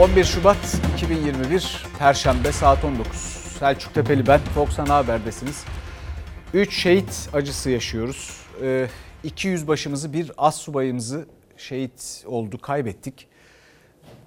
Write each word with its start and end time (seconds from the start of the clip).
11 0.00 0.24
Şubat 0.24 0.80
2021 0.94 1.86
Perşembe 1.98 2.52
saat 2.52 2.84
19. 2.84 3.16
Selçuk 3.58 3.94
Tepeli 3.94 4.26
ben, 4.26 4.40
Fox 4.40 4.78
Ana 4.78 4.94
Haber'desiniz. 4.94 5.64
3 6.54 6.74
şehit 6.74 7.28
acısı 7.32 7.70
yaşıyoruz. 7.70 8.40
Ee, 8.62 8.86
iki 9.24 9.48
yüzbaşımızı 9.48 10.12
bir 10.12 10.32
as 10.36 10.56
subayımızı 10.56 11.26
şehit 11.56 12.24
oldu, 12.26 12.58
kaybettik. 12.58 13.28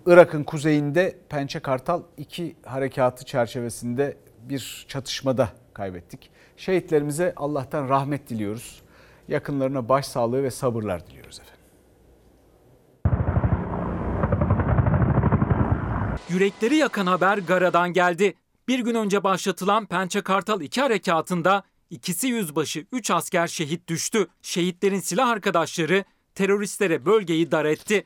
Irak'ın 0.05 0.43
kuzeyinde 0.43 1.17
Pençe 1.29 1.59
Kartal 1.59 2.01
2 2.17 2.55
harekatı 2.65 3.25
çerçevesinde 3.25 4.17
bir 4.41 4.85
çatışmada 4.87 5.49
kaybettik. 5.73 6.29
Şehitlerimize 6.57 7.33
Allah'tan 7.35 7.89
rahmet 7.89 8.29
diliyoruz. 8.29 8.81
Yakınlarına 9.27 9.89
başsağlığı 9.89 10.43
ve 10.43 10.51
sabırlar 10.51 11.07
diliyoruz 11.07 11.39
efendim. 11.39 11.52
Yürekleri 16.33 16.75
yakan 16.75 17.05
haber 17.05 17.37
Gara'dan 17.37 17.93
geldi. 17.93 18.33
Bir 18.67 18.79
gün 18.79 18.95
önce 18.95 19.23
başlatılan 19.23 19.85
Pençe 19.85 20.21
Kartal 20.21 20.61
2 20.61 20.81
harekatında 20.81 21.63
ikisi 21.89 22.27
yüzbaşı 22.27 22.85
3 22.91 23.11
asker 23.11 23.47
şehit 23.47 23.87
düştü. 23.87 24.27
Şehitlerin 24.41 24.99
silah 24.99 25.29
arkadaşları 25.29 26.03
teröristlere 26.35 27.05
bölgeyi 27.05 27.51
dar 27.51 27.65
etti. 27.65 28.05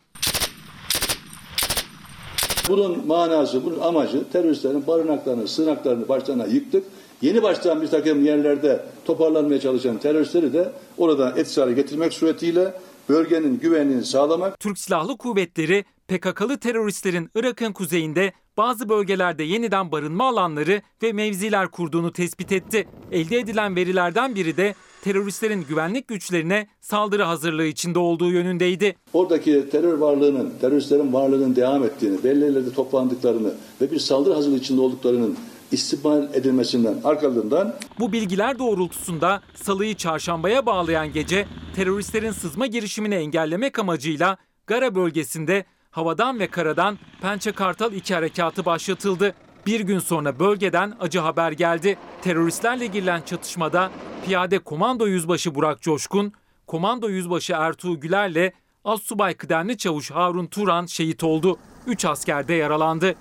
Bunun 2.70 3.08
manası, 3.08 3.66
bunun 3.66 3.80
amacı 3.80 4.32
teröristlerin 4.32 4.88
barınaklarını, 4.88 5.48
sığınaklarını 5.48 6.08
başlarına 6.08 6.46
yıktık. 6.46 6.84
Yeni 7.22 7.44
baştan 7.44 7.82
bir 7.82 7.88
takım 7.88 8.26
yerlerde 8.26 8.86
toparlanmaya 9.06 9.60
çalışan 9.60 9.98
teröristleri 9.98 10.54
de 10.54 10.72
oradan 10.98 11.30
etkisiz 11.30 11.58
hale 11.58 11.74
getirmek 11.74 12.14
suretiyle 12.14 12.74
bölgenin 13.10 13.60
güvenliğini 13.60 14.06
sağlamak. 14.06 14.60
Türk 14.60 14.80
Silahlı 14.80 15.18
Kuvvetleri 15.18 15.86
PKK'lı 16.08 16.58
teröristlerin 16.58 17.30
Irak'ın 17.36 17.74
kuzeyinde 17.74 18.34
bazı 18.58 18.90
bölgelerde 18.90 19.44
yeniden 19.44 19.92
barınma 19.92 20.28
alanları 20.28 20.82
ve 21.04 21.14
mevziler 21.14 21.68
kurduğunu 21.68 22.14
tespit 22.14 22.52
etti. 22.52 22.88
Elde 23.12 23.38
edilen 23.38 23.76
verilerden 23.76 24.36
biri 24.36 24.58
de 24.58 24.76
teröristlerin 25.02 25.66
güvenlik 25.70 26.08
güçlerine 26.08 26.68
saldırı 26.82 27.24
hazırlığı 27.24 27.66
içinde 27.66 28.00
olduğu 28.00 28.32
yönündeydi. 28.32 28.96
Oradaki 29.14 29.70
terör 29.70 29.98
varlığının, 29.98 30.54
teröristlerin 30.62 31.14
varlığının 31.14 31.56
devam 31.56 31.84
ettiğini, 31.84 32.24
belli 32.24 32.44
yerlerde 32.44 32.74
toplandıklarını 32.74 33.54
ve 33.82 33.92
bir 33.92 34.00
saldırı 34.00 34.34
hazırlığı 34.34 34.58
içinde 34.58 34.82
olduklarının 34.82 35.38
istihbar 35.72 36.24
edilmesinden 36.34 36.96
arkalarından 37.04 37.76
Bu 38.00 38.12
bilgiler 38.12 38.60
doğrultusunda 38.60 39.42
salıyı 39.56 39.96
çarşambaya 39.96 40.66
bağlayan 40.66 41.14
gece 41.14 41.46
teröristlerin 41.76 42.32
sızma 42.32 42.66
girişimini 42.66 43.16
engellemek 43.16 43.80
amacıyla 43.80 44.38
Gara 44.68 44.96
bölgesinde 44.96 45.66
havadan 45.98 46.40
ve 46.40 46.48
karadan 46.48 46.98
Pençe 47.22 47.52
Kartal 47.52 47.94
2 47.94 48.14
harekatı 48.14 48.66
başlatıldı. 48.66 49.34
Bir 49.66 49.80
gün 49.80 50.00
sonra 50.00 50.40
bölgeden 50.40 50.94
acı 51.00 51.20
haber 51.20 51.52
geldi. 51.52 51.98
Teröristlerle 52.22 52.86
girilen 52.86 53.22
çatışmada 53.22 53.92
piyade 54.26 54.60
komando 54.60 55.08
yüzbaşı 55.08 55.56
Burak 55.56 55.82
Coşkun, 55.82 56.34
komando 56.68 57.10
yüzbaşı 57.10 57.54
Ertuğ 57.54 58.00
Güler'le 58.00 58.52
Assubay 58.84 59.34
kıdemli 59.34 59.78
çavuş 59.78 60.12
Harun 60.12 60.46
Turan 60.46 60.86
şehit 60.86 61.24
oldu. 61.24 61.58
3 61.88 62.06
asker 62.06 62.48
de 62.48 62.54
yaralandı. 62.54 63.16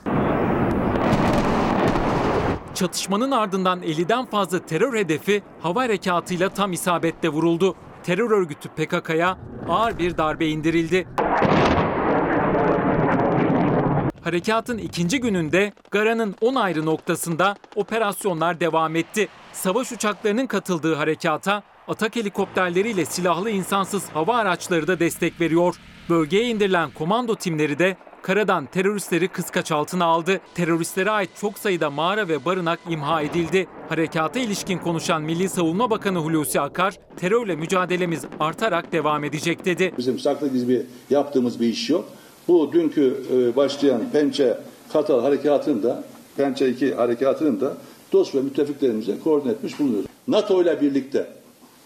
Çatışmanın 2.75 3.31
ardından 3.31 3.83
50'den 3.83 4.27
fazla 4.27 4.67
terör 4.67 4.99
hedefi 4.99 5.43
hava 5.61 5.83
harekatıyla 5.83 6.49
tam 6.49 6.73
isabetle 6.73 7.29
vuruldu. 7.29 7.75
Terör 8.03 8.31
örgütü 8.31 8.69
PKK'ya 8.69 9.39
ağır 9.69 9.99
bir 9.99 10.17
darbe 10.19 10.47
indirildi. 10.47 11.07
Harekatın 14.27 14.79
ikinci 14.79 15.21
gününde 15.21 15.73
Gara'nın 15.91 16.35
10 16.41 16.55
ayrı 16.55 16.87
noktasında 16.87 17.57
operasyonlar 17.77 18.61
devam 18.61 18.97
etti. 18.97 19.29
Savaş 19.53 19.93
uçaklarının 19.93 20.47
katıldığı 20.47 20.95
harekata 20.95 21.63
atak 21.89 22.17
helikopterleriyle 22.17 23.05
silahlı 23.05 23.51
insansız 23.51 24.09
hava 24.09 24.37
araçları 24.37 24.87
da 24.87 25.01
destek 25.01 25.41
veriyor. 25.41 25.77
Bölgeye 26.09 26.45
indirilen 26.45 26.91
komando 26.91 27.35
timleri 27.37 27.79
de 27.79 27.97
karadan 28.23 28.67
teröristleri 28.67 29.29
kıskaç 29.29 29.73
altına 29.73 30.05
aldı. 30.05 30.41
Teröristlere 30.55 31.11
ait 31.11 31.31
çok 31.41 31.59
sayıda 31.59 31.91
mağara 31.91 32.29
ve 32.29 32.45
barınak 32.45 32.81
imha 32.89 33.23
edildi. 33.23 33.67
Harekata 33.89 34.41
ilişkin 34.41 34.79
konuşan 34.79 35.23
Milli 35.23 35.49
Savunma 35.49 35.91
Bakanı 35.91 36.19
Hulusi 36.19 36.61
Akar, 36.61 36.95
terörle 37.17 37.57
mücadelemiz 37.57 38.25
artarak 38.41 38.93
devam 38.93 39.25
edecek 39.25 39.65
dedi. 39.65 39.95
bizim 39.99 40.19
saklı 40.19 40.49
gizli 40.49 40.87
yaptığımız 41.11 41.61
bir 41.61 41.67
iş 41.67 41.91
yok. 41.91 42.05
Bu 42.49 42.73
dünkü 42.73 43.23
e, 43.33 43.57
başlayan 43.57 44.11
Pençe 44.13 44.59
Katal 44.93 45.21
harekatında, 45.21 46.05
Pençe 46.37 46.69
2 46.69 46.95
harekatının 46.95 47.61
da 47.61 47.77
dost 48.13 48.35
ve 48.35 48.41
müttefiklerimize 48.41 49.19
koordine 49.25 49.53
etmiş 49.53 49.79
bulunuyoruz. 49.79 50.07
NATO 50.29 50.63
ile 50.63 50.81
birlikte 50.81 51.27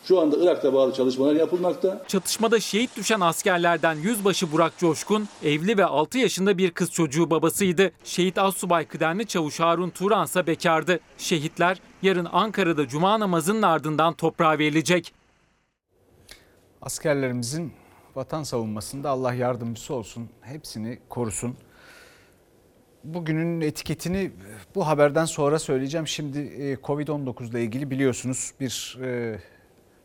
şu 0.05 0.21
anda 0.21 0.37
Irak'ta 0.41 0.73
bağlı 0.73 0.95
çalışmalar 0.95 1.35
yapılmakta. 1.35 2.05
Çatışmada 2.09 2.61
şehit 2.61 2.97
düşen 2.97 3.21
askerlerden 3.21 3.95
yüzbaşı 3.95 4.53
Burak 4.53 4.79
Coşkun, 4.79 5.29
evli 5.45 5.79
ve 5.79 5.85
6 5.85 6.19
yaşında 6.19 6.59
bir 6.59 6.71
kız 6.71 6.91
çocuğu 6.91 7.31
babasıydı. 7.31 7.91
Şehit 8.05 8.39
Assubay 8.39 8.87
kıdemli 8.87 9.27
çavuş 9.27 9.61
Harun 9.61 9.91
Turan 9.91 10.25
ise 10.25 10.47
bekardı. 10.47 11.01
Şehitler 11.19 11.81
yarın 12.03 12.29
Ankara'da 12.33 12.89
cuma 12.89 13.21
namazının 13.21 13.63
ardından 13.63 14.15
toprağa 14.15 14.59
verilecek. 14.59 15.15
Askerlerimizin 16.83 17.73
vatan 18.17 18.43
savunmasında 18.43 19.11
Allah 19.11 19.35
yardımcısı 19.35 19.95
olsun. 19.95 20.31
Hepsini 20.41 20.99
korusun. 21.09 21.57
Bugünün 23.05 23.61
etiketini 23.61 24.31
bu 24.75 24.87
haberden 24.87 25.25
sonra 25.25 25.59
söyleyeceğim. 25.59 26.07
Şimdi 26.07 26.39
e, 26.39 26.75
Covid-19 26.75 27.51
ile 27.51 27.63
ilgili 27.63 27.91
biliyorsunuz 27.91 28.55
bir 28.61 28.99
e, 29.03 29.39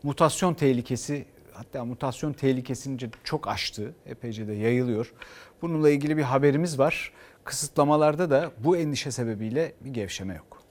mutasyon 0.03 0.53
tehlikesi 0.53 1.25
hatta 1.53 1.85
mutasyon 1.85 2.33
tehlikesini 2.33 2.97
çok 3.23 3.47
aştı. 3.47 3.95
Epeyce 4.05 4.47
de 4.47 4.53
yayılıyor. 4.53 5.13
Bununla 5.61 5.89
ilgili 5.89 6.17
bir 6.17 6.23
haberimiz 6.23 6.79
var. 6.79 7.11
Kısıtlamalarda 7.43 8.29
da 8.29 8.51
bu 8.57 8.77
endişe 8.77 9.11
sebebiyle 9.11 9.73
bir 9.81 9.93
gevşeme 9.93 10.35
yok. 10.35 10.61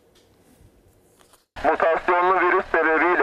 Mutasyonlu 1.64 2.34
virüs 2.40 2.66
sebebiyle 2.72 3.13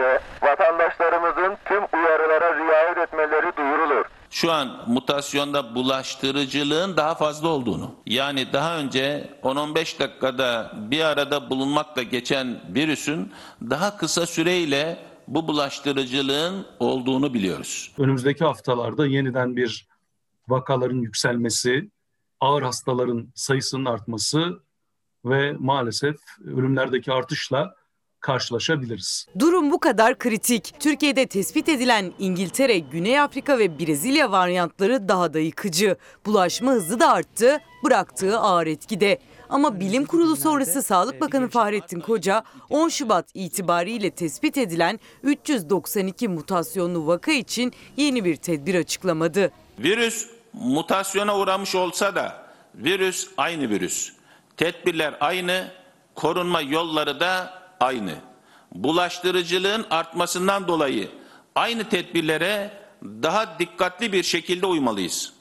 Şu 4.32 4.52
an 4.52 4.84
mutasyonda 4.86 5.74
bulaştırıcılığın 5.74 6.96
daha 6.96 7.14
fazla 7.14 7.48
olduğunu, 7.48 7.94
yani 8.06 8.52
daha 8.52 8.78
önce 8.78 9.30
10-15 9.42 9.98
dakikada 9.98 10.72
bir 10.90 11.00
arada 11.00 11.50
bulunmakla 11.50 12.02
geçen 12.02 12.74
virüsün 12.74 13.32
daha 13.70 13.96
kısa 13.96 14.26
süreyle 14.26 14.98
bu 15.28 15.48
bulaştırıcılığın 15.48 16.66
olduğunu 16.78 17.34
biliyoruz. 17.34 17.92
Önümüzdeki 17.98 18.44
haftalarda 18.44 19.06
yeniden 19.06 19.56
bir 19.56 19.86
vakaların 20.48 20.98
yükselmesi, 20.98 21.90
ağır 22.40 22.62
hastaların 22.62 23.32
sayısının 23.34 23.84
artması 23.84 24.60
ve 25.24 25.52
maalesef 25.52 26.16
ölümlerdeki 26.44 27.12
artışla 27.12 27.74
karşılaşabiliriz. 28.22 29.26
Durum 29.38 29.70
bu 29.70 29.80
kadar 29.80 30.18
kritik. 30.18 30.74
Türkiye'de 30.80 31.26
tespit 31.26 31.68
edilen 31.68 32.12
İngiltere, 32.18 32.78
Güney 32.78 33.20
Afrika 33.20 33.58
ve 33.58 33.78
Brezilya 33.78 34.30
varyantları 34.30 35.08
daha 35.08 35.34
da 35.34 35.38
yıkıcı. 35.38 35.96
Bulaşma 36.26 36.72
hızı 36.72 37.00
da 37.00 37.12
arttı, 37.12 37.58
bıraktığı 37.84 38.38
ağır 38.38 38.66
etkide. 38.66 39.18
Ama 39.48 39.80
bilim 39.80 40.04
kurulu 40.04 40.36
sonrası 40.36 40.82
Sağlık 40.82 41.20
Bakanı 41.20 41.48
Fahrettin 41.48 42.00
Koca 42.00 42.44
10 42.70 42.88
Şubat 42.88 43.26
itibariyle 43.34 44.10
tespit 44.10 44.58
edilen 44.58 45.00
392 45.22 46.28
mutasyonlu 46.28 47.06
vaka 47.06 47.32
için 47.32 47.72
yeni 47.96 48.24
bir 48.24 48.36
tedbir 48.36 48.74
açıklamadı. 48.74 49.52
Virüs 49.78 50.26
mutasyona 50.52 51.38
uğramış 51.38 51.74
olsa 51.74 52.14
da 52.14 52.46
virüs 52.74 53.28
aynı 53.36 53.70
virüs. 53.70 54.12
Tedbirler 54.56 55.16
aynı, 55.20 55.68
korunma 56.14 56.60
yolları 56.60 57.20
da 57.20 57.61
aynı. 57.82 58.14
Bulaştırıcılığın 58.74 59.86
artmasından 59.90 60.68
dolayı 60.68 61.10
aynı 61.54 61.88
tedbirlere 61.88 62.70
daha 63.02 63.58
dikkatli 63.58 64.12
bir 64.12 64.22
şekilde 64.22 64.66
uymalıyız. 64.66 65.34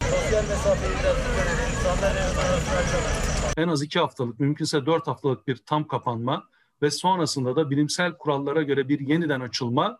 En 3.58 3.68
az 3.68 3.82
iki 3.82 4.00
haftalık, 4.00 4.40
mümkünse 4.40 4.86
dört 4.86 5.08
haftalık 5.08 5.48
bir 5.48 5.58
tam 5.58 5.88
kapanma 5.88 6.44
ve 6.82 6.92
sonrasında 6.92 7.56
da 7.56 7.70
bilimsel 7.70 8.18
kurallara 8.18 8.62
göre 8.62 8.90
bir 8.90 9.00
yeniden 9.00 9.40
açılma 9.40 10.00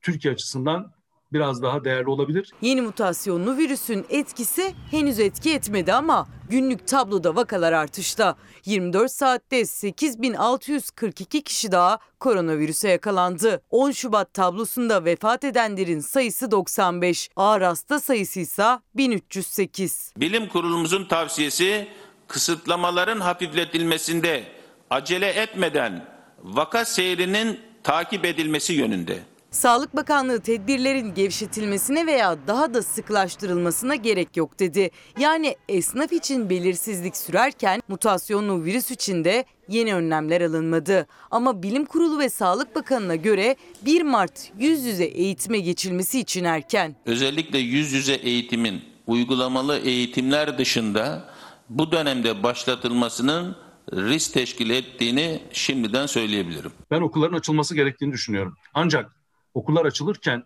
Türkiye 0.00 0.34
açısından 0.34 0.92
biraz 1.32 1.62
daha 1.62 1.84
değerli 1.84 2.08
olabilir. 2.08 2.52
Yeni 2.60 2.80
mutasyonlu 2.82 3.56
virüsün 3.56 4.06
etkisi 4.08 4.74
henüz 4.90 5.18
etki 5.18 5.54
etmedi 5.54 5.92
ama 5.92 6.28
günlük 6.50 6.88
tabloda 6.88 7.36
vakalar 7.36 7.72
artışta. 7.72 8.36
24 8.64 9.12
saatte 9.12 9.66
8642 9.66 11.42
kişi 11.42 11.72
daha 11.72 11.98
koronavirüse 12.20 12.88
yakalandı. 12.88 13.62
10 13.70 13.90
Şubat 13.90 14.34
tablosunda 14.34 15.04
vefat 15.04 15.44
edenlerin 15.44 16.00
sayısı 16.00 16.50
95, 16.50 17.30
ağır 17.36 17.62
hasta 17.62 18.00
sayısı 18.00 18.40
ise 18.40 18.78
1308. 18.96 20.12
Bilim 20.16 20.48
kurulumuzun 20.48 21.04
tavsiyesi 21.04 21.88
kısıtlamaların 22.28 23.20
hafifletilmesinde 23.20 24.44
acele 24.90 25.28
etmeden 25.28 26.04
vaka 26.42 26.84
seyrinin 26.84 27.60
takip 27.82 28.24
edilmesi 28.24 28.72
yönünde. 28.72 29.18
Sağlık 29.50 29.96
Bakanlığı 29.96 30.40
tedbirlerin 30.40 31.14
gevşetilmesine 31.14 32.06
veya 32.06 32.36
daha 32.46 32.74
da 32.74 32.82
sıklaştırılmasına 32.82 33.94
gerek 33.94 34.36
yok 34.36 34.60
dedi. 34.60 34.90
Yani 35.18 35.56
esnaf 35.68 36.12
için 36.12 36.50
belirsizlik 36.50 37.16
sürerken 37.16 37.80
mutasyonlu 37.88 38.64
virüs 38.64 38.90
için 38.90 39.24
de 39.24 39.44
yeni 39.68 39.94
önlemler 39.94 40.40
alınmadı. 40.40 41.06
Ama 41.30 41.62
Bilim 41.62 41.84
Kurulu 41.84 42.18
ve 42.18 42.28
Sağlık 42.28 42.74
Bakanı'na 42.74 43.16
göre 43.16 43.56
1 43.86 44.02
Mart 44.02 44.52
yüz 44.58 44.84
yüze 44.84 45.04
eğitime 45.04 45.58
geçilmesi 45.58 46.20
için 46.20 46.44
erken. 46.44 46.96
Özellikle 47.06 47.58
yüz 47.58 47.92
yüze 47.92 48.14
eğitimin 48.14 48.84
uygulamalı 49.06 49.78
eğitimler 49.78 50.58
dışında 50.58 51.30
bu 51.68 51.92
dönemde 51.92 52.42
başlatılmasının 52.42 53.56
risk 53.92 54.32
teşkil 54.34 54.70
ettiğini 54.70 55.42
şimdiden 55.52 56.06
söyleyebilirim. 56.06 56.72
Ben 56.90 57.00
okulların 57.00 57.36
açılması 57.36 57.74
gerektiğini 57.74 58.12
düşünüyorum. 58.12 58.56
Ancak 58.74 59.17
okullar 59.54 59.84
açılırken 59.84 60.44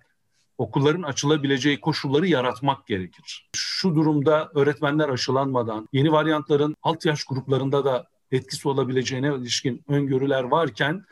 okulların 0.59 1.03
açılabileceği 1.03 1.81
koşulları 1.81 2.27
yaratmak 2.27 2.87
gerekir. 2.87 3.49
Şu 3.57 3.95
durumda 3.95 4.51
öğretmenler 4.55 5.09
aşılanmadan 5.09 5.89
yeni 5.93 6.13
varyantların 6.13 6.77
alt 6.83 7.07
yaş 7.07 7.25
gruplarında 7.25 7.85
da 7.85 8.07
etkisi 8.33 8.69
olabileceğine 8.69 9.35
ilişkin 9.35 9.85
öngörüler 9.89 10.43
varken 10.43 11.05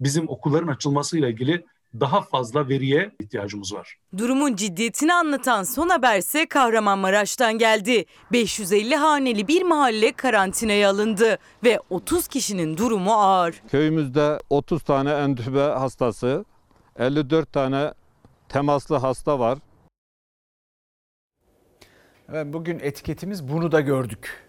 bizim 0.00 0.28
okulların 0.28 0.68
açılmasıyla 0.68 1.28
ilgili 1.28 1.64
daha 2.00 2.22
fazla 2.22 2.68
veriye 2.68 3.10
ihtiyacımız 3.20 3.74
var. 3.74 3.96
Durumun 4.18 4.56
ciddiyetini 4.56 5.14
anlatan 5.14 5.62
son 5.62 5.88
haberse 5.88 6.46
Kahramanmaraş'tan 6.46 7.58
geldi. 7.58 8.04
550 8.32 8.96
haneli 8.96 9.48
bir 9.48 9.62
mahalle 9.62 10.12
karantinaya 10.12 10.90
alındı 10.90 11.38
ve 11.64 11.80
30 11.90 12.28
kişinin 12.28 12.76
durumu 12.76 13.12
ağır. 13.12 13.62
Köyümüzde 13.70 14.38
30 14.50 14.82
tane 14.82 15.10
entübe 15.10 15.60
hastası, 15.60 16.44
54 16.98 17.52
tane 17.52 17.92
temaslı 18.48 18.96
hasta 18.96 19.38
var. 19.38 19.58
Evet, 22.28 22.46
bugün 22.52 22.78
etiketimiz 22.78 23.48
bunu 23.48 23.72
da 23.72 23.80
gördük. 23.80 24.44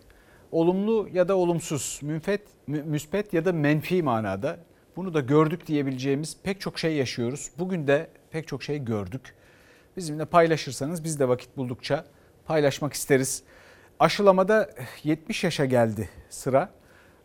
Olumlu 0.51 1.09
ya 1.13 1.27
da 1.27 1.35
olumsuz, 1.35 1.99
münfet, 2.03 2.41
mü- 2.67 2.83
müspet 2.83 3.33
ya 3.33 3.45
da 3.45 3.53
menfi 3.53 4.03
manada 4.03 4.59
bunu 4.95 5.13
da 5.13 5.19
gördük 5.19 5.67
diyebileceğimiz 5.67 6.37
pek 6.43 6.61
çok 6.61 6.79
şey 6.79 6.95
yaşıyoruz. 6.95 7.51
Bugün 7.59 7.87
de 7.87 8.09
pek 8.31 8.47
çok 8.47 8.63
şey 8.63 8.85
gördük. 8.85 9.35
Bizimle 9.97 10.25
paylaşırsanız 10.25 11.03
biz 11.03 11.19
de 11.19 11.27
vakit 11.27 11.57
buldukça 11.57 12.05
paylaşmak 12.45 12.93
isteriz. 12.93 13.43
Aşılamada 13.99 14.69
70 15.03 15.43
yaşa 15.43 15.65
geldi 15.65 16.09
sıra. 16.29 16.69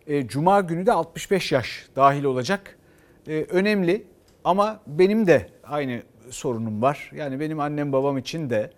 E, 0.06 0.26
Cuma 0.28 0.60
günü 0.60 0.86
de 0.86 0.92
65 0.92 1.52
yaş 1.52 1.88
dahil 1.96 2.24
olacak. 2.24 2.78
E, 3.26 3.42
önemli 3.50 4.06
ama 4.44 4.80
benim 4.86 5.26
de 5.26 5.48
aynı 5.64 6.02
sorunum 6.30 6.82
var. 6.82 7.10
Yani 7.14 7.40
benim 7.40 7.60
annem 7.60 7.92
babam 7.92 8.18
için 8.18 8.50
de 8.50 8.70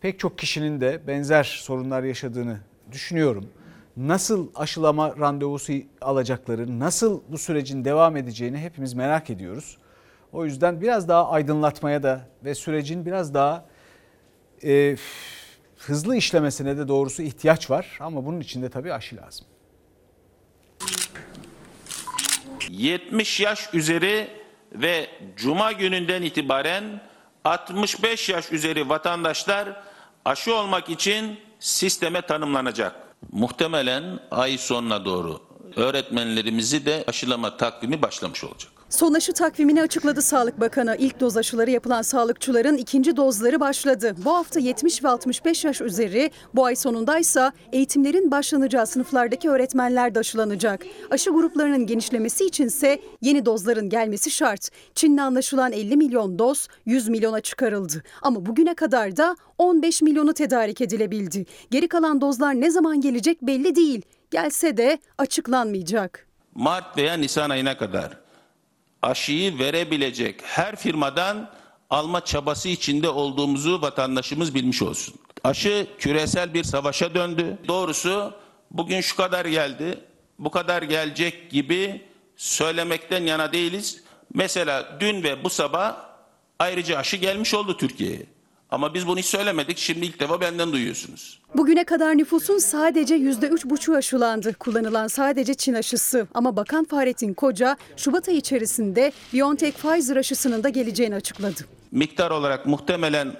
pek 0.00 0.18
çok 0.18 0.38
kişinin 0.38 0.80
de 0.80 1.06
benzer 1.06 1.44
sorunlar 1.44 2.02
yaşadığını 2.02 2.60
düşünüyorum. 2.92 3.48
Nasıl 3.96 4.48
aşılama 4.54 5.16
randevusu 5.16 5.72
alacakları, 6.00 6.78
nasıl 6.78 7.20
bu 7.28 7.38
sürecin 7.38 7.84
devam 7.84 8.16
edeceğini 8.16 8.58
hepimiz 8.58 8.94
merak 8.94 9.30
ediyoruz. 9.30 9.78
O 10.32 10.44
yüzden 10.44 10.80
biraz 10.80 11.08
daha 11.08 11.30
aydınlatmaya 11.30 12.02
da 12.02 12.26
ve 12.44 12.54
sürecin 12.54 13.06
biraz 13.06 13.34
daha 13.34 13.66
e, 14.64 14.96
hızlı 15.78 16.16
işlemesine 16.16 16.78
de 16.78 16.88
doğrusu 16.88 17.22
ihtiyaç 17.22 17.70
var. 17.70 17.98
Ama 18.00 18.26
bunun 18.26 18.40
için 18.40 18.62
de 18.62 18.68
tabii 18.68 18.92
aşı 18.92 19.16
lazım. 19.16 19.46
70 22.70 23.40
yaş 23.40 23.74
üzeri 23.74 24.39
ve 24.72 25.10
cuma 25.36 25.72
gününden 25.72 26.22
itibaren 26.22 27.00
65 27.44 28.28
yaş 28.28 28.52
üzeri 28.52 28.88
vatandaşlar 28.88 29.68
aşı 30.24 30.54
olmak 30.54 30.88
için 30.88 31.40
sisteme 31.60 32.22
tanımlanacak. 32.22 32.94
Muhtemelen 33.32 34.20
ay 34.30 34.58
sonuna 34.58 35.04
doğru 35.04 35.40
öğretmenlerimizi 35.76 36.86
de 36.86 37.04
aşılama 37.06 37.56
takvimi 37.56 38.02
başlamış 38.02 38.44
olacak. 38.44 38.79
Son 38.90 39.14
aşı 39.14 39.32
takvimini 39.32 39.82
açıkladı 39.82 40.22
Sağlık 40.22 40.60
Bakanı. 40.60 40.96
İlk 40.98 41.20
doz 41.20 41.36
aşıları 41.36 41.70
yapılan 41.70 42.02
sağlıkçıların 42.02 42.76
ikinci 42.76 43.16
dozları 43.16 43.60
başladı. 43.60 44.14
Bu 44.24 44.34
hafta 44.34 44.60
70 44.60 45.04
ve 45.04 45.08
65 45.08 45.64
yaş 45.64 45.80
üzeri, 45.80 46.30
bu 46.54 46.64
ay 46.64 46.76
sonundaysa 46.76 47.52
eğitimlerin 47.72 48.30
başlanacağı 48.30 48.86
sınıflardaki 48.86 49.50
öğretmenler 49.50 50.14
de 50.14 50.18
aşılanacak. 50.18 50.84
Aşı 51.10 51.30
gruplarının 51.30 51.86
genişlemesi 51.86 52.44
içinse 52.44 53.00
yeni 53.20 53.46
dozların 53.46 53.88
gelmesi 53.88 54.30
şart. 54.30 54.68
Çin'le 54.94 55.18
anlaşılan 55.18 55.72
50 55.72 55.96
milyon 55.96 56.38
doz 56.38 56.68
100 56.86 57.08
milyona 57.08 57.40
çıkarıldı. 57.40 58.02
Ama 58.22 58.46
bugüne 58.46 58.74
kadar 58.74 59.16
da 59.16 59.36
15 59.58 60.02
milyonu 60.02 60.34
tedarik 60.34 60.80
edilebildi. 60.80 61.46
Geri 61.70 61.88
kalan 61.88 62.20
dozlar 62.20 62.60
ne 62.60 62.70
zaman 62.70 63.00
gelecek 63.00 63.42
belli 63.42 63.74
değil. 63.74 64.02
Gelse 64.30 64.76
de 64.76 64.98
açıklanmayacak. 65.18 66.26
Mart 66.54 66.96
veya 66.96 67.14
Nisan 67.14 67.50
ayına 67.50 67.78
kadar 67.78 68.29
aşıyı 69.02 69.58
verebilecek 69.58 70.40
her 70.42 70.76
firmadan 70.76 71.50
alma 71.90 72.24
çabası 72.24 72.68
içinde 72.68 73.08
olduğumuzu 73.08 73.82
vatandaşımız 73.82 74.54
bilmiş 74.54 74.82
olsun. 74.82 75.14
Aşı 75.44 75.86
küresel 75.98 76.54
bir 76.54 76.64
savaşa 76.64 77.14
döndü. 77.14 77.58
Doğrusu 77.68 78.34
bugün 78.70 79.00
şu 79.00 79.16
kadar 79.16 79.44
geldi, 79.44 80.00
bu 80.38 80.50
kadar 80.50 80.82
gelecek 80.82 81.50
gibi 81.50 82.04
söylemekten 82.36 83.22
yana 83.22 83.52
değiliz. 83.52 84.02
Mesela 84.34 84.96
dün 85.00 85.22
ve 85.22 85.44
bu 85.44 85.50
sabah 85.50 85.96
ayrıca 86.58 86.98
aşı 86.98 87.16
gelmiş 87.16 87.54
oldu 87.54 87.76
Türkiye'ye. 87.76 88.26
Ama 88.70 88.94
biz 88.94 89.06
bunu 89.06 89.18
hiç 89.18 89.26
söylemedik. 89.26 89.78
Şimdi 89.78 90.06
ilk 90.06 90.20
defa 90.20 90.40
benden 90.40 90.72
duyuyorsunuz. 90.72 91.40
Bugüne 91.56 91.84
kadar 91.84 92.18
nüfusun 92.18 92.58
sadece 92.58 93.16
%3,5'u 93.16 93.94
aşılandı. 93.94 94.54
Kullanılan 94.54 95.06
sadece 95.08 95.54
Çin 95.54 95.74
aşısı. 95.74 96.26
Ama 96.34 96.56
Bakan 96.56 96.84
Fahrettin 96.84 97.34
Koca, 97.34 97.76
Şubat 97.96 98.28
ayı 98.28 98.38
içerisinde 98.38 99.12
BioNTech 99.32 99.76
Pfizer 99.76 100.16
aşısının 100.16 100.62
da 100.64 100.68
geleceğini 100.68 101.14
açıkladı. 101.14 101.60
Miktar 101.92 102.30
olarak 102.30 102.66
muhtemelen 102.66 103.32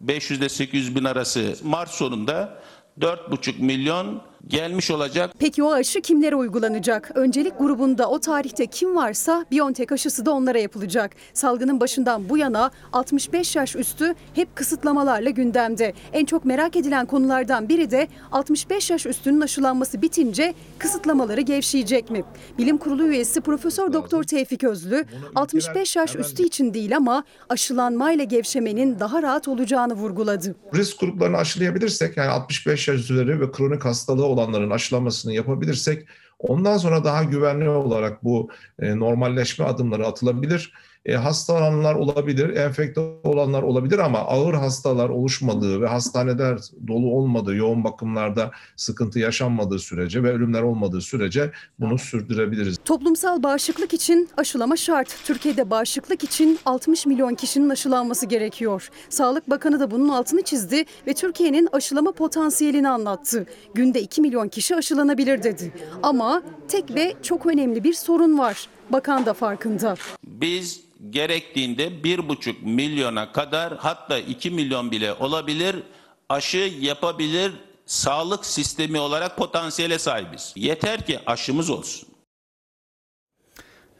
500 0.00 0.40
ile 0.40 0.48
800 0.48 0.96
bin 0.96 1.04
arası 1.04 1.54
Mart 1.62 1.90
sonunda 1.90 2.62
4,5 3.00 3.58
milyon 3.62 4.22
gelmiş 4.48 4.90
olacak. 4.90 5.30
Peki 5.38 5.62
o 5.62 5.72
aşı 5.72 6.00
kimlere 6.00 6.36
uygulanacak? 6.36 7.10
Öncelik 7.14 7.58
grubunda 7.58 8.08
o 8.10 8.18
tarihte 8.18 8.66
kim 8.66 8.96
varsa 8.96 9.44
BioNTech 9.52 9.92
aşısı 9.92 10.26
da 10.26 10.30
onlara 10.30 10.58
yapılacak. 10.58 11.10
Salgının 11.34 11.80
başından 11.80 12.28
bu 12.28 12.38
yana 12.38 12.70
65 12.92 13.56
yaş 13.56 13.76
üstü 13.76 14.14
hep 14.34 14.56
kısıtlamalarla 14.56 15.30
gündemde. 15.30 15.92
En 16.12 16.24
çok 16.24 16.44
merak 16.44 16.76
edilen 16.76 17.06
konulardan 17.06 17.68
biri 17.68 17.90
de 17.90 18.08
65 18.32 18.90
yaş 18.90 19.06
üstünün 19.06 19.40
aşılanması 19.40 20.02
bitince 20.02 20.54
kısıtlamaları 20.78 21.40
gevşeyecek 21.40 22.10
mi? 22.10 22.24
Bilim 22.58 22.78
Kurulu 22.78 23.06
üyesi 23.06 23.40
Profesör 23.40 23.92
Doktor 23.92 24.22
Tevfik 24.24 24.64
Özlü 24.64 25.04
65 25.34 25.96
yaş 25.96 26.16
üstü 26.16 26.42
için 26.42 26.74
değil 26.74 26.96
ama 26.96 27.24
aşılanmayla 27.48 28.24
gevşemenin 28.24 29.00
daha 29.00 29.22
rahat 29.22 29.48
olacağını 29.48 29.94
vurguladı. 29.94 30.54
risk 30.74 31.00
gruplarını 31.00 31.36
aşılayabilirsek 31.36 32.16
yani 32.16 32.30
65 32.30 32.88
yaş 32.88 33.10
üzeri 33.10 33.40
ve 33.40 33.50
kronik 33.52 33.84
hastalığı 33.84 34.24
olanların 34.36 34.70
aşılamasını 34.70 35.32
yapabilirsek 35.32 36.06
ondan 36.38 36.76
sonra 36.76 37.04
daha 37.04 37.24
güvenli 37.24 37.68
olarak 37.68 38.24
bu 38.24 38.50
e, 38.78 38.98
normalleşme 38.98 39.64
adımları 39.64 40.06
atılabilir. 40.06 40.72
E, 41.06 41.14
hastalananlar 41.14 41.94
olabilir, 41.94 42.56
enfekte 42.56 43.00
olanlar 43.24 43.62
olabilir 43.62 43.98
ama 43.98 44.18
ağır 44.18 44.54
hastalar 44.54 45.08
oluşmadığı 45.08 45.80
ve 45.80 45.86
hastaneler 45.86 46.58
dolu 46.88 47.12
olmadığı, 47.12 47.56
yoğun 47.56 47.84
bakımlarda 47.84 48.50
sıkıntı 48.76 49.18
yaşanmadığı 49.18 49.78
sürece 49.78 50.22
ve 50.22 50.32
ölümler 50.32 50.62
olmadığı 50.62 51.00
sürece 51.00 51.50
bunu 51.80 51.98
sürdürebiliriz. 51.98 52.76
Toplumsal 52.84 53.42
bağışıklık 53.42 53.94
için 53.94 54.28
aşılama 54.36 54.76
şart. 54.76 55.16
Türkiye'de 55.24 55.70
bağışıklık 55.70 56.24
için 56.24 56.58
60 56.64 57.06
milyon 57.06 57.34
kişinin 57.34 57.68
aşılanması 57.68 58.26
gerekiyor. 58.26 58.90
Sağlık 59.08 59.50
Bakanı 59.50 59.80
da 59.80 59.90
bunun 59.90 60.08
altını 60.08 60.42
çizdi 60.42 60.84
ve 61.06 61.14
Türkiye'nin 61.14 61.68
aşılama 61.72 62.12
potansiyelini 62.12 62.88
anlattı. 62.88 63.46
Günde 63.74 64.02
2 64.02 64.20
milyon 64.20 64.48
kişi 64.48 64.76
aşılanabilir 64.76 65.42
dedi. 65.42 65.72
Ama 66.02 66.42
tek 66.68 66.94
ve 66.94 67.14
çok 67.22 67.46
önemli 67.46 67.84
bir 67.84 67.94
sorun 67.94 68.38
var. 68.38 68.68
Bakan 68.90 69.26
da 69.26 69.34
farkında. 69.34 69.94
Biz 70.24 70.80
gerektiğinde 71.10 71.88
1,5 71.88 72.54
milyona 72.62 73.32
kadar 73.32 73.76
hatta 73.76 74.18
2 74.18 74.50
milyon 74.50 74.90
bile 74.90 75.12
olabilir 75.12 75.82
aşı 76.28 76.72
yapabilir 76.80 77.52
sağlık 77.86 78.46
sistemi 78.46 78.98
olarak 78.98 79.36
potansiyele 79.36 79.98
sahibiz. 79.98 80.52
Yeter 80.56 81.06
ki 81.06 81.20
aşımız 81.26 81.70
olsun. 81.70 82.08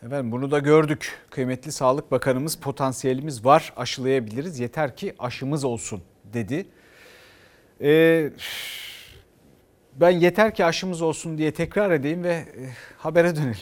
Efendim 0.03 0.33
bunu 0.33 0.51
da 0.51 0.59
gördük. 0.59 1.19
Kıymetli 1.31 1.73
Sağlık 1.73 2.11
Bakanımız 2.11 2.57
potansiyelimiz 2.57 3.45
var 3.45 3.73
aşılayabiliriz 3.77 4.59
yeter 4.61 4.97
ki 4.97 5.15
aşımız 5.19 5.65
olsun 5.65 6.03
dedi. 6.25 6.67
Ee, 7.81 8.31
Ben 10.01 10.11
yeter 10.11 10.55
ki 10.55 10.65
aşımız 10.65 11.03
olsun 11.03 11.39
diye 11.39 11.55
tekrar 11.55 11.91
edeyim 11.91 12.25
ve 12.25 12.33
e, 12.33 12.47
habere 12.99 13.37
dönelim. 13.37 13.57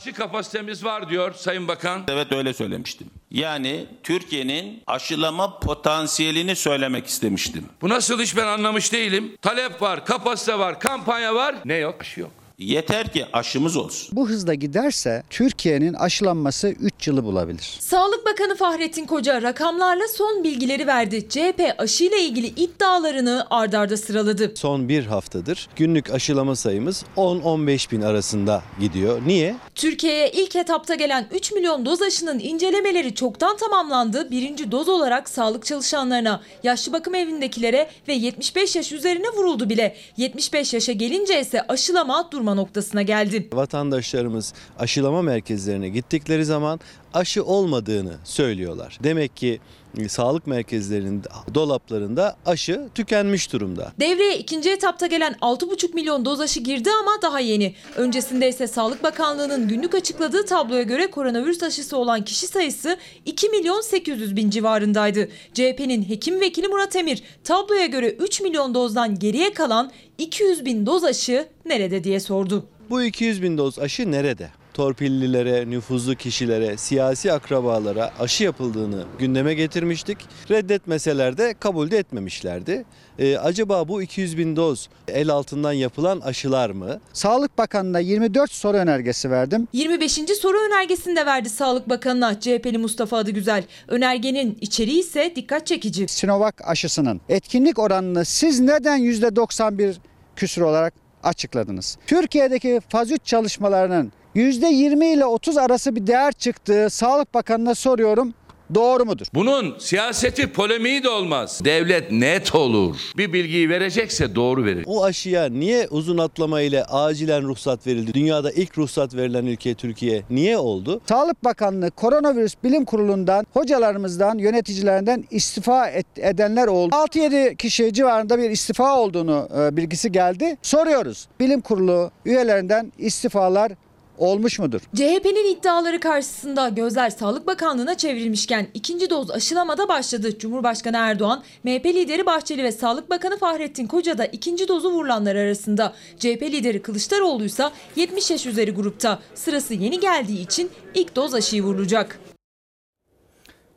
Aşı 0.00 0.12
kapasitemiz 0.12 0.84
var 0.84 1.10
diyor 1.10 1.34
Sayın 1.34 1.68
Bakan. 1.68 2.04
Evet 2.08 2.32
öyle 2.32 2.54
söylemiştim. 2.54 3.06
Yani 3.30 3.86
Türkiye'nin 4.02 4.82
aşılama 4.86 5.58
potansiyelini 5.58 6.56
söylemek 6.56 7.06
istemiştim. 7.06 7.64
Bu 7.82 7.88
nasıl 7.88 8.20
iş 8.20 8.36
ben 8.36 8.46
anlamış 8.46 8.92
değilim. 8.92 9.36
Talep 9.42 9.82
var, 9.82 10.04
kapasite 10.04 10.58
var, 10.58 10.80
kampanya 10.80 11.34
var. 11.34 11.54
Ne 11.64 11.74
yok? 11.74 12.00
Aşı 12.00 12.20
yok. 12.20 12.30
Yeter 12.58 13.12
ki 13.12 13.26
aşımız 13.32 13.76
olsun. 13.76 14.08
Bu 14.16 14.28
hızla 14.28 14.54
giderse 14.54 15.22
Türkiye'nin 15.30 15.94
aşılanması 15.94 16.68
3 16.68 17.06
yılı 17.06 17.24
bulabilir. 17.24 17.76
Sağlık 17.80 18.26
Bakanı 18.26 18.56
Fahrettin 18.56 19.06
Koca 19.06 19.42
rakamlarla 19.42 20.08
son 20.08 20.44
bilgileri 20.44 20.86
verdi. 20.86 21.28
CHP 21.28 21.74
aşıyla 21.78 22.18
ilgili 22.18 22.46
iddialarını 22.46 23.46
ardarda 23.50 23.96
sıraladı. 23.96 24.52
Son 24.56 24.88
bir 24.88 25.06
haftadır 25.06 25.68
günlük 25.76 26.10
aşılama 26.10 26.56
sayımız 26.56 27.04
10-15 27.16 27.90
bin 27.92 28.02
arasında 28.02 28.62
gidiyor. 28.80 29.22
Niye? 29.26 29.56
Türkiye'ye 29.74 30.30
ilk 30.30 30.56
etapta 30.56 30.94
gelen 30.94 31.28
3 31.32 31.52
milyon 31.52 31.86
doz 31.86 32.02
aşının 32.02 32.38
incelemeleri 32.38 33.14
çoktan 33.14 33.56
tamamlandı. 33.56 34.30
Birinci 34.30 34.72
doz 34.72 34.88
olarak 34.88 35.28
sağlık 35.28 35.64
çalışanlarına, 35.64 36.42
yaşlı 36.62 36.92
bakım 36.92 37.14
evindekilere 37.14 37.90
ve 38.08 38.12
75 38.12 38.76
yaş 38.76 38.92
üzerine 38.92 39.28
vuruldu 39.28 39.68
bile. 39.70 39.96
75 40.16 40.74
yaşa 40.74 40.92
gelince 40.92 41.40
ise 41.40 41.62
aşılama 41.62 42.28
durma 42.32 42.47
noktasına 42.54 43.02
geldi. 43.02 43.48
Vatandaşlarımız 43.52 44.54
aşılama 44.78 45.22
merkezlerine 45.22 45.88
gittikleri 45.88 46.44
zaman 46.44 46.80
aşı 47.14 47.44
olmadığını 47.44 48.16
söylüyorlar. 48.24 48.98
Demek 49.02 49.36
ki 49.36 49.60
sağlık 50.06 50.46
merkezlerinin 50.46 51.22
dolaplarında 51.54 52.36
aşı 52.46 52.88
tükenmiş 52.94 53.52
durumda. 53.52 53.92
Devreye 54.00 54.38
ikinci 54.38 54.70
etapta 54.70 55.06
gelen 55.06 55.32
6,5 55.32 55.94
milyon 55.94 56.24
doz 56.24 56.40
aşı 56.40 56.60
girdi 56.60 56.90
ama 57.00 57.22
daha 57.22 57.40
yeni. 57.40 57.74
Öncesinde 57.96 58.48
ise 58.48 58.66
Sağlık 58.66 59.02
Bakanlığı'nın 59.02 59.68
günlük 59.68 59.94
açıkladığı 59.94 60.44
tabloya 60.44 60.82
göre 60.82 61.10
koronavirüs 61.10 61.62
aşısı 61.62 61.96
olan 61.96 62.24
kişi 62.24 62.46
sayısı 62.46 62.96
2 63.26 63.48
milyon 63.48 63.80
800 63.80 64.36
bin 64.36 64.50
civarındaydı. 64.50 65.28
CHP'nin 65.54 66.08
hekim 66.08 66.40
vekili 66.40 66.68
Murat 66.68 66.96
Emir 66.96 67.22
tabloya 67.44 67.86
göre 67.86 68.10
3 68.10 68.40
milyon 68.40 68.74
dozdan 68.74 69.18
geriye 69.18 69.52
kalan 69.52 69.90
200 70.18 70.64
bin 70.64 70.86
doz 70.86 71.04
aşı 71.04 71.48
nerede 71.64 72.04
diye 72.04 72.20
sordu. 72.20 72.66
Bu 72.90 73.02
200 73.02 73.42
bin 73.42 73.58
doz 73.58 73.78
aşı 73.78 74.12
nerede? 74.12 74.48
Torpillilere, 74.78 75.70
nüfuzlu 75.70 76.14
kişilere, 76.14 76.76
siyasi 76.76 77.32
akrabalara 77.32 78.10
aşı 78.18 78.44
yapıldığını 78.44 79.04
gündeme 79.18 79.54
getirmiştik. 79.54 80.18
Reddetmeseler 80.50 81.38
de 81.38 81.54
kabul 81.60 81.90
de 81.90 81.98
etmemişlerdi. 81.98 82.84
Ee, 83.18 83.36
acaba 83.36 83.88
bu 83.88 84.02
200 84.02 84.38
bin 84.38 84.56
doz 84.56 84.88
el 85.08 85.30
altından 85.30 85.72
yapılan 85.72 86.20
aşılar 86.20 86.70
mı? 86.70 87.00
Sağlık 87.12 87.58
Bakanı'na 87.58 87.98
24 87.98 88.52
soru 88.52 88.76
önergesi 88.76 89.30
verdim. 89.30 89.68
25. 89.72 90.12
soru 90.12 90.56
önergesini 90.68 91.16
de 91.16 91.26
verdi 91.26 91.48
Sağlık 91.48 91.88
Bakanı'na 91.88 92.40
CHP'li 92.40 92.78
Mustafa 92.78 93.16
Adıgüzel. 93.16 93.64
Önergenin 93.88 94.58
içeriği 94.60 95.00
ise 95.00 95.32
dikkat 95.36 95.66
çekici. 95.66 96.08
Sinovac 96.08 96.54
aşısının 96.64 97.20
etkinlik 97.28 97.78
oranını 97.78 98.24
siz 98.24 98.60
neden 98.60 99.00
%91 99.00 99.94
küsur 100.36 100.62
olarak 100.62 100.94
açıkladınız? 101.22 101.98
Türkiye'deki 102.06 102.80
faz 102.88 103.10
3 103.10 103.24
çalışmalarının 103.24 104.12
%20 104.38 105.04
ile 105.04 105.24
30 105.24 105.56
arası 105.56 105.96
bir 105.96 106.06
değer 106.06 106.32
çıktığı 106.32 106.90
Sağlık 106.90 107.34
Bakanı'na 107.34 107.74
soruyorum. 107.74 108.34
Doğru 108.74 109.04
mudur? 109.04 109.26
Bunun 109.34 109.78
siyaseti 109.78 110.52
polemiği 110.52 111.02
de 111.02 111.08
olmaz. 111.08 111.60
Devlet 111.64 112.12
net 112.12 112.54
olur. 112.54 112.96
Bir 113.16 113.32
bilgiyi 113.32 113.68
verecekse 113.68 114.34
doğru 114.34 114.64
verir. 114.64 114.84
O 114.86 115.04
aşıya 115.04 115.48
niye 115.48 115.88
uzun 115.88 116.18
atlama 116.18 116.60
ile 116.60 116.84
acilen 116.84 117.42
ruhsat 117.42 117.86
verildi? 117.86 118.14
Dünyada 118.14 118.52
ilk 118.52 118.78
ruhsat 118.78 119.14
verilen 119.14 119.46
ülke 119.46 119.74
Türkiye 119.74 120.22
niye 120.30 120.58
oldu? 120.58 121.00
Sağlık 121.08 121.44
Bakanlığı 121.44 121.90
Koronavirüs 121.90 122.54
Bilim 122.64 122.84
Kurulu'ndan, 122.84 123.46
hocalarımızdan, 123.52 124.38
yöneticilerinden 124.38 125.24
istifa 125.30 125.88
et, 125.88 126.06
edenler 126.16 126.66
oldu. 126.66 126.94
6-7 126.94 127.56
kişi 127.56 127.92
civarında 127.92 128.38
bir 128.38 128.50
istifa 128.50 128.98
olduğunu 128.98 129.48
e, 129.60 129.76
bilgisi 129.76 130.12
geldi. 130.12 130.56
Soruyoruz. 130.62 131.28
Bilim 131.40 131.60
Kurulu 131.60 132.10
üyelerinden 132.24 132.92
istifalar 132.98 133.72
olmuş 134.18 134.58
mudur? 134.58 134.80
CHP'nin 134.94 135.54
iddiaları 135.54 136.00
karşısında 136.00 136.68
gözler 136.68 137.10
Sağlık 137.10 137.46
Bakanlığı'na 137.46 137.96
çevrilmişken 137.96 138.66
ikinci 138.74 139.10
doz 139.10 139.30
aşılamada 139.30 139.88
başladı. 139.88 140.38
Cumhurbaşkanı 140.38 140.96
Erdoğan, 140.96 141.42
MHP 141.64 141.86
lideri 141.86 142.26
Bahçeli 142.26 142.64
ve 142.64 142.72
Sağlık 142.72 143.10
Bakanı 143.10 143.38
Fahrettin 143.38 143.86
Koca 143.86 144.18
da 144.18 144.26
ikinci 144.26 144.68
dozu 144.68 144.90
vurulanlar 144.90 145.36
arasında. 145.36 145.94
CHP 146.18 146.42
lideri 146.42 146.82
Kılıçdaroğlu 146.82 147.44
ise 147.44 147.64
70 147.96 148.30
yaş 148.30 148.46
üzeri 148.46 148.70
grupta. 148.70 149.18
Sırası 149.34 149.74
yeni 149.74 150.00
geldiği 150.00 150.40
için 150.40 150.70
ilk 150.94 151.16
doz 151.16 151.34
aşıyı 151.34 151.62
vurulacak. 151.62 152.18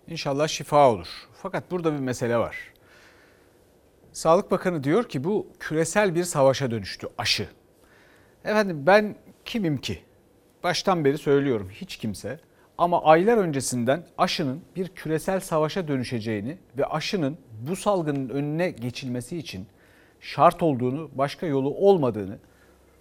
İnşallah 0.07 0.47
şifa 0.47 0.91
olur. 0.91 1.07
Fakat 1.41 1.71
burada 1.71 1.93
bir 1.93 1.99
mesele 1.99 2.37
var. 2.37 2.57
Sağlık 4.13 4.51
Bakanı 4.51 4.83
diyor 4.83 5.09
ki 5.09 5.23
bu 5.23 5.47
küresel 5.59 6.15
bir 6.15 6.23
savaşa 6.23 6.71
dönüştü 6.71 7.07
aşı. 7.17 7.47
Efendim 8.45 8.83
ben 8.87 9.15
kimim 9.45 9.77
ki? 9.77 10.01
Baştan 10.63 11.05
beri 11.05 11.17
söylüyorum 11.17 11.69
hiç 11.71 11.97
kimse 11.97 12.39
ama 12.77 13.03
aylar 13.03 13.37
öncesinden 13.37 14.03
aşının 14.17 14.61
bir 14.75 14.87
küresel 14.87 15.39
savaşa 15.39 15.87
dönüşeceğini 15.87 16.57
ve 16.77 16.85
aşının 16.85 17.37
bu 17.69 17.75
salgının 17.75 18.29
önüne 18.29 18.69
geçilmesi 18.69 19.37
için 19.37 19.67
şart 20.19 20.63
olduğunu, 20.63 21.09
başka 21.15 21.45
yolu 21.45 21.69
olmadığını 21.69 22.37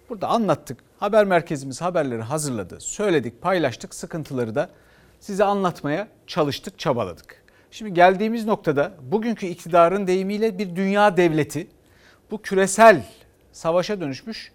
burada 0.09 0.27
anlattık. 0.27 0.77
Haber 0.99 1.25
merkezimiz 1.25 1.81
haberleri 1.81 2.21
hazırladı, 2.21 2.79
söyledik, 2.79 3.41
paylaştık, 3.41 3.95
sıkıntıları 3.95 4.55
da 4.55 4.69
size 5.19 5.43
anlatmaya 5.43 6.07
çalıştık, 6.27 6.79
çabaladık. 6.79 7.43
Şimdi 7.71 7.93
geldiğimiz 7.93 8.45
noktada 8.45 8.93
bugünkü 9.01 9.45
iktidarın 9.47 10.07
deyimiyle 10.07 10.57
bir 10.57 10.75
dünya 10.75 11.17
devleti 11.17 11.67
bu 12.31 12.41
küresel 12.41 13.05
savaşa 13.51 14.01
dönüşmüş 14.01 14.51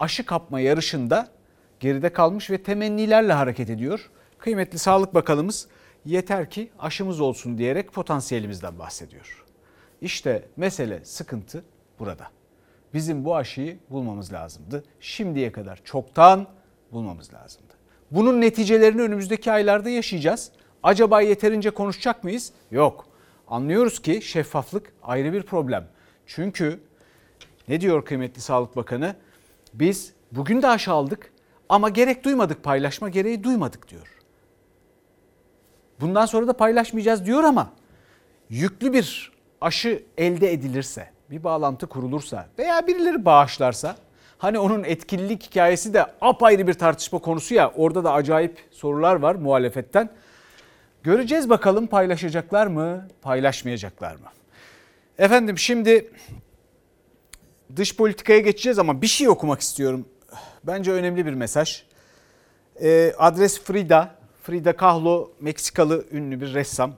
aşı 0.00 0.26
kapma 0.26 0.60
yarışında 0.60 1.35
geride 1.80 2.12
kalmış 2.12 2.50
ve 2.50 2.62
temennilerle 2.62 3.32
hareket 3.32 3.70
ediyor. 3.70 4.10
Kıymetli 4.38 4.78
Sağlık 4.78 5.14
Bakanımız 5.14 5.68
yeter 6.04 6.50
ki 6.50 6.70
aşımız 6.78 7.20
olsun 7.20 7.58
diyerek 7.58 7.92
potansiyelimizden 7.92 8.78
bahsediyor. 8.78 9.44
İşte 10.00 10.48
mesele, 10.56 11.04
sıkıntı 11.04 11.64
burada. 11.98 12.26
Bizim 12.94 13.24
bu 13.24 13.36
aşıyı 13.36 13.78
bulmamız 13.90 14.32
lazımdı. 14.32 14.84
Şimdiye 15.00 15.52
kadar 15.52 15.80
çoktan 15.84 16.46
bulmamız 16.92 17.34
lazımdı. 17.34 17.72
Bunun 18.10 18.40
neticelerini 18.40 19.02
önümüzdeki 19.02 19.52
aylarda 19.52 19.90
yaşayacağız. 19.90 20.52
Acaba 20.82 21.20
yeterince 21.20 21.70
konuşacak 21.70 22.24
mıyız? 22.24 22.52
Yok. 22.70 23.06
Anlıyoruz 23.48 24.02
ki 24.02 24.22
şeffaflık 24.22 24.92
ayrı 25.02 25.32
bir 25.32 25.42
problem. 25.42 25.88
Çünkü 26.26 26.80
ne 27.68 27.80
diyor 27.80 28.04
kıymetli 28.04 28.40
Sağlık 28.40 28.76
Bakanı? 28.76 29.16
Biz 29.74 30.12
bugün 30.32 30.62
de 30.62 30.68
aşı 30.68 30.92
aldık 30.92 31.32
ama 31.68 31.88
gerek 31.88 32.24
duymadık 32.24 32.62
paylaşma 32.62 33.08
gereği 33.08 33.44
duymadık 33.44 33.88
diyor. 33.88 34.06
Bundan 36.00 36.26
sonra 36.26 36.46
da 36.46 36.52
paylaşmayacağız 36.52 37.26
diyor 37.26 37.44
ama 37.44 37.72
yüklü 38.50 38.92
bir 38.92 39.32
aşı 39.60 40.02
elde 40.18 40.52
edilirse, 40.52 41.10
bir 41.30 41.44
bağlantı 41.44 41.86
kurulursa 41.86 42.48
veya 42.58 42.86
birileri 42.86 43.24
bağışlarsa 43.24 43.96
hani 44.38 44.58
onun 44.58 44.84
etkililik 44.84 45.42
hikayesi 45.42 45.94
de 45.94 46.06
apayrı 46.20 46.66
bir 46.66 46.74
tartışma 46.74 47.18
konusu 47.18 47.54
ya 47.54 47.72
orada 47.76 48.04
da 48.04 48.12
acayip 48.12 48.58
sorular 48.70 49.16
var 49.16 49.34
muhalefetten. 49.34 50.10
Göreceğiz 51.02 51.50
bakalım 51.50 51.86
paylaşacaklar 51.86 52.66
mı, 52.66 53.08
paylaşmayacaklar 53.22 54.12
mı? 54.14 54.28
Efendim 55.18 55.58
şimdi 55.58 56.10
dış 57.76 57.96
politikaya 57.96 58.40
geçeceğiz 58.40 58.78
ama 58.78 59.02
bir 59.02 59.06
şey 59.06 59.28
okumak 59.28 59.60
istiyorum. 59.60 60.06
Bence 60.64 60.92
önemli 60.92 61.26
bir 61.26 61.34
mesaj. 61.34 61.82
E, 62.82 63.14
adres 63.18 63.60
Frida. 63.60 64.16
Frida 64.42 64.76
Kahlo 64.76 65.30
Meksikalı 65.40 66.04
ünlü 66.12 66.40
bir 66.40 66.54
ressam. 66.54 66.94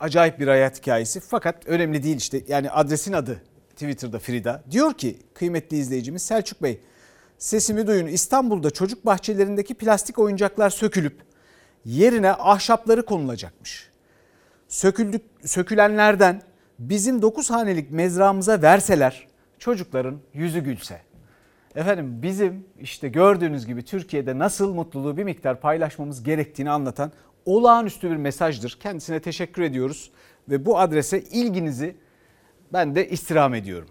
Acayip 0.00 0.40
bir 0.40 0.48
hayat 0.48 0.80
hikayesi 0.80 1.20
fakat 1.20 1.66
önemli 1.66 2.02
değil 2.02 2.16
işte. 2.16 2.42
Yani 2.48 2.70
adresin 2.70 3.12
adı 3.12 3.42
Twitter'da 3.70 4.18
Frida. 4.18 4.62
Diyor 4.70 4.94
ki 4.94 5.18
kıymetli 5.34 5.76
izleyicimiz 5.76 6.22
Selçuk 6.22 6.62
Bey 6.62 6.80
sesimi 7.38 7.86
duyun 7.86 8.06
İstanbul'da 8.06 8.70
çocuk 8.70 9.06
bahçelerindeki 9.06 9.74
plastik 9.74 10.18
oyuncaklar 10.18 10.70
sökülüp 10.70 11.22
yerine 11.84 12.32
ahşapları 12.32 13.04
konulacakmış. 13.04 13.90
Söküldük, 14.68 15.22
sökülenlerden 15.44 16.42
bizim 16.78 17.22
9 17.22 17.50
hanelik 17.50 17.90
mezramıza 17.90 18.62
verseler 18.62 19.28
çocukların 19.58 20.20
yüzü 20.34 20.60
gülse. 20.60 21.00
Efendim 21.76 22.22
bizim 22.22 22.66
işte 22.80 23.08
gördüğünüz 23.08 23.66
gibi 23.66 23.84
Türkiye'de 23.84 24.38
nasıl 24.38 24.74
mutluluğu 24.74 25.16
bir 25.16 25.24
miktar 25.24 25.60
paylaşmamız 25.60 26.22
gerektiğini 26.22 26.70
anlatan 26.70 27.12
olağanüstü 27.44 28.10
bir 28.10 28.16
mesajdır. 28.16 28.78
Kendisine 28.80 29.20
teşekkür 29.20 29.62
ediyoruz 29.62 30.10
ve 30.48 30.66
bu 30.66 30.78
adrese 30.78 31.22
ilginizi 31.22 31.96
ben 32.72 32.94
de 32.94 33.08
istirham 33.08 33.54
ediyorum. 33.54 33.88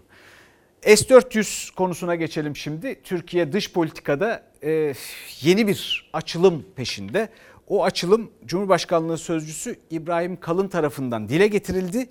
S-400 0.82 1.74
konusuna 1.74 2.14
geçelim 2.14 2.56
şimdi. 2.56 3.02
Türkiye 3.02 3.52
dış 3.52 3.72
politikada 3.72 4.42
e, 4.62 4.94
yeni 5.40 5.68
bir 5.68 6.10
açılım 6.12 6.64
peşinde. 6.76 7.28
O 7.68 7.84
açılım 7.84 8.30
Cumhurbaşkanlığı 8.46 9.18
Sözcüsü 9.18 9.76
İbrahim 9.90 10.40
Kalın 10.40 10.68
tarafından 10.68 11.28
dile 11.28 11.46
getirildi. 11.46 12.08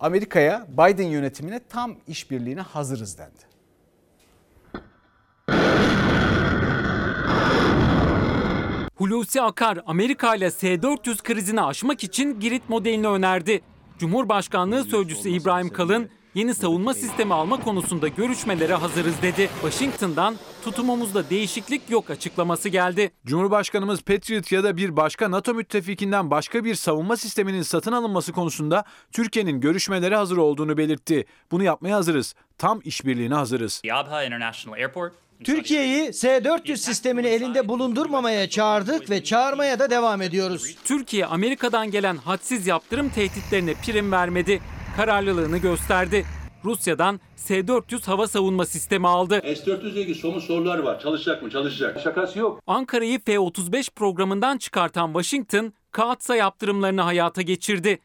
Amerika'ya 0.00 0.66
Biden 0.72 1.06
yönetimine 1.06 1.60
tam 1.68 1.96
işbirliğine 2.08 2.60
hazırız 2.60 3.18
dendi. 3.18 3.49
Hulusi 9.00 9.42
Akar 9.42 9.78
Amerika 9.86 10.34
ile 10.34 10.50
S-400 10.50 11.22
krizini 11.22 11.62
aşmak 11.62 12.04
için 12.04 12.40
Girit 12.40 12.68
modelini 12.68 13.08
önerdi. 13.08 13.60
Cumhurbaşkanlığı 13.98 14.84
Sözcüsü 14.84 15.28
İbrahim 15.28 15.68
Kalın 15.68 16.10
yeni 16.34 16.54
savunma 16.54 16.94
sistemi 16.94 17.34
alma 17.34 17.60
konusunda 17.60 18.08
görüşmelere 18.08 18.74
hazırız 18.74 19.22
dedi. 19.22 19.50
Washington'dan 19.60 20.36
tutumumuzda 20.64 21.30
değişiklik 21.30 21.90
yok 21.90 22.10
açıklaması 22.10 22.68
geldi. 22.68 23.10
Cumhurbaşkanımız 23.26 24.02
Patriot 24.02 24.52
ya 24.52 24.64
da 24.64 24.76
bir 24.76 24.96
başka 24.96 25.30
NATO 25.30 25.54
müttefikinden 25.54 26.30
başka 26.30 26.64
bir 26.64 26.74
savunma 26.74 27.16
sisteminin 27.16 27.62
satın 27.62 27.92
alınması 27.92 28.32
konusunda 28.32 28.84
Türkiye'nin 29.12 29.60
görüşmelere 29.60 30.16
hazır 30.16 30.36
olduğunu 30.36 30.76
belirtti. 30.76 31.26
Bunu 31.50 31.62
yapmaya 31.62 31.96
hazırız. 31.96 32.34
Tam 32.58 32.80
işbirliğine 32.84 33.34
hazırız. 33.34 33.82
Türkiye'yi 35.44 36.12
S-400 36.12 36.76
sistemini 36.76 37.26
elinde 37.26 37.68
bulundurmamaya 37.68 38.48
çağırdık 38.48 39.10
ve 39.10 39.24
çağırmaya 39.24 39.78
da 39.78 39.90
devam 39.90 40.22
ediyoruz. 40.22 40.76
Türkiye 40.84 41.26
Amerika'dan 41.26 41.90
gelen 41.90 42.16
hadsiz 42.16 42.66
yaptırım 42.66 43.08
tehditlerine 43.08 43.74
prim 43.74 44.12
vermedi. 44.12 44.60
Kararlılığını 44.96 45.58
gösterdi. 45.58 46.24
Rusya'dan 46.64 47.20
S-400 47.36 48.06
hava 48.06 48.26
savunma 48.26 48.66
sistemi 48.66 49.08
aldı. 49.08 49.40
S-400 49.44 49.92
ile 49.92 50.00
ilgili 50.00 50.14
somut 50.14 50.42
sorular 50.42 50.78
var. 50.78 51.00
Çalışacak 51.00 51.42
mı? 51.42 51.50
Çalışacak. 51.50 52.00
Şakası 52.04 52.38
yok. 52.38 52.62
Ankara'yı 52.66 53.20
F-35 53.24 53.90
programından 53.90 54.58
çıkartan 54.58 55.06
Washington, 55.06 55.72
Kaatsa 55.92 56.36
yaptırımlarını 56.36 57.00
hayata 57.00 57.42
geçirdi. 57.42 57.98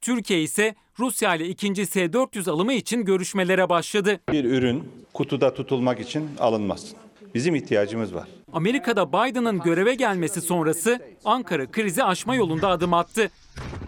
Türkiye 0.00 0.42
ise 0.42 0.74
Rusya 0.98 1.34
ile 1.34 1.48
ikinci 1.48 1.86
S-400 1.86 2.50
alımı 2.50 2.72
için 2.72 3.04
görüşmelere 3.04 3.68
başladı. 3.68 4.20
Bir 4.32 4.44
ürün 4.44 4.84
kutuda 5.18 5.54
tutulmak 5.54 6.00
için 6.00 6.30
alınmaz. 6.40 6.86
Bizim 7.34 7.54
ihtiyacımız 7.54 8.14
var. 8.14 8.28
Amerika'da 8.52 9.08
Biden'ın 9.08 9.60
göreve 9.60 9.94
gelmesi 9.94 10.40
sonrası 10.40 11.00
Ankara 11.24 11.70
krizi 11.70 12.04
aşma 12.04 12.34
yolunda 12.34 12.68
adım 12.68 12.94
attı. 12.94 13.30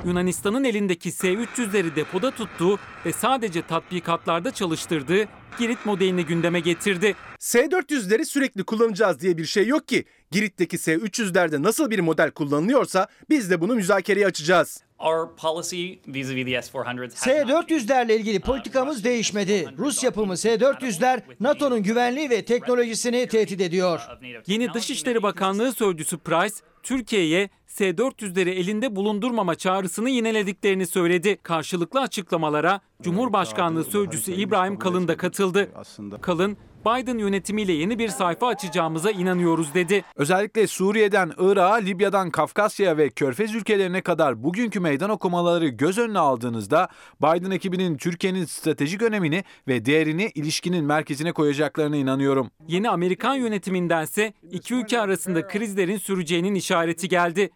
Yunanistan'ın 0.04 0.64
elindeki 0.64 1.12
S-300'leri 1.12 1.96
depoda 1.96 2.30
tuttuğu 2.30 2.78
ve 3.06 3.12
sadece 3.12 3.62
tatbikatlarda 3.62 4.50
çalıştırdığı 4.50 5.28
Girit 5.58 5.86
modelini 5.86 6.26
gündeme 6.26 6.60
getirdi. 6.60 7.14
S-400'leri 7.38 8.24
sürekli 8.24 8.64
kullanacağız 8.64 9.20
diye 9.20 9.38
bir 9.38 9.44
şey 9.44 9.66
yok 9.66 9.88
ki. 9.88 10.04
Girit'teki 10.30 10.78
S-300'lerde 10.78 11.62
nasıl 11.62 11.90
bir 11.90 11.98
model 11.98 12.30
kullanılıyorsa 12.30 13.06
biz 13.30 13.50
de 13.50 13.60
bunu 13.60 13.74
müzakereye 13.74 14.26
açacağız. 14.26 14.82
S-400'lerle 17.18 18.12
ilgili 18.12 18.40
politikamız 18.40 19.04
değişmedi. 19.04 19.68
Rus 19.78 20.04
yapımı 20.04 20.36
S-400'ler 20.36 21.20
NATO'nun 21.40 21.82
güvenliği 21.82 22.30
ve 22.30 22.44
teknolojisini 22.44 23.28
tehdit 23.28 23.60
ediyor. 23.60 24.00
Yeni 24.46 24.74
Dışişleri 24.74 25.22
Bakanlığı 25.22 25.72
Sözcüsü 25.72 26.18
Price, 26.18 26.54
Türkiye'ye 26.82 27.50
S-400'leri 27.70 28.50
elinde 28.50 28.96
bulundurmama 28.96 29.54
çağrısını 29.54 30.10
yinelediklerini 30.10 30.86
söyledi. 30.86 31.38
Karşılıklı 31.42 32.00
açıklamalara 32.00 32.80
Cumhurbaşkanlığı 33.02 33.84
Sözcüsü 33.84 34.32
İbrahim 34.32 34.78
Kalın 34.78 35.08
da 35.08 35.16
katıldı. 35.16 35.70
Kalın, 36.20 36.56
Biden 36.86 37.18
yönetimiyle 37.18 37.72
yeni 37.72 37.98
bir 37.98 38.08
sayfa 38.08 38.46
açacağımıza 38.46 39.10
inanıyoruz 39.10 39.74
dedi. 39.74 40.04
Özellikle 40.16 40.66
Suriye'den 40.66 41.32
Irak'a, 41.38 41.74
Libya'dan 41.74 42.30
Kafkasya'ya 42.30 42.96
ve 42.96 43.10
Körfez 43.10 43.54
ülkelerine 43.54 44.00
kadar 44.00 44.42
bugünkü 44.42 44.80
meydan 44.80 45.10
okumaları 45.10 45.68
göz 45.68 45.98
önüne 45.98 46.18
aldığınızda 46.18 46.88
Biden 47.22 47.50
ekibinin 47.50 47.96
Türkiye'nin 47.96 48.44
stratejik 48.44 49.02
önemini 49.02 49.44
ve 49.68 49.84
değerini 49.84 50.30
ilişkinin 50.34 50.84
merkezine 50.84 51.32
koyacaklarına 51.32 51.96
inanıyorum. 51.96 52.50
Yeni 52.68 52.90
Amerikan 52.90 53.34
yönetimindense 53.34 54.32
iki 54.50 54.74
ülke 54.74 55.00
arasında 55.00 55.46
krizlerin 55.46 55.96
süreceğinin 55.96 56.54
işareti 56.54 57.08
geldi. 57.08 57.50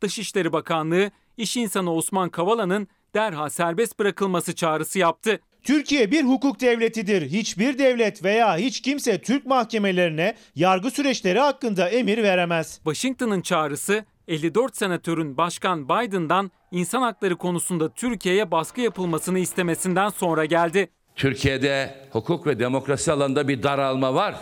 Dışişleri 0.00 0.52
Bakanlığı, 0.52 1.10
iş 1.36 1.56
insanı 1.56 1.92
Osman 1.92 2.28
Kavala'nın 2.28 2.88
derhal 3.14 3.48
serbest 3.48 3.98
bırakılması 3.98 4.54
çağrısı 4.54 4.98
yaptı. 4.98 5.40
Türkiye 5.62 6.10
bir 6.10 6.24
hukuk 6.24 6.60
devletidir. 6.60 7.30
Hiçbir 7.30 7.78
devlet 7.78 8.24
veya 8.24 8.56
hiç 8.56 8.80
kimse 8.80 9.22
Türk 9.22 9.46
mahkemelerine 9.46 10.34
yargı 10.54 10.90
süreçleri 10.90 11.38
hakkında 11.40 11.88
emir 11.88 12.22
veremez. 12.22 12.74
Washington'ın 12.74 13.40
çağrısı 13.40 14.04
54 14.28 14.76
senatörün 14.76 15.36
Başkan 15.36 15.88
Biden'dan 15.88 16.50
insan 16.70 17.02
hakları 17.02 17.36
konusunda 17.36 17.88
Türkiye'ye 17.88 18.50
baskı 18.50 18.80
yapılmasını 18.80 19.38
istemesinden 19.38 20.08
sonra 20.08 20.44
geldi. 20.44 20.88
Türkiye'de 21.16 21.94
hukuk 22.10 22.46
ve 22.46 22.58
demokrasi 22.58 23.12
alanında 23.12 23.48
bir 23.48 23.62
daralma 23.62 24.14
var. 24.14 24.36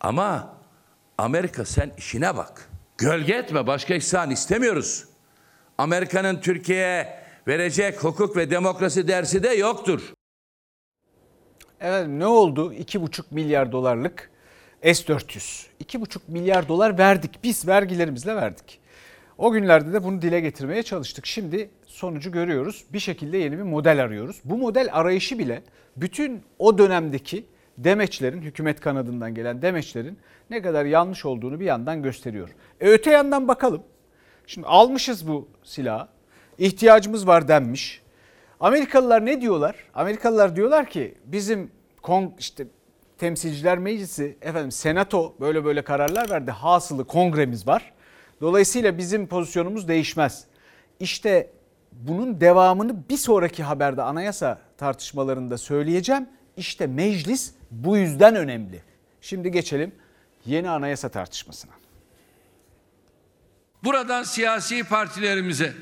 Ama 0.00 0.56
Amerika 1.18 1.64
sen 1.64 1.92
işine 1.98 2.36
bak. 2.36 2.70
Gölge 2.98 3.34
etme 3.34 3.66
başka 3.66 3.94
ihsan 3.94 4.30
istemiyoruz. 4.30 5.04
Amerika'nın 5.78 6.40
Türkiye'ye 6.40 7.18
verecek 7.48 8.04
hukuk 8.04 8.36
ve 8.36 8.50
demokrasi 8.50 9.08
dersi 9.08 9.42
de 9.42 9.48
yoktur. 9.48 10.12
Evet 11.80 12.06
ne 12.08 12.26
oldu? 12.26 12.72
2,5 12.72 13.22
milyar 13.30 13.72
dolarlık 13.72 14.30
S-400. 14.82 15.66
2,5 15.84 16.18
milyar 16.28 16.68
dolar 16.68 16.98
verdik. 16.98 17.30
Biz 17.44 17.68
vergilerimizle 17.68 18.36
verdik. 18.36 18.80
O 19.38 19.52
günlerde 19.52 19.92
de 19.92 20.04
bunu 20.04 20.22
dile 20.22 20.40
getirmeye 20.40 20.82
çalıştık. 20.82 21.26
Şimdi 21.26 21.70
sonucu 21.86 22.32
görüyoruz. 22.32 22.84
Bir 22.92 22.98
şekilde 22.98 23.38
yeni 23.38 23.58
bir 23.58 23.62
model 23.62 24.02
arıyoruz. 24.02 24.40
Bu 24.44 24.58
model 24.58 24.88
arayışı 24.92 25.38
bile 25.38 25.62
bütün 25.96 26.42
o 26.58 26.78
dönemdeki 26.78 27.46
demeçlerin, 27.78 28.42
hükümet 28.42 28.80
kanadından 28.80 29.34
gelen 29.34 29.62
demeçlerin 29.62 30.18
ne 30.50 30.62
kadar 30.62 30.84
yanlış 30.84 31.24
olduğunu 31.24 31.60
bir 31.60 31.64
yandan 31.64 32.02
gösteriyor. 32.02 32.48
E 32.80 32.88
öte 32.88 33.10
yandan 33.10 33.48
bakalım. 33.48 33.82
Şimdi 34.46 34.66
almışız 34.66 35.28
bu 35.28 35.48
silahı. 35.62 36.08
İhtiyacımız 36.58 37.26
var 37.26 37.48
denmiş. 37.48 38.02
Amerikalılar 38.60 39.26
ne 39.26 39.40
diyorlar? 39.40 39.76
Amerikalılar 39.94 40.56
diyorlar 40.56 40.90
ki 40.90 41.14
bizim 41.24 41.70
kong 42.02 42.32
işte 42.38 42.66
temsilciler 43.18 43.78
meclisi 43.78 44.36
efendim 44.42 44.72
senato 44.72 45.34
böyle 45.40 45.64
böyle 45.64 45.82
kararlar 45.82 46.30
verdi. 46.30 46.50
Hasılı 46.50 47.04
kongremiz 47.04 47.66
var. 47.66 47.92
Dolayısıyla 48.40 48.98
bizim 48.98 49.26
pozisyonumuz 49.26 49.88
değişmez. 49.88 50.44
İşte 51.00 51.50
bunun 51.92 52.40
devamını 52.40 53.08
bir 53.10 53.16
sonraki 53.16 53.62
haberde 53.62 54.02
anayasa 54.02 54.58
tartışmalarında 54.78 55.58
söyleyeceğim. 55.58 56.28
İşte 56.56 56.86
meclis 56.86 57.54
bu 57.70 57.96
yüzden 57.96 58.36
önemli. 58.36 58.82
Şimdi 59.20 59.50
geçelim 59.50 59.92
yeni 60.46 60.70
anayasa 60.70 61.08
tartışmasına. 61.08 61.72
Buradan 63.84 64.22
siyasi 64.22 64.84
partilerimize, 64.84 65.74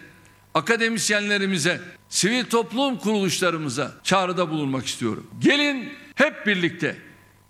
akademisyenlerimize, 0.55 1.81
sivil 2.09 2.45
toplum 2.45 2.99
kuruluşlarımıza 2.99 3.93
çağrıda 4.03 4.51
bulunmak 4.51 4.87
istiyorum. 4.87 5.31
Gelin 5.39 5.93
hep 6.15 6.47
birlikte 6.47 6.97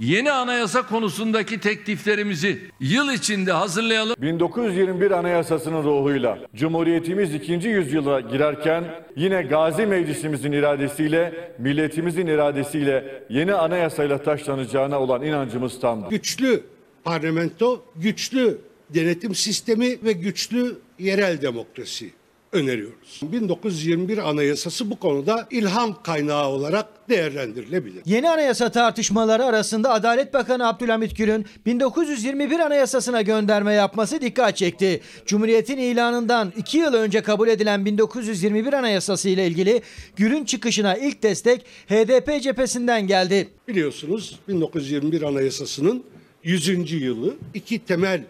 yeni 0.00 0.33
anayasa 0.33 0.87
konusundaki 0.87 1.61
tekliflerimizi 1.61 2.61
yıl 2.80 3.12
içinde 3.12 3.52
hazırlayalım. 3.52 4.16
1921 4.18 5.11
Anayasası'nın 5.11 5.85
ruhuyla 5.85 6.38
Cumhuriyetimiz 6.54 7.35
ikinci 7.35 7.68
yüzyıla 7.68 8.20
girerken 8.20 8.85
yine 9.16 9.42
Gazi 9.42 9.87
Meclisimizin 9.87 10.52
iradesiyle, 10.52 11.54
milletimizin 11.59 12.26
iradesiyle 12.26 13.24
yeni 13.30 13.54
anayasayla 13.54 14.22
taşlanacağına 14.22 15.00
olan 15.00 15.22
inancımız 15.22 15.80
tamdır. 15.80 16.11
Güçlü 16.11 16.61
parlamento, 17.04 17.85
güçlü 17.96 18.59
denetim 18.94 19.35
sistemi 19.35 20.04
ve 20.04 20.12
güçlü 20.12 20.78
yerel 20.98 21.42
demokrasi 21.42 22.11
öneriyoruz. 22.55 23.21
1921 23.23 24.19
Anayasası 24.19 24.90
bu 24.90 24.97
konuda 24.97 25.47
ilham 25.51 26.03
kaynağı 26.03 26.49
olarak 26.49 26.87
değerlendirilebilir. 27.09 28.03
Yeni 28.07 28.31
anayasa 28.31 28.71
tartışmaları 28.71 29.45
arasında 29.45 29.93
Adalet 29.93 30.35
Bakanı 30.35 30.69
Abdülhamit 30.69 31.17
Gül'ün 31.17 31.47
1921 31.67 32.59
Anayasasına 32.59 33.23
gönderme 33.23 33.73
yapması 33.73 34.21
dikkat 34.21 34.57
çekti. 34.57 35.01
Cumhuriyetin 35.27 35.79
ilanından 35.79 36.53
2 36.57 36.79
yıl 36.79 36.95
önce 36.95 37.23
kabul 37.23 37.49
edilen 37.49 37.85
1921 37.85 38.73
Anayasası 38.73 39.29
ile 39.29 39.47
ilgili 39.47 39.83
Gül'ün 40.17 40.45
çıkışına 40.45 40.97
ilk 40.97 41.23
destek 41.23 41.67
HDP 41.88 42.43
cephesinden 42.43 43.07
geldi. 43.07 43.49
Biliyorsunuz 43.69 44.38
1921 44.49 45.23
Anayasası'nın 45.23 46.05
100. 46.45 46.93
yılı 46.93 47.35
iki 47.55 47.79
temel 47.79 48.25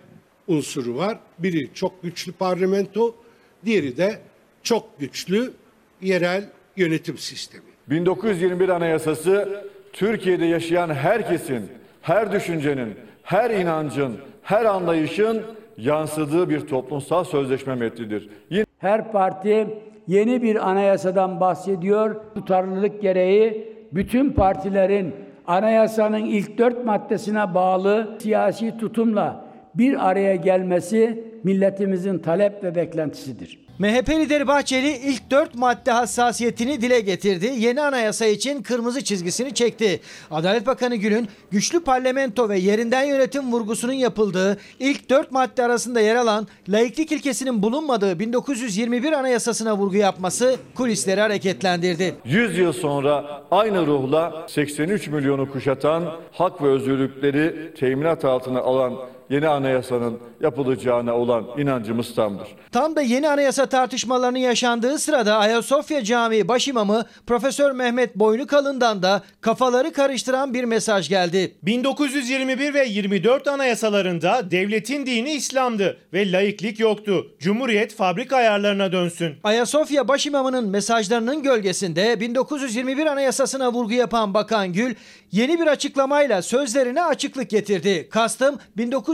unsuru 0.49 0.97
var. 0.97 1.19
Biri 1.39 1.71
çok 1.75 2.03
güçlü 2.03 2.33
parlamento, 2.33 3.15
diğeri 3.64 3.96
de 3.96 4.18
çok 4.62 5.00
güçlü 5.00 5.53
yerel 6.00 6.44
yönetim 6.77 7.18
sistemi. 7.18 7.64
1921 7.90 8.68
Anayasası 8.68 9.62
Türkiye'de 9.92 10.44
yaşayan 10.44 10.94
herkesin, 10.94 11.68
her 12.03 12.33
düşüncenin, 12.33 12.94
her 13.22 13.50
inancın, 13.50 14.16
her 14.42 14.64
anlayışın 14.64 15.42
yansıdığı 15.79 16.50
bir 16.50 16.61
toplumsal 16.61 17.24
sözleşme 17.24 17.74
metnidir. 17.74 18.29
Yine 18.50 18.64
Her 18.79 19.12
parti 19.12 19.66
yeni 20.07 20.42
bir 20.42 20.70
anayasadan 20.70 21.40
bahsediyor. 21.40 22.16
Tutarlılık 22.35 23.03
gereği 23.03 23.74
bütün 23.92 24.31
partilerin 24.31 25.14
anayasanın 25.46 26.24
ilk 26.24 26.59
dört 26.59 26.85
maddesine 26.85 27.55
bağlı 27.55 28.18
siyasi 28.20 28.79
tutumla 28.79 29.44
bir 29.74 30.11
araya 30.11 30.37
gelmesi 30.37 31.24
milletimizin 31.44 32.18
talep 32.18 32.64
ve 32.64 32.74
beklentisidir. 32.74 33.64
MHP 33.78 34.09
lideri 34.09 34.46
Bahçeli 34.46 34.96
ilk 35.04 35.30
dört 35.30 35.54
madde 35.54 35.90
hassasiyetini 35.90 36.80
dile 36.80 37.00
getirdi. 37.00 37.52
Yeni 37.59 37.83
anayasa 37.83 38.26
için 38.26 38.62
kırmızı 38.62 39.04
çizgisini 39.04 39.54
çekti. 39.54 40.00
Adalet 40.30 40.66
Bakanı 40.66 40.96
Gül'ün 40.96 41.28
güçlü 41.50 41.85
parlamento 41.85 42.48
ve 42.48 42.59
yerinden 42.59 43.04
yönetim 43.04 43.52
vurgusunun 43.52 43.92
yapıldığı 43.92 44.59
ilk 44.78 45.11
dört 45.11 45.33
madde 45.33 45.64
arasında 45.64 46.00
yer 46.00 46.16
alan 46.16 46.46
laiklik 46.68 47.12
ilkesinin 47.12 47.62
bulunmadığı 47.62 48.18
1921 48.18 49.12
anayasasına 49.12 49.76
vurgu 49.76 49.96
yapması 49.96 50.57
kulisleri 50.74 51.20
hareketlendirdi. 51.20 52.14
100 52.24 52.59
yıl 52.59 52.72
sonra 52.72 53.42
aynı 53.50 53.87
ruhla 53.87 54.46
83 54.48 55.09
milyonu 55.09 55.52
kuşatan 55.52 56.04
hak 56.33 56.62
ve 56.62 56.68
özgürlükleri 56.68 57.74
teminat 57.74 58.24
altına 58.24 58.61
alan 58.61 58.94
yeni 59.31 59.49
anayasanın 59.49 60.19
yapılacağına 60.41 61.15
olan 61.15 61.45
inancımız 61.59 62.15
tamdır. 62.15 62.49
Tam 62.73 62.97
da 62.97 63.03
yeni 63.03 63.29
anayasa 63.29 63.67
tartışmalarının 63.67 64.39
yaşandığı 64.39 64.99
sırada 64.99 65.37
Ayasofya 65.37 66.05
Camii 66.05 66.49
başimamı 66.49 67.05
Profesör 67.27 67.73
Mehmet 67.73 68.17
Boynukalın'dan 68.17 69.03
da 69.03 69.23
kafaları 69.41 69.93
karıştıran 69.93 70.55
bir 70.55 70.65
mesaj 70.65 71.09
geldi. 71.09 71.55
1921 71.63 72.75
ve 72.75 72.87
24 72.87 73.49
anayasalarında 73.49 74.51
devletin 74.51 75.07
dini 75.07 75.33
İslam'dı 75.33 75.97
ve 76.13 76.33
laiklik 76.33 76.81
yoktu. 76.81 77.27
Cumhuriyet 77.39 77.95
fabrika 77.95 78.37
ayarlarına 78.37 78.93
dönsün. 78.93 79.35
Ayasofya 79.45 80.09
başimamının 80.09 80.69
mesajlarının 80.69 81.43
gölgesinde 81.43 82.21
1921 82.21 83.07
anayasasına 83.07 83.73
vurgu 83.73 83.93
yapan 83.93 84.35
Bakan 84.35 84.73
Gül 84.73 84.95
yeni 85.33 85.61
bir 85.61 85.67
açıklamayla 85.67 86.43
sözlerine 86.43 87.05
açıklık 87.05 87.51
getirdi. 87.51 88.09
Kastım 88.11 88.59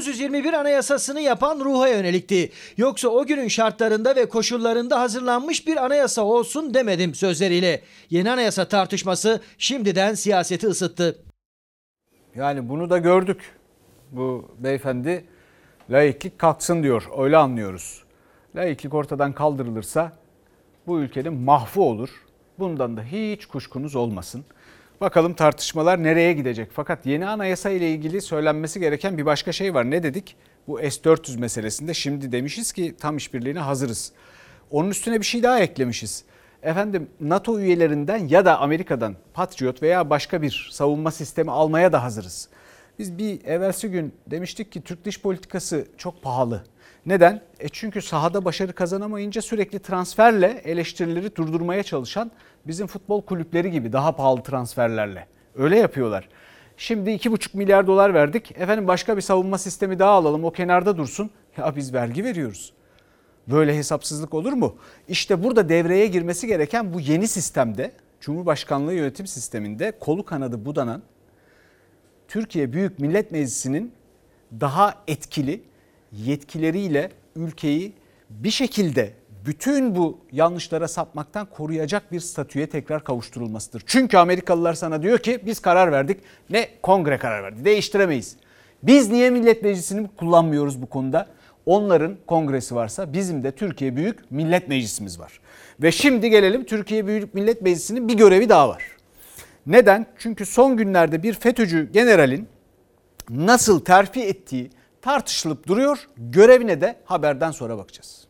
1921 0.01 0.53
anayasasını 0.53 1.21
yapan 1.21 1.61
ruha 1.61 1.89
yönelikti. 1.89 2.51
Yoksa 2.77 3.09
o 3.09 3.27
günün 3.27 3.49
şartlarında 3.49 4.17
ve 4.17 4.29
koşullarında 4.29 5.01
hazırlanmış 5.01 5.67
bir 5.67 5.85
anayasa 5.85 6.23
olsun 6.23 6.75
demedim 6.75 7.15
sözleriyle. 7.15 7.83
Yeni 8.11 8.31
anayasa 8.31 8.69
tartışması 8.69 9.41
şimdiden 9.59 10.15
siyaseti 10.15 10.67
ısıttı. 10.67 11.19
Yani 12.35 12.69
bunu 12.69 12.91
da 12.91 12.99
gördük. 12.99 13.57
Bu 14.11 14.55
beyefendi 14.59 15.25
laiklik 15.91 16.39
kalksın 16.39 16.83
diyor. 16.83 17.09
Öyle 17.19 17.37
anlıyoruz. 17.37 18.03
Laiklik 18.57 18.95
ortadan 18.95 19.33
kaldırılırsa 19.33 20.13
bu 20.87 21.01
ülkenin 21.01 21.33
mahvu 21.33 21.85
olur. 21.85 22.11
Bundan 22.59 22.97
da 22.97 23.03
hiç 23.03 23.47
kuşkunuz 23.47 23.97
olmasın. 23.97 24.45
Bakalım 25.01 25.35
tartışmalar 25.35 26.03
nereye 26.03 26.33
gidecek? 26.33 26.69
Fakat 26.73 27.07
yeni 27.07 27.27
anayasa 27.27 27.71
ile 27.71 27.91
ilgili 27.91 28.21
söylenmesi 28.23 28.81
gereken 28.81 29.19
bir 29.19 29.27
başka 29.27 29.53
şey 29.53 29.75
var. 29.75 29.91
Ne 29.91 30.03
dedik? 30.03 30.37
Bu 30.67 30.79
S-400 30.79 31.39
meselesinde 31.39 31.95
şimdi 31.95 32.33
demişiz 32.33 32.73
ki 32.73 32.95
tam 33.01 33.17
işbirliğine 33.17 33.59
hazırız. 33.59 34.13
Onun 34.71 34.91
üstüne 34.91 35.21
bir 35.21 35.25
şey 35.25 35.43
daha 35.43 35.61
eklemişiz. 35.61 36.25
Efendim 36.63 37.11
NATO 37.21 37.61
üyelerinden 37.61 38.29
ya 38.29 38.45
da 38.45 38.59
Amerika'dan 38.59 39.17
Patriot 39.35 39.83
veya 39.83 40.11
başka 40.11 40.43
bir 40.43 40.69
savunma 40.73 41.11
sistemi 41.11 41.51
almaya 41.51 41.93
da 41.93 42.03
hazırız. 42.03 42.49
Biz 42.99 43.19
bir 43.19 43.45
evvelsi 43.45 43.89
gün 43.91 44.15
demiştik 44.27 44.73
ki 44.73 44.81
Türk 44.83 45.05
dış 45.05 45.23
politikası 45.23 45.87
çok 45.97 46.23
pahalı. 46.23 46.65
Neden? 47.07 47.41
E 47.61 47.69
çünkü 47.69 48.03
sahada 48.03 48.45
başarı 48.45 48.73
kazanamayınca 48.73 49.43
sürekli 49.43 49.79
transferle 49.79 50.61
eleştirileri 50.65 51.37
durdurmaya 51.37 51.83
çalışan 51.83 52.31
bizim 52.67 52.87
futbol 52.87 53.23
kulüpleri 53.23 53.71
gibi 53.71 53.93
daha 53.93 54.17
pahalı 54.17 54.43
transferlerle. 54.43 55.27
Öyle 55.55 55.79
yapıyorlar. 55.79 56.29
Şimdi 56.77 57.11
2,5 57.11 57.57
milyar 57.57 57.87
dolar 57.87 58.15
verdik. 58.15 58.53
Efendim 58.59 58.89
başka 58.89 59.17
bir 59.17 59.23
savunma 59.23 59.59
sistemi 59.59 59.99
daha 59.99 60.11
alalım 60.11 60.45
o 60.45 60.51
kenarda 60.51 60.97
dursun. 60.97 61.31
Ya 61.57 61.77
biz 61.77 61.95
vergi 61.95 62.25
veriyoruz. 62.25 62.73
Böyle 63.49 63.77
hesapsızlık 63.77 64.35
olur 64.35 64.53
mu? 64.53 64.77
İşte 65.09 65.45
burada 65.45 65.69
devreye 65.69 66.07
girmesi 66.07 66.47
gereken 66.47 66.95
bu 66.95 67.01
yeni 67.01 67.29
sistemde 67.29 67.93
Cumhurbaşkanlığı 68.21 68.93
yönetim 68.93 69.27
sisteminde 69.27 69.93
kolu 70.01 70.25
kanadı 70.25 70.65
budanan 70.65 71.03
Türkiye 72.29 72.73
Büyük 72.73 72.99
Millet 72.99 73.33
Meclisi'nin 73.33 73.93
daha 74.61 74.95
etkili 75.07 75.63
yetkileriyle 76.13 77.11
ülkeyi 77.37 77.93
bir 78.31 78.51
şekilde 78.51 79.13
bütün 79.47 79.97
bu 79.97 80.19
yanlışlara 80.33 80.89
sapmaktan 80.89 81.47
koruyacak 81.47 82.13
bir 82.13 82.21
statüye 82.21 82.67
tekrar 82.67 83.05
kavuşturulmasıdır. 83.05 83.83
Çünkü 83.87 84.17
Amerikalılar 84.17 84.75
sana 84.75 85.03
diyor 85.03 85.19
ki 85.19 85.39
biz 85.47 85.61
karar 85.61 85.93
verdik. 85.93 86.21
Ne 86.51 86.69
kongre 86.83 87.19
karar 87.19 87.43
verdi. 87.43 87.65
Değiştiremeyiz. 87.65 88.37
Biz 88.83 89.11
niye 89.11 89.31
Millet 89.31 89.63
Meclisi'ni 89.63 90.09
kullanmıyoruz 90.17 90.83
bu 90.83 90.87
konuda? 90.87 91.27
Onların 91.67 92.17
kongresi 92.27 92.75
varsa 92.75 93.13
bizim 93.13 93.45
de 93.45 93.53
Türkiye 93.53 93.97
Büyük 93.97 94.31
Millet 94.31 94.69
Meclisimiz 94.69 95.21
var. 95.21 95.41
Ve 95.83 95.93
şimdi 95.93 96.31
gelelim 96.31 96.65
Türkiye 96.65 97.07
Büyük 97.07 97.35
Millet 97.35 97.63
Meclisi'nin 97.63 98.09
bir 98.09 98.15
görevi 98.15 98.49
daha 98.49 98.69
var. 98.69 98.83
Neden? 99.67 100.07
Çünkü 100.19 100.47
son 100.47 100.77
günlerde 100.77 101.23
bir 101.23 101.35
FETÖ'cü 101.35 101.93
generalin 101.93 102.49
nasıl 103.31 103.81
terfi 103.81 104.21
ettiği 104.23 104.71
tartışılıp 105.03 105.67
duruyor. 105.67 105.99
Görevine 106.17 106.81
de 106.81 107.01
haberden 107.05 107.51
sonra 107.51 107.79
bakacağız. 107.79 108.25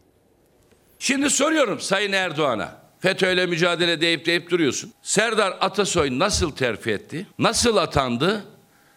Şimdi 0.98 1.30
soruyorum 1.30 1.80
Sayın 1.80 2.12
Erdoğan'a. 2.12 2.80
FETÖ'yle 3.00 3.46
mücadele 3.46 4.00
deyip 4.00 4.26
deyip 4.26 4.50
duruyorsun. 4.50 4.92
Serdar 5.02 5.56
Atasoy 5.60 6.18
nasıl 6.18 6.50
terfi 6.50 6.90
etti? 6.90 7.26
Nasıl 7.38 7.76
atandı? 7.76 8.44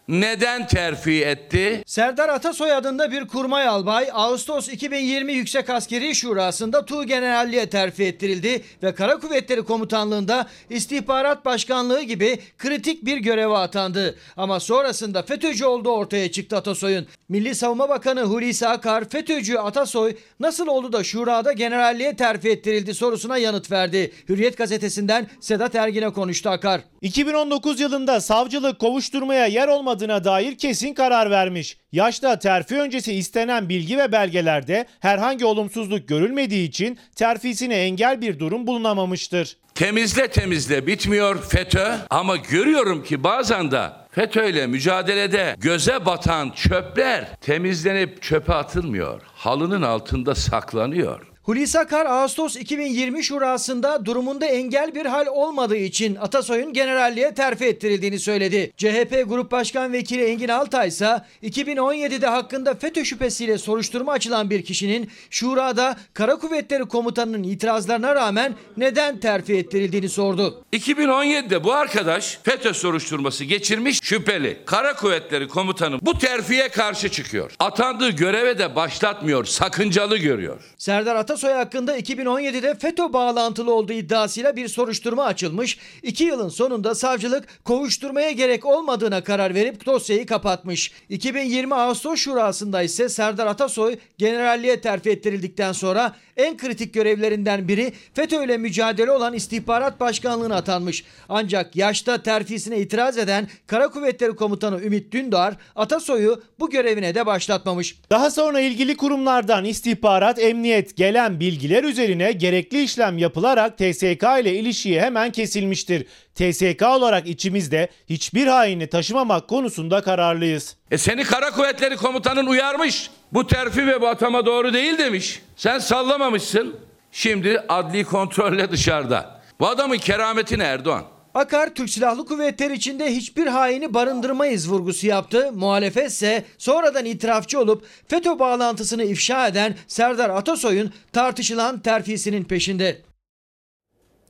Neden 0.07 0.67
terfi 0.67 1.23
etti? 1.25 1.83
Serdar 1.85 2.29
Atasoy 2.29 2.73
adında 2.73 3.11
bir 3.11 3.27
kurmay 3.27 3.67
albay 3.67 4.09
Ağustos 4.13 4.69
2020 4.69 5.33
Yüksek 5.33 5.69
Askeri 5.69 6.15
Şurası'nda 6.15 6.85
Tuğ 6.85 7.03
Generalliğe 7.03 7.69
terfi 7.69 8.03
ettirildi 8.03 8.61
ve 8.83 8.95
Kara 8.95 9.19
Kuvvetleri 9.19 9.63
Komutanlığı'nda 9.63 10.47
istihbarat 10.69 11.45
başkanlığı 11.45 12.01
gibi 12.01 12.39
kritik 12.57 13.05
bir 13.05 13.17
göreve 13.17 13.57
atandı. 13.57 14.15
Ama 14.37 14.59
sonrasında 14.59 15.23
FETÖ'cü 15.23 15.65
olduğu 15.65 15.91
ortaya 15.91 16.31
çıktı 16.31 16.57
Atasoy'un. 16.57 17.07
Milli 17.29 17.55
Savunma 17.55 17.89
Bakanı 17.89 18.21
Hulusi 18.21 18.67
Akar 18.67 19.09
FETÖ'cü 19.09 19.57
Atasoy 19.57 20.15
nasıl 20.39 20.67
oldu 20.67 20.93
da 20.93 21.03
şurada 21.03 21.51
generalliğe 21.51 22.15
terfi 22.15 22.49
ettirildi 22.49 22.93
sorusuna 22.93 23.37
yanıt 23.37 23.71
verdi. 23.71 24.11
Hürriyet 24.29 24.57
gazetesinden 24.57 25.27
Sedat 25.39 25.75
Ergin'e 25.75 26.09
konuştu 26.09 26.49
Akar. 26.49 26.81
2019 27.03 27.79
yılında 27.79 28.21
savcılık 28.21 28.79
kovuşturmaya 28.79 29.45
yer 29.45 29.67
olmadığına 29.67 30.23
dair 30.23 30.57
kesin 30.57 30.93
karar 30.93 31.31
vermiş. 31.31 31.77
Yaşta 31.91 32.39
terfi 32.39 32.79
öncesi 32.79 33.13
istenen 33.13 33.69
bilgi 33.69 33.97
ve 33.97 34.11
belgelerde 34.11 34.85
herhangi 34.99 35.45
olumsuzluk 35.45 36.07
görülmediği 36.07 36.67
için 36.67 36.99
terfisine 37.15 37.75
engel 37.75 38.21
bir 38.21 38.39
durum 38.39 38.67
bulunamamıştır. 38.67 39.57
Temizle 39.75 40.27
temizle 40.27 40.87
bitmiyor 40.87 41.43
FETÖ 41.43 41.95
ama 42.09 42.35
görüyorum 42.35 43.03
ki 43.03 43.23
bazen 43.23 43.71
de 43.71 43.89
FETÖ'yle 44.11 44.67
mücadelede 44.67 45.55
göze 45.59 46.05
batan 46.05 46.49
çöpler 46.49 47.35
temizlenip 47.41 48.21
çöpe 48.21 48.53
atılmıyor. 48.53 49.21
Halının 49.35 49.81
altında 49.81 50.35
saklanıyor. 50.35 51.32
Hulusi 51.43 51.79
Akar 51.79 52.05
Ağustos 52.05 52.55
2020 52.55 53.23
şurasında 53.23 54.05
durumunda 54.05 54.45
engel 54.45 54.95
bir 54.95 55.05
hal 55.05 55.27
olmadığı 55.27 55.75
için 55.75 56.15
Atasoy'un 56.15 56.73
generalliğe 56.73 57.33
terfi 57.33 57.65
ettirildiğini 57.65 58.19
söyledi. 58.19 58.71
CHP 58.77 59.23
Grup 59.27 59.51
Başkan 59.51 59.93
Vekili 59.93 60.23
Engin 60.23 60.47
Altay 60.47 60.87
ise 60.87 61.21
2017'de 61.43 62.27
hakkında 62.27 62.75
FETÖ 62.75 63.05
şüphesiyle 63.05 63.57
soruşturma 63.57 64.11
açılan 64.11 64.49
bir 64.49 64.65
kişinin 64.65 65.09
şurada 65.29 65.95
Kara 66.13 66.35
Kuvvetleri 66.35 66.85
Komutanı'nın 66.85 67.43
itirazlarına 67.43 68.15
rağmen 68.15 68.55
neden 68.77 69.19
terfi 69.19 69.53
ettirildiğini 69.53 70.09
sordu. 70.09 70.63
2017'de 70.73 71.63
bu 71.63 71.73
arkadaş 71.73 72.39
FETÖ 72.43 72.73
soruşturması 72.73 73.43
geçirmiş 73.43 73.99
şüpheli. 74.03 74.59
Kara 74.65 74.95
Kuvvetleri 74.95 75.47
Komutanı 75.47 75.99
bu 76.01 76.17
terfiye 76.17 76.69
karşı 76.69 77.09
çıkıyor. 77.09 77.51
Atandığı 77.59 78.09
göreve 78.09 78.59
de 78.59 78.75
başlatmıyor, 78.75 79.45
sakıncalı 79.45 80.17
görüyor. 80.17 80.61
Serdar 80.77 81.15
Atasoy 81.15 81.32
hakkında 81.41 81.99
2017'de 81.99 82.75
FETÖ 82.75 83.13
bağlantılı 83.13 83.73
olduğu 83.73 83.93
iddiasıyla 83.93 84.55
bir 84.55 84.67
soruşturma 84.67 85.23
açılmış. 85.23 85.77
İki 86.03 86.23
yılın 86.23 86.49
sonunda 86.49 86.95
savcılık 86.95 87.63
kovuşturmaya 87.63 88.31
gerek 88.31 88.65
olmadığına 88.65 89.23
karar 89.23 89.55
verip 89.55 89.85
dosyayı 89.85 90.25
kapatmış. 90.25 90.91
2020 91.09 91.75
Ağustos 91.75 92.19
Şurası'nda 92.19 92.81
ise 92.81 93.09
Serdar 93.09 93.47
Atasoy 93.47 93.97
generalliğe 94.17 94.81
terfi 94.81 95.09
ettirildikten 95.09 95.71
sonra 95.71 96.15
en 96.37 96.57
kritik 96.57 96.93
görevlerinden 96.93 97.67
biri 97.67 97.93
FETÖ 98.13 98.45
ile 98.45 98.57
mücadele 98.57 99.11
olan 99.11 99.33
istihbarat 99.33 99.99
başkanlığına 99.99 100.55
atanmış. 100.55 101.03
Ancak 101.29 101.75
yaşta 101.75 102.17
terfisine 102.17 102.79
itiraz 102.79 103.17
eden 103.17 103.47
Kara 103.67 103.87
Kuvvetleri 103.87 104.35
Komutanı 104.35 104.81
Ümit 104.83 105.11
Dündar 105.11 105.55
Atasoy'u 105.75 106.41
bu 106.59 106.69
görevine 106.69 107.15
de 107.15 107.25
başlatmamış. 107.25 107.95
Daha 108.09 108.31
sonra 108.31 108.59
ilgili 108.59 108.97
kurumlardan 108.97 109.65
istihbarat, 109.65 110.39
emniyet 110.39 110.97
gelen 110.97 111.22
bilgiler 111.39 111.83
üzerine 111.83 112.31
gerekli 112.31 112.83
işlem 112.83 113.17
yapılarak 113.17 113.77
TSK 113.77 114.23
ile 114.41 114.53
ilişiği 114.53 115.01
hemen 115.01 115.31
kesilmiştir. 115.31 116.05
TSK 116.35 116.81
olarak 116.81 117.27
içimizde 117.27 117.87
hiçbir 118.09 118.47
haini 118.47 118.87
taşımamak 118.87 119.47
konusunda 119.47 120.01
kararlıyız. 120.01 120.75
E 120.91 120.97
seni 120.97 121.23
Kara 121.23 121.51
Kuvvetleri 121.51 121.95
Komutanın 121.95 122.45
uyarmış. 122.45 123.09
Bu 123.33 123.47
terfi 123.47 123.87
ve 123.87 124.01
bu 124.01 124.07
atama 124.07 124.45
doğru 124.45 124.73
değil 124.73 124.97
demiş. 124.97 125.41
Sen 125.55 125.79
sallamamışsın. 125.79 126.75
Şimdi 127.11 127.59
adli 127.69 128.03
kontrolle 128.03 128.71
dışarıda. 128.71 129.41
Bu 129.59 129.67
adamın 129.67 129.97
kerameti 129.97 130.55
Erdoğan? 130.55 131.12
Akar 131.33 131.75
Türk 131.75 131.89
Silahlı 131.89 132.25
Kuvvetleri 132.25 132.73
içinde 132.73 133.15
hiçbir 133.15 133.47
haini 133.47 133.93
barındırmayız 133.93 134.71
vurgusu 134.71 135.07
yaptı. 135.07 135.51
Muhalefet 135.51 136.09
ise 136.09 136.45
sonradan 136.57 137.05
itirafçı 137.05 137.59
olup 137.59 137.85
FETÖ 138.07 138.39
bağlantısını 138.39 139.03
ifşa 139.03 139.47
eden 139.47 139.75
Serdar 139.87 140.29
Atasoy'un 140.29 140.93
tartışılan 141.11 141.79
terfisinin 141.79 142.43
peşinde. 142.43 143.01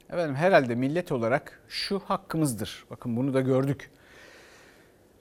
Efendim 0.10 0.36
herhalde 0.36 0.76
millet 0.76 1.12
olarak 1.12 1.62
şu 1.70 2.00
hakkımızdır. 2.00 2.86
Bakın 2.90 3.18
bunu 3.18 3.34
da 3.34 3.42
gördük. 3.42 3.92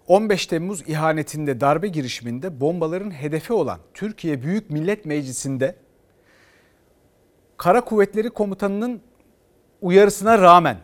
15 0.06 0.46
Temmuz 0.46 0.88
ihanetinde 0.88 1.60
darbe 1.60 1.88
girişiminde 1.88 2.60
bombaların 2.60 3.10
hedefi 3.10 3.52
olan 3.52 3.78
Türkiye 3.94 4.42
Büyük 4.42 4.70
Millet 4.70 5.04
Meclisi'nde 5.04 5.76
Kara 7.56 7.80
Kuvvetleri 7.80 8.30
Komutanı'nın 8.30 9.00
uyarısına 9.80 10.38
rağmen 10.38 10.76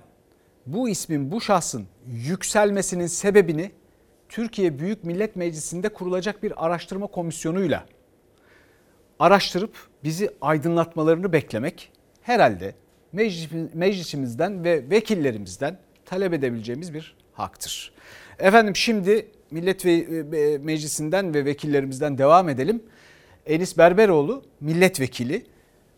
bu 0.73 0.89
ismin, 0.89 1.31
bu 1.31 1.41
şahsın 1.41 1.87
yükselmesinin 2.07 3.07
sebebini 3.07 3.71
Türkiye 4.29 4.79
Büyük 4.79 5.05
Millet 5.05 5.37
Meclisi'nde 5.37 5.89
kurulacak 5.89 6.43
bir 6.43 6.67
araştırma 6.67 7.07
komisyonuyla 7.07 7.87
araştırıp 9.19 9.77
bizi 10.05 10.31
aydınlatmalarını 10.41 11.33
beklemek 11.33 11.93
herhalde 12.23 12.75
meclisimizden 13.75 14.65
ve 14.65 14.91
vekillerimizden 14.91 15.79
talep 16.05 16.33
edebileceğimiz 16.33 16.95
bir 16.95 17.17
haktır. 17.33 17.93
Efendim 18.39 18.77
şimdi 18.77 19.29
Millet 19.51 19.87
ve 19.87 20.59
Meclisi'nden 20.59 21.35
ve 21.35 21.45
vekillerimizden 21.45 22.19
devam 22.19 22.49
edelim. 22.49 22.83
Enis 23.47 23.79
Berberoğlu 23.79 24.45
milletvekili. 24.61 25.47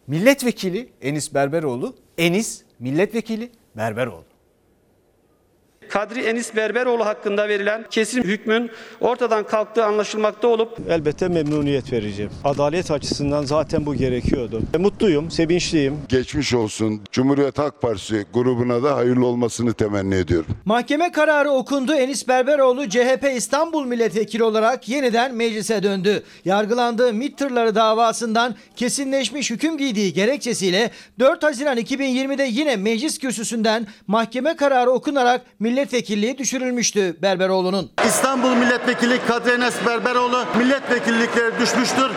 Milletvekili 0.07 0.89
Enis 1.03 1.35
Berberoğlu. 1.35 1.97
Enis 2.19 2.63
milletvekili 2.79 3.51
Berberoğlu. 3.77 4.30
Kadri 5.91 6.21
Enis 6.21 6.57
Berberoğlu 6.57 7.07
hakkında 7.07 7.49
verilen 7.49 7.85
kesin 7.91 8.23
hükmün 8.23 8.71
ortadan 9.01 9.47
kalktığı 9.47 9.85
anlaşılmakta 9.85 10.49
olup 10.49 10.79
elbette 10.89 11.29
memnuniyet 11.29 11.93
vereceğim. 11.93 12.31
Adalet 12.45 12.91
açısından 12.91 13.45
zaten 13.45 13.87
bu 13.87 13.95
gerekiyordu. 13.95 14.63
Mutluyum, 14.79 15.31
sevinçliyim. 15.31 15.99
Geçmiş 16.09 16.55
olsun. 16.55 17.01
Cumhuriyet 17.13 17.59
Halk 17.59 17.83
Partisi 17.83 18.27
grubuna 18.35 18.83
da 18.83 18.97
hayırlı 18.97 19.27
olmasını 19.27 19.73
temenni 19.73 20.15
ediyorum. 20.15 20.57
Mahkeme 20.65 21.13
kararı 21.13 21.51
okundu. 21.51 21.95
Enis 21.95 22.29
Berberoğlu 22.29 22.89
CHP 22.89 23.33
İstanbul 23.37 23.87
Milletvekili 23.87 24.45
olarak 24.45 24.89
yeniden 24.89 25.35
meclise 25.35 25.83
döndü. 25.83 26.23
Yargılandığı 26.45 27.13
MİT 27.13 27.39
tırları 27.39 27.75
davasından 27.75 28.55
kesinleşmiş 28.77 29.51
hüküm 29.51 29.79
giydiği 29.79 30.13
gerekçesiyle 30.13 30.91
4 31.19 31.43
Haziran 31.43 31.79
2020'de 31.79 32.45
yine 32.45 32.77
meclis 32.77 33.19
kürsüsünden 33.19 33.87
mahkeme 34.07 34.57
kararı 34.57 34.91
okunarak 34.91 35.43
millet 35.61 35.80
milletvekilliği 35.81 36.39
düşürülmüştü 36.39 37.17
Berberoğlu'nun. 37.23 37.91
İstanbul 38.07 38.55
Milletvekili 38.55 39.19
Kadri 39.29 39.51
Enes 39.51 39.75
Berberoğlu 39.87 40.45
milletvekillikleri 40.59 41.61
düşmüştür. 41.61 42.11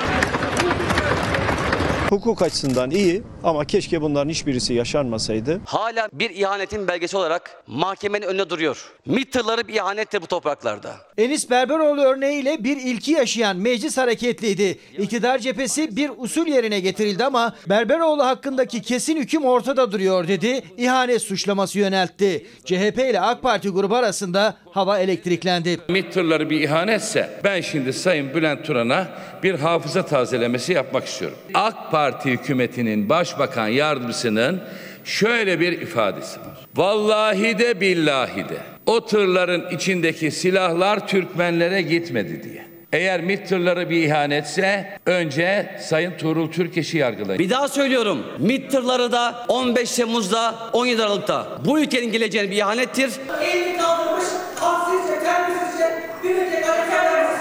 Hukuk 2.14 2.42
açısından 2.42 2.92
iyi 2.92 3.24
ama 3.44 3.66
keşke 3.66 4.02
bunların 4.02 4.30
hiçbirisi 4.30 4.74
yaşanmasaydı. 4.74 5.62
Hala 5.66 6.10
bir 6.14 6.30
ihanetin 6.30 6.88
belgesi 6.88 7.18
olarak 7.18 7.64
mahkemenin 7.68 8.26
önünde 8.26 8.50
duruyor. 8.50 8.92
MİT 9.06 9.34
tırları 9.34 9.68
bir 9.68 9.74
ihanettir 9.74 10.22
bu 10.22 10.28
topraklarda. 10.28 10.96
Enis 11.18 11.50
Berberoğlu 11.50 12.02
örneğiyle 12.02 12.64
bir 12.64 12.78
ilki 12.78 13.12
yaşayan 13.12 13.58
meclis 13.58 13.98
hareketliydi. 13.98 14.80
İktidar 14.98 15.40
cephesi 15.40 15.96
bir 15.96 16.12
usul 16.18 16.48
yerine 16.48 16.80
getirildi 16.80 17.26
ama 17.26 17.56
Berberoğlu 17.70 18.26
hakkındaki 18.26 18.82
kesin 18.82 19.18
hüküm 19.18 19.46
ortada 19.46 19.92
duruyor 19.92 20.28
dedi. 20.28 20.64
İhanet 20.78 21.22
suçlaması 21.22 21.80
yöneltti. 21.80 22.48
CHP 22.66 23.00
ile 23.10 23.22
AK 23.22 23.42
Parti 23.42 23.70
grubu 23.70 23.96
arasında 23.96 24.56
hava 24.72 25.00
elektriklendi. 25.00 25.80
MİT 25.90 26.14
tırları 26.14 26.50
bir 26.50 26.62
ihanetse 26.62 27.40
ben 27.44 27.62
şimdi 27.62 27.94
Sayın 27.94 28.34
Bülent 28.34 28.66
Turan'a 28.66 29.08
bir 29.44 29.60
hafıza 29.60 30.06
tazelemesi 30.06 30.74
yapmak 30.74 31.06
istiyorum. 31.06 31.38
AK 31.54 31.92
Parti 31.92 32.03
hükümetinin 32.12 33.10
başbakan 33.10 33.68
yardımcısının 33.68 34.62
şöyle 35.04 35.60
bir 35.60 35.82
ifadesi 35.82 36.40
var. 36.40 36.68
Vallahi 36.76 37.58
de 37.58 37.82
billahi 37.82 38.50
de 38.50 38.58
o 38.86 39.06
tırların 39.06 39.70
içindeki 39.70 40.32
silahlar 40.32 41.08
Türkmenlere 41.08 41.82
gitmedi 41.82 42.44
diye. 42.44 42.66
Eğer 42.94 43.22
MİT 43.22 43.50
tırları 43.50 43.90
bir 43.90 44.04
ihanetse 44.04 45.00
önce 45.06 45.76
Sayın 45.82 46.18
Tuğrul 46.18 46.52
Türkeş'i 46.52 46.98
yargılayın. 46.98 47.40
Bir 47.40 47.50
daha 47.50 47.68
söylüyorum. 47.68 48.24
MİT 48.40 48.72
tırları 48.72 49.12
da 49.12 49.46
15 49.48 49.92
Temmuz'da 49.92 50.56
17 50.74 51.04
Aralık'ta 51.04 51.48
bu 51.66 51.80
ülkenin 51.80 52.12
geleceğine 52.12 52.52
bir 52.52 52.58
ihanettir. 52.58 53.12
Elini 53.42 53.78
kaldırmış, 53.78 54.26
haksızca, 54.56 55.24
terbiyesizce 55.24 56.04
bir 56.24 56.30
ülke 56.30 56.62
hareket 56.66 57.33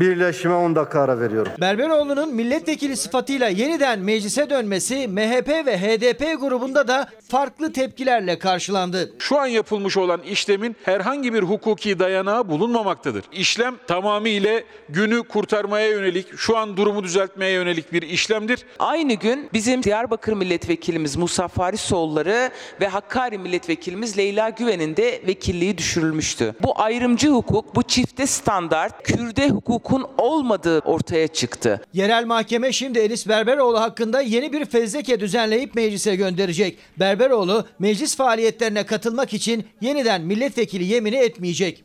Birleşime 0.00 0.54
10 0.54 0.76
dakika 0.76 1.00
ara 1.00 1.20
veriyorum. 1.20 1.52
Berberoğlu'nun 1.60 2.34
milletvekili 2.34 2.96
sıfatıyla 2.96 3.48
yeniden 3.48 3.98
meclise 3.98 4.50
dönmesi 4.50 5.08
MHP 5.08 5.48
ve 5.48 5.78
HDP 5.78 6.40
grubunda 6.40 6.88
da 6.88 7.08
farklı 7.28 7.72
tepkilerle 7.72 8.38
karşılandı. 8.38 9.12
Şu 9.18 9.38
an 9.38 9.46
yapılmış 9.46 9.96
olan 9.96 10.22
işlemin 10.22 10.76
herhangi 10.84 11.34
bir 11.34 11.42
hukuki 11.42 11.98
dayanağı 11.98 12.48
bulunmamaktadır. 12.48 13.24
İşlem 13.32 13.76
tamamıyla 13.86 14.60
günü 14.88 15.22
kurtarmaya 15.22 15.88
yönelik, 15.88 16.38
şu 16.38 16.56
an 16.56 16.76
durumu 16.76 17.02
düzeltmeye 17.02 17.52
yönelik 17.52 17.92
bir 17.92 18.02
işlemdir. 18.02 18.64
Aynı 18.78 19.14
gün 19.14 19.48
bizim 19.52 19.82
Diyarbakır 19.82 20.32
milletvekilimiz 20.32 21.16
Musa 21.16 21.48
Farisoğulları 21.48 22.50
ve 22.80 22.88
Hakkari 22.88 23.38
milletvekilimiz 23.38 24.18
Leyla 24.18 24.48
Güven'in 24.48 24.96
de 24.96 25.22
vekilliği 25.26 25.78
düşürülmüştü. 25.78 26.54
Bu 26.62 26.80
ayrımcı 26.80 27.28
hukuk, 27.28 27.76
bu 27.76 27.82
çifte 27.82 28.26
standart, 28.26 29.02
Kürde 29.02 29.48
hukukun 29.88 30.14
olmadığı 30.18 30.78
ortaya 30.78 31.28
çıktı. 31.28 31.80
Yerel 31.92 32.26
mahkeme 32.26 32.72
şimdi 32.72 32.98
Enis 32.98 33.28
Berberoğlu 33.28 33.80
hakkında 33.80 34.20
yeni 34.20 34.52
bir 34.52 34.64
fezleke 34.64 35.20
düzenleyip 35.20 35.74
meclise 35.74 36.16
gönderecek. 36.16 36.78
Berberoğlu 36.98 37.66
meclis 37.78 38.16
faaliyetlerine 38.16 38.86
katılmak 38.86 39.34
için 39.34 39.66
yeniden 39.80 40.22
milletvekili 40.22 40.84
yemini 40.84 41.16
etmeyecek. 41.16 41.84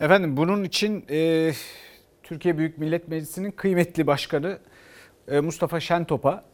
Efendim 0.00 0.36
bunun 0.36 0.64
için 0.64 1.04
e, 1.10 1.52
Türkiye 2.22 2.58
Büyük 2.58 2.78
Millet 2.78 3.08
Meclisi'nin 3.08 3.50
kıymetli 3.50 4.06
başkanı 4.06 4.58
e, 5.28 5.40
Mustafa 5.40 5.80
Şentop'a 5.80 6.44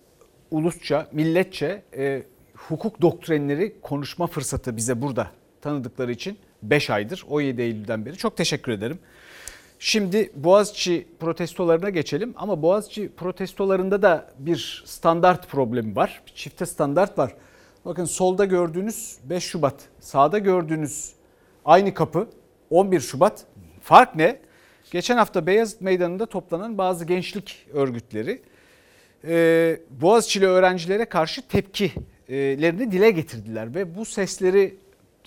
ulusça, 0.50 1.08
milletçe 1.12 1.82
e, 1.96 2.22
hukuk 2.56 3.02
doktrinleri 3.02 3.80
konuşma 3.80 4.26
fırsatı 4.26 4.76
bize 4.76 5.02
burada 5.02 5.30
tanıdıkları 5.62 6.12
için 6.12 6.38
5 6.62 6.90
aydır 6.90 7.24
17 7.28 7.62
Eylül'den 7.62 8.06
beri 8.06 8.16
çok 8.16 8.36
teşekkür 8.36 8.72
ederim. 8.72 8.98
Şimdi 9.82 10.30
Boğaziçi 10.34 11.06
protestolarına 11.20 11.90
geçelim 11.90 12.34
ama 12.36 12.62
Boğaziçi 12.62 13.10
protestolarında 13.16 14.02
da 14.02 14.26
bir 14.38 14.82
standart 14.86 15.48
problemi 15.48 15.96
var. 15.96 16.22
Bir 16.26 16.32
çifte 16.34 16.66
standart 16.66 17.18
var. 17.18 17.34
Bakın 17.84 18.04
solda 18.04 18.44
gördüğünüz 18.44 19.18
5 19.24 19.44
Şubat, 19.44 19.74
sağda 20.00 20.38
gördüğünüz 20.38 21.12
aynı 21.64 21.94
kapı 21.94 22.28
11 22.70 23.00
Şubat. 23.00 23.44
Fark 23.82 24.16
ne? 24.16 24.40
Geçen 24.90 25.16
hafta 25.16 25.46
Beyazıt 25.46 25.80
Meydanı'nda 25.80 26.26
toplanan 26.26 26.78
bazı 26.78 27.04
gençlik 27.04 27.66
örgütleri 27.72 28.42
Boğaziçi'li 29.90 30.46
öğrencilere 30.46 31.04
karşı 31.04 31.48
tepkilerini 31.48 32.92
dile 32.92 33.10
getirdiler 33.10 33.74
ve 33.74 33.96
bu 33.96 34.04
sesleri 34.04 34.76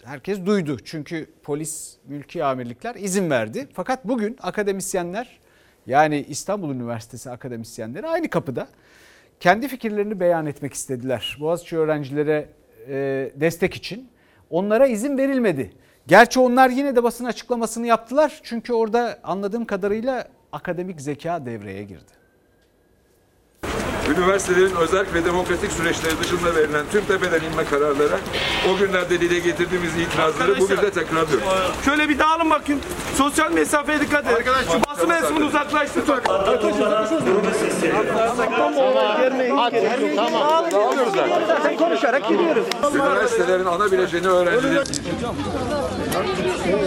herkes 0.05 0.45
duydu. 0.45 0.77
Çünkü 0.85 1.27
polis, 1.43 1.95
mülki 2.07 2.43
amirlikler 2.43 2.95
izin 2.95 3.29
verdi. 3.29 3.67
Fakat 3.73 4.07
bugün 4.07 4.37
akademisyenler 4.41 5.39
yani 5.87 6.25
İstanbul 6.29 6.75
Üniversitesi 6.75 7.31
akademisyenleri 7.31 8.07
aynı 8.07 8.29
kapıda 8.29 8.67
kendi 9.39 9.67
fikirlerini 9.67 10.19
beyan 10.19 10.45
etmek 10.45 10.73
istediler. 10.73 11.37
Boğaziçi 11.39 11.77
öğrencilere 11.77 12.49
e, 12.87 13.31
destek 13.35 13.73
için 13.73 14.09
onlara 14.49 14.87
izin 14.87 15.17
verilmedi. 15.17 15.73
Gerçi 16.07 16.39
onlar 16.39 16.69
yine 16.69 16.95
de 16.95 17.03
basın 17.03 17.25
açıklamasını 17.25 17.87
yaptılar. 17.87 18.39
Çünkü 18.43 18.73
orada 18.73 19.19
anladığım 19.23 19.65
kadarıyla 19.65 20.27
akademik 20.51 21.01
zeka 21.01 21.45
devreye 21.45 21.83
girdi. 21.83 22.22
Üniversitelerin 24.17 24.75
özel 24.75 25.05
ve 25.13 25.25
demokratik 25.25 25.71
süreçleri 25.71 26.19
dışında 26.23 26.55
verilen 26.55 26.85
tüm 26.91 27.05
tepeden 27.05 27.41
inme 27.51 27.65
kararlara 27.65 28.19
o 28.73 28.77
günlerde 28.77 29.21
dile 29.21 29.39
getirdiğimiz 29.39 29.91
itirazları 29.97 30.59
bugün 30.59 30.77
de 30.77 30.91
tekrarlıyoruz. 30.91 31.43
Şöyle 31.85 32.09
bir 32.09 32.19
dağılın 32.19 32.49
bakın. 32.49 32.79
Sosyal 33.17 33.51
mesafeye 33.51 33.99
dikkat 33.99 34.25
edin. 34.25 34.35
Arkadaş 34.35 34.65
şu 34.65 34.79
basın 34.89 35.09
mensubunu 35.09 35.45
uzaklaştırın. 35.45 36.05
Tamam. 40.15 40.71
Dağılıyoruz 40.71 41.13
zaten. 41.15 41.77
Konuşarak 41.77 42.29
gidiyoruz. 42.29 42.65
Üniversitelerin 42.95 43.65
ana 43.65 43.91
bileşeni 43.91 44.27
öğrenciler. 44.27 44.87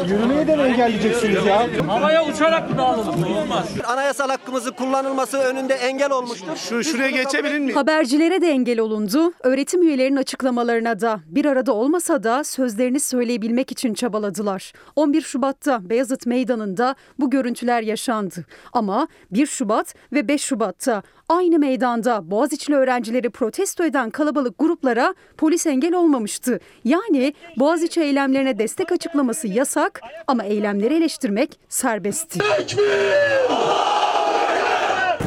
Yürümeyi 0.08 0.46
de 0.46 0.52
engelleyeceksiniz 0.52 1.46
ya? 1.46 1.66
Havaya 1.88 2.24
uçarak 2.24 2.70
mı 2.70 2.78
dağılalım? 2.78 3.36
Olmaz. 3.36 3.66
Anayasal 3.86 4.28
hakkımızı 4.28 4.72
kullanılması 4.72 5.38
önünde 5.38 5.74
engel 5.74 6.10
olmuştur. 6.10 6.56
Şu, 6.68 6.84
şuraya 6.84 7.10
geçebilir 7.16 7.58
miyim? 7.58 7.74
Habercilere 7.74 8.40
de 8.40 8.48
engel 8.48 8.80
olundu. 8.80 9.32
Öğretim 9.42 9.82
üyelerinin 9.82 10.16
açıklamalarına 10.16 11.00
da 11.00 11.20
bir 11.26 11.44
arada 11.44 11.72
olmasa 11.72 12.22
da 12.22 12.44
sözlerini 12.44 13.00
söyleyebilmek 13.00 13.72
için 13.72 13.94
çabaladılar. 13.94 14.72
11 14.96 15.22
Şubat'ta 15.22 15.90
Beyazıt 15.90 16.26
Meydanı'nda 16.26 16.94
bu 17.18 17.30
görüntüler 17.30 17.82
yaşandı. 17.82 18.44
Ama 18.72 19.08
1 19.30 19.46
Şubat 19.46 19.94
ve 20.12 20.28
5 20.28 20.42
Şubat'ta 20.42 21.02
aynı 21.28 21.58
meydanda 21.58 22.30
Boğaziçi'li 22.30 22.76
öğrencileri 22.76 23.30
protesto 23.30 23.84
eden 23.84 24.10
kalabalık 24.10 24.58
gruplara 24.58 25.14
polis 25.36 25.66
engel 25.66 25.94
olmamıştı. 25.94 26.60
Yani 26.84 27.34
Boğaziçi 27.56 28.00
eylemlerine 28.00 28.58
destek 28.58 28.92
açıklaması 28.92 29.48
yasak 29.48 30.00
ama 30.26 30.44
eylemleri 30.44 30.94
eleştirmek 30.94 31.60
serbestti. 31.68 32.38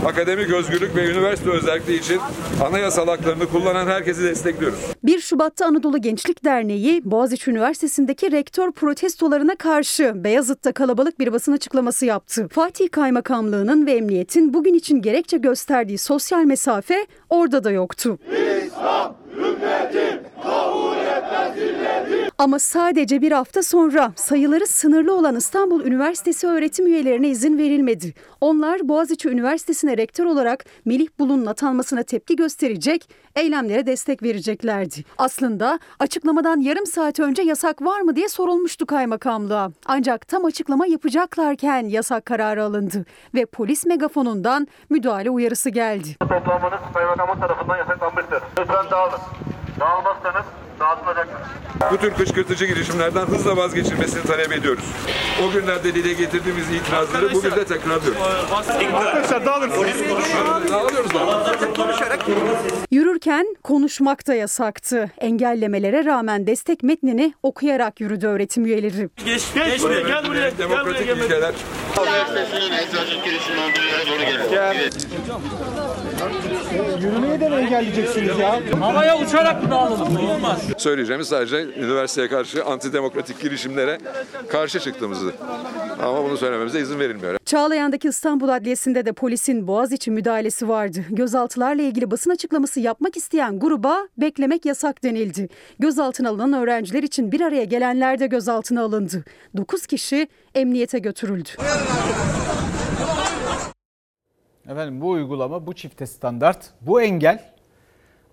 Akademik 0.06 0.54
özgürlük 0.54 0.96
ve 0.96 1.12
üniversite 1.12 1.50
özelliği 1.50 2.00
için 2.00 2.20
anayasal 2.64 3.08
haklarını 3.08 3.48
kullanan 3.48 3.88
herkesi 3.88 4.24
destekliyoruz. 4.24 4.80
1 5.04 5.20
Şubat'ta 5.20 5.66
Anadolu 5.66 6.02
Gençlik 6.02 6.46
Derneği 6.46 7.02
Boğaziçi 7.06 7.52
Üniversitesi'ndeki 7.52 8.32
rektör 8.32 8.72
protestolarına 8.72 9.56
karşı 9.56 10.14
Beyazıt'ta 10.16 10.72
kalabalık 10.72 11.20
bir 11.20 11.34
basın 11.34 11.52
açıklaması 11.52 12.06
yaptı. 12.06 12.48
Fatih 12.52 12.92
Kaymakamlığı'nın 12.92 13.86
ve 13.86 13.92
emniyetin 13.92 14.54
bugün 14.54 14.74
için 14.74 15.02
gerekçe 15.02 15.38
gösterdiği 15.38 15.98
sosyal 15.98 16.44
mesafe 16.44 17.06
orada 17.30 17.64
da 17.64 17.72
yoktu. 17.72 18.18
İslam 18.32 19.16
etmez 19.40 20.09
Ama 22.39 22.60
sadece 22.60 23.21
bir 23.21 23.32
hafta 23.32 23.63
sonra 23.63 24.13
sayıları 24.15 24.67
sınırlı 24.67 25.13
olan 25.13 25.36
İstanbul 25.36 25.86
Üniversitesi 25.86 26.47
öğretim 26.47 26.88
üyelerine 26.88 27.28
izin 27.28 27.58
verilmedi. 27.58 28.13
Onlar 28.41 28.89
Boğaziçi 28.89 29.30
Üniversitesi'ne 29.30 29.97
rektör 29.97 30.25
olarak 30.25 30.65
Melih 30.86 31.08
Bulun'un 31.19 31.45
atanmasına 31.45 32.04
tepki 32.04 32.36
gösterecek, 32.36 33.10
eylemlere 33.36 33.86
destek 33.86 34.23
vereceklerdi. 34.23 35.04
Aslında 35.17 35.80
açıklamadan 35.99 36.60
yarım 36.60 36.86
saat 36.86 37.19
önce 37.19 37.41
yasak 37.41 37.82
var 37.82 38.02
mı 38.02 38.15
diye 38.15 38.30
sorulmuştu 38.30 38.86
kaymakamlığa. 38.86 39.71
Ancak 39.86 40.28
tam 40.28 40.45
açıklama 40.45 40.88
yapacaklarken 40.88 41.84
yasak 41.84 42.25
kararı 42.25 42.63
alındı 42.63 43.06
ve 43.36 43.45
polis 43.45 43.86
megafonundan 43.86 44.67
müdahale 44.89 45.30
uyarısı 45.30 45.69
geldi. 45.69 46.15
Toplanmanız 46.19 46.80
kaymakamın 46.93 47.39
tarafından 47.41 47.78
yasaklanmıştır. 47.78 48.41
Lütfen 48.60 48.91
dağılın. 48.91 49.19
Dağılmazsanız 49.80 50.45
dağıtılacaktır. 50.80 51.38
Bu 51.92 51.98
tür 51.98 52.13
kışkırtıcı 52.13 52.65
girişimlerden 52.65 53.26
hızla 53.26 53.58
vazgeçilmesini 53.58 54.24
talep 54.24 54.52
ediyoruz. 54.52 54.84
O 55.48 55.52
günlerde 55.52 55.96
dile 55.96 56.13
getirdiğimiz 56.13 56.70
itirazları 56.72 57.34
bugün 57.34 57.52
de 57.52 57.65
tekrarlıyoruz. 57.65 58.22
Arkadaşlar 58.96 59.46
dağılın. 59.46 59.70
Dağılıyoruz. 60.70 61.12
Konuşarak 61.76 62.20
Yürürken 62.92 63.56
konuşmak 63.63 64.28
da 64.28 64.34
yasaktı. 64.34 65.12
Engellemelere 65.18 66.06
rağmen 66.06 66.48
destek 66.48 66.84
metnini 66.84 67.34
okuyarak 67.44 68.02
yürüdü 68.02 68.28
öğretim 68.28 68.65
üyeleri. 68.65 69.10
Geç, 69.26 69.44
geç 69.56 69.82
buraya, 69.82 70.02
gel 70.02 70.26
buraya. 70.28 70.50
Gel 70.50 70.50
buraya, 70.50 70.58
Demokratik 70.58 71.08
gel 71.08 71.15
buraya. 71.15 71.26
ilkeler. 71.26 71.54
Gel. 74.52 74.89
Yürümeyi 77.01 77.39
de 77.39 77.49
mi 77.49 77.55
engelleyeceksiniz 77.55 78.39
ya? 78.39 78.60
Havaya 78.79 79.19
uçarak 79.19 79.63
mı 79.63 79.71
dağılalım? 79.71 80.29
Olmaz. 80.29 80.62
Söyleyeceğimiz 80.77 81.27
sadece 81.27 81.58
üniversiteye 81.58 82.27
karşı 82.27 82.65
antidemokratik 82.65 83.41
girişimlere 83.41 83.97
karşı 84.49 84.79
çıktığımızı. 84.79 85.34
Ama 86.03 86.23
bunu 86.23 86.38
söylememize 86.38 86.79
izin 86.79 86.99
verilmiyor. 86.99 87.38
Çağlayan'daki 87.45 88.08
İstanbul 88.08 88.49
Adliyesi'nde 88.49 89.05
de 89.05 89.13
polisin 89.13 89.67
Boğaziçi 89.67 90.12
müdahalesi 90.12 90.67
vardı. 90.69 91.05
Gözaltılarla 91.10 91.82
ilgili 91.82 92.12
basın 92.12 92.32
açıklaması 92.32 92.79
yapmak 92.79 93.17
isteyen 93.17 93.60
gruba 93.60 94.08
beklemek 94.17 94.65
yasak 94.65 95.03
denildi. 95.03 95.49
Gözaltına 95.79 96.29
alınan 96.29 96.53
öğrenciler 96.53 97.03
için 97.03 97.32
bir 97.32 97.41
araya 97.41 97.63
gelenler 97.63 98.19
de 98.19 98.27
gözaltına 98.27 98.82
alındı. 98.82 99.23
9 99.58 99.86
kişi 99.86 100.27
emniyete 100.55 100.99
götürüldü. 100.99 101.49
Efendim 104.69 105.01
bu 105.01 105.10
uygulama, 105.10 105.67
bu 105.67 105.73
çifte 105.73 106.08
standart, 106.08 106.69
bu 106.82 107.01
engel 107.01 107.53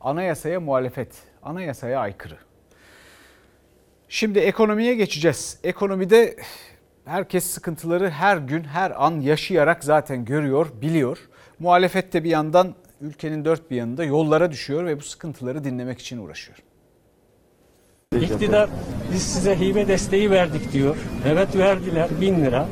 anayasaya 0.01 0.61
muhalefet, 0.61 1.09
anayasaya 1.42 2.01
aykırı. 2.01 2.37
Şimdi 4.09 4.38
ekonomiye 4.38 4.94
geçeceğiz. 4.94 5.59
Ekonomide 5.64 6.37
herkes 7.05 7.44
sıkıntıları 7.44 8.11
her 8.11 8.37
gün, 8.37 8.64
her 8.64 9.05
an 9.05 9.20
yaşayarak 9.20 9.85
zaten 9.85 10.25
görüyor, 10.25 10.66
biliyor. 10.83 11.18
Muhalefet 11.59 12.12
de 12.12 12.25
bir 12.25 12.31
yandan 12.31 12.75
ülkenin 13.01 13.44
dört 13.44 13.70
bir 13.70 13.77
yanında 13.77 14.05
yollara 14.05 14.53
düşüyor 14.53 14.87
ve 14.87 14.99
bu 14.99 15.03
sıkıntıları 15.03 15.64
dinlemek 15.64 15.99
için 15.99 16.18
uğraşıyor. 16.18 16.59
İktidar 18.20 18.70
biz 19.12 19.22
size 19.22 19.61
hibe 19.61 19.88
desteği 19.88 20.31
verdik 20.31 20.72
diyor. 20.72 20.96
Evet 21.27 21.57
verdiler 21.57 22.09
bin 22.20 22.44
lira. 22.44 22.68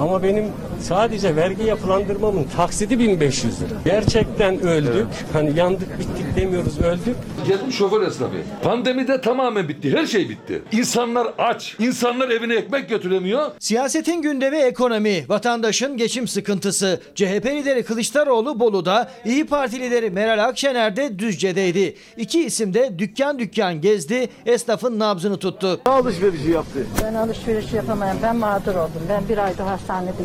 Ama 0.00 0.22
benim 0.22 0.44
sadece 0.80 1.36
vergi 1.36 1.62
yapılandırmamın 1.64 2.44
taksidi 2.56 2.98
1500 2.98 3.60
lira. 3.60 3.68
Gerçekten 3.84 4.60
öldük. 4.60 5.06
Hani 5.32 5.58
yandık 5.58 5.98
bittik 5.98 6.36
demiyoruz 6.36 6.78
öldük. 6.78 7.16
Geldim 7.48 7.72
şoför 7.72 8.02
esnafı. 8.02 8.34
Pandemide 8.62 9.20
tamamen 9.20 9.68
bitti. 9.68 9.96
Her 9.96 10.06
şey 10.06 10.28
bitti. 10.28 10.62
İnsanlar 10.72 11.28
aç. 11.38 11.76
İnsanlar 11.78 12.28
evine 12.28 12.54
ekmek 12.54 12.88
götüremiyor. 12.88 13.50
Siyasetin 13.58 14.22
gündemi 14.22 14.56
ekonomi, 14.56 15.24
vatandaşın 15.28 15.96
geçim 15.96 16.28
sıkıntısı. 16.28 17.00
CHP 17.14 17.46
lideri 17.46 17.82
Kılıçdaroğlu 17.84 18.60
Bolu'da, 18.60 19.10
İyi 19.24 19.46
Parti 19.46 19.80
lideri 19.80 20.10
Meral 20.10 20.44
Akşener 20.44 20.96
de 20.96 21.18
Düzce'deydi. 21.18 21.96
İki 22.16 22.44
isim 22.44 22.74
de 22.74 22.98
dükkan 22.98 23.38
dükkan 23.38 23.80
gezdi, 23.80 24.28
esnafın 24.46 24.98
nabzını 24.98 25.36
tuttu. 25.36 25.80
alışverişi 25.84 26.50
yaptı? 26.50 26.86
Ben 27.02 27.14
alışveriş 27.14 27.72
yapamayan, 27.72 28.16
ben 28.22 28.36
mağdur 28.36 28.74
oldum. 28.74 29.02
Ben 29.08 29.28
bir 29.28 29.38
ayda 29.38 29.66
hastanede 29.66 30.22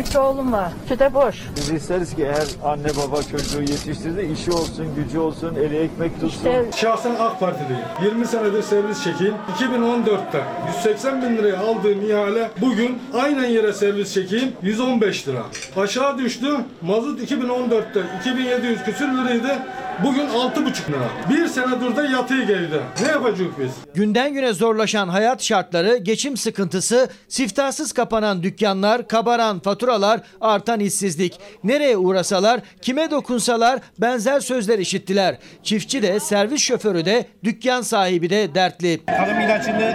Üç 0.00 0.16
oğlum 0.16 0.52
var, 0.52 0.72
üçü 0.86 0.98
de 0.98 1.14
boş. 1.14 1.36
Biz 1.56 1.70
isteriz 1.70 2.14
ki 2.14 2.22
eğer 2.22 2.46
anne 2.64 2.88
baba 2.96 3.22
çocuğu 3.22 3.60
yetiştirdi, 3.60 4.32
işi 4.32 4.52
olsun, 4.52 4.86
gücü 4.96 5.18
olsun, 5.18 5.54
eli 5.54 5.78
ekmek 5.78 6.20
tutsun. 6.20 6.50
Şahsen 6.76 7.14
AK 7.20 7.40
Parti'deyim. 7.40 7.82
20 8.04 8.26
senedir 8.26 8.62
servis 8.62 9.04
çekeyim. 9.04 9.34
2014'te 9.58 10.44
180 10.76 11.22
bin 11.22 11.36
liraya 11.36 11.58
aldığım 11.60 12.10
ihale 12.10 12.50
bugün 12.60 12.98
aynen 13.14 13.46
yere 13.46 13.72
servis 13.72 14.14
çekeyim 14.14 14.52
115 14.62 15.28
lira. 15.28 15.42
Aşağı 15.76 16.18
düştü. 16.18 16.56
Mazot 16.82 17.20
2014'te 17.20 18.00
2700 18.20 18.82
küsür 18.84 19.08
liraydı. 19.08 19.58
Bugün 20.04 20.26
6,5 20.26 20.64
lira. 20.88 21.08
Bir 21.30 21.46
senedir 21.46 21.96
de 21.96 22.02
yatıyor 22.02 22.42
geride. 22.42 22.80
Ne 23.02 23.08
yapacağız 23.08 23.50
biz? 23.60 23.70
Günden 23.94 24.32
güne 24.32 24.52
zorlaşan 24.52 25.08
hayat 25.08 25.42
şartları, 25.42 25.96
geçim 25.96 26.36
sıkıntısı, 26.36 27.08
siftahsız 27.28 27.92
kapanan 27.92 28.42
dükkanlar, 28.42 29.08
kabaran 29.08 29.60
faturalar, 29.62 30.20
artan 30.40 30.80
işsizlik. 30.80 31.40
Nereye 31.64 31.96
uğrasalar, 31.96 32.60
kime 32.82 33.10
dokunsalar 33.10 33.80
benzer 33.98 34.40
sözler 34.40 34.78
işittiler. 34.78 35.36
Çiftçi 35.62 36.02
de, 36.02 36.20
servis 36.20 36.62
şoförü 36.62 37.04
de, 37.04 37.26
dükkan 37.44 37.82
sahibi 37.82 38.30
de 38.30 38.54
dertli. 38.54 39.00
Tarım 39.06 39.40
ilacını 39.40 39.94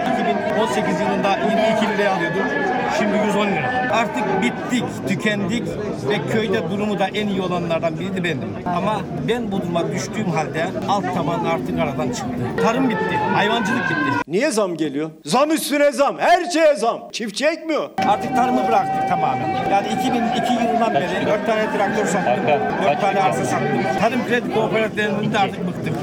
2018 0.52 1.00
yılında 1.00 1.30
22 1.30 1.98
liraya 1.98 2.14
alıyordum. 2.14 2.67
Şimdi 2.98 3.16
110 3.26 3.46
lira. 3.46 3.90
Artık 3.92 4.42
bittik, 4.42 4.84
tükendik 5.08 5.62
ve 6.08 6.32
köyde 6.32 6.70
durumu 6.70 6.98
da 6.98 7.08
en 7.08 7.28
iyi 7.28 7.40
olanlardan 7.40 8.00
biri 8.00 8.16
de 8.16 8.24
bendim. 8.24 8.48
Ama 8.76 9.00
ben 9.28 9.52
bu 9.52 9.62
duruma 9.62 9.92
düştüğüm 9.92 10.30
halde 10.30 10.66
alt 10.88 11.14
taban 11.14 11.44
artık 11.44 11.80
aradan 11.80 12.08
çıktı. 12.08 12.62
Tarım 12.62 12.90
bitti, 12.90 13.16
hayvancılık 13.34 13.90
bitti. 13.90 14.18
Niye 14.28 14.50
zam 14.50 14.76
geliyor? 14.76 15.10
Zam 15.24 15.50
üstüne 15.50 15.92
zam. 15.92 16.18
Her 16.18 16.50
şeye 16.50 16.76
zam. 16.76 16.98
Çiftçi 17.12 17.46
ekmiyor. 17.46 17.90
Artık 18.08 18.36
tarımı 18.36 18.68
bıraktık 18.68 19.08
tamamen. 19.08 19.48
Yani 19.70 19.86
2002 20.00 20.52
yılından 20.52 20.94
beri 20.94 21.26
4 21.26 21.46
tane 21.46 21.66
traktör 21.76 22.06
sattım, 22.06 22.44
4 22.84 23.00
tane 23.00 23.20
arsa 23.20 23.44
sattım. 23.44 23.68
Tarım 24.00 24.26
kredi 24.28 24.54
kooperatiflerinden 24.54 25.32
de 25.32 25.38
artık 25.38 25.66
bıktım. 25.66 25.94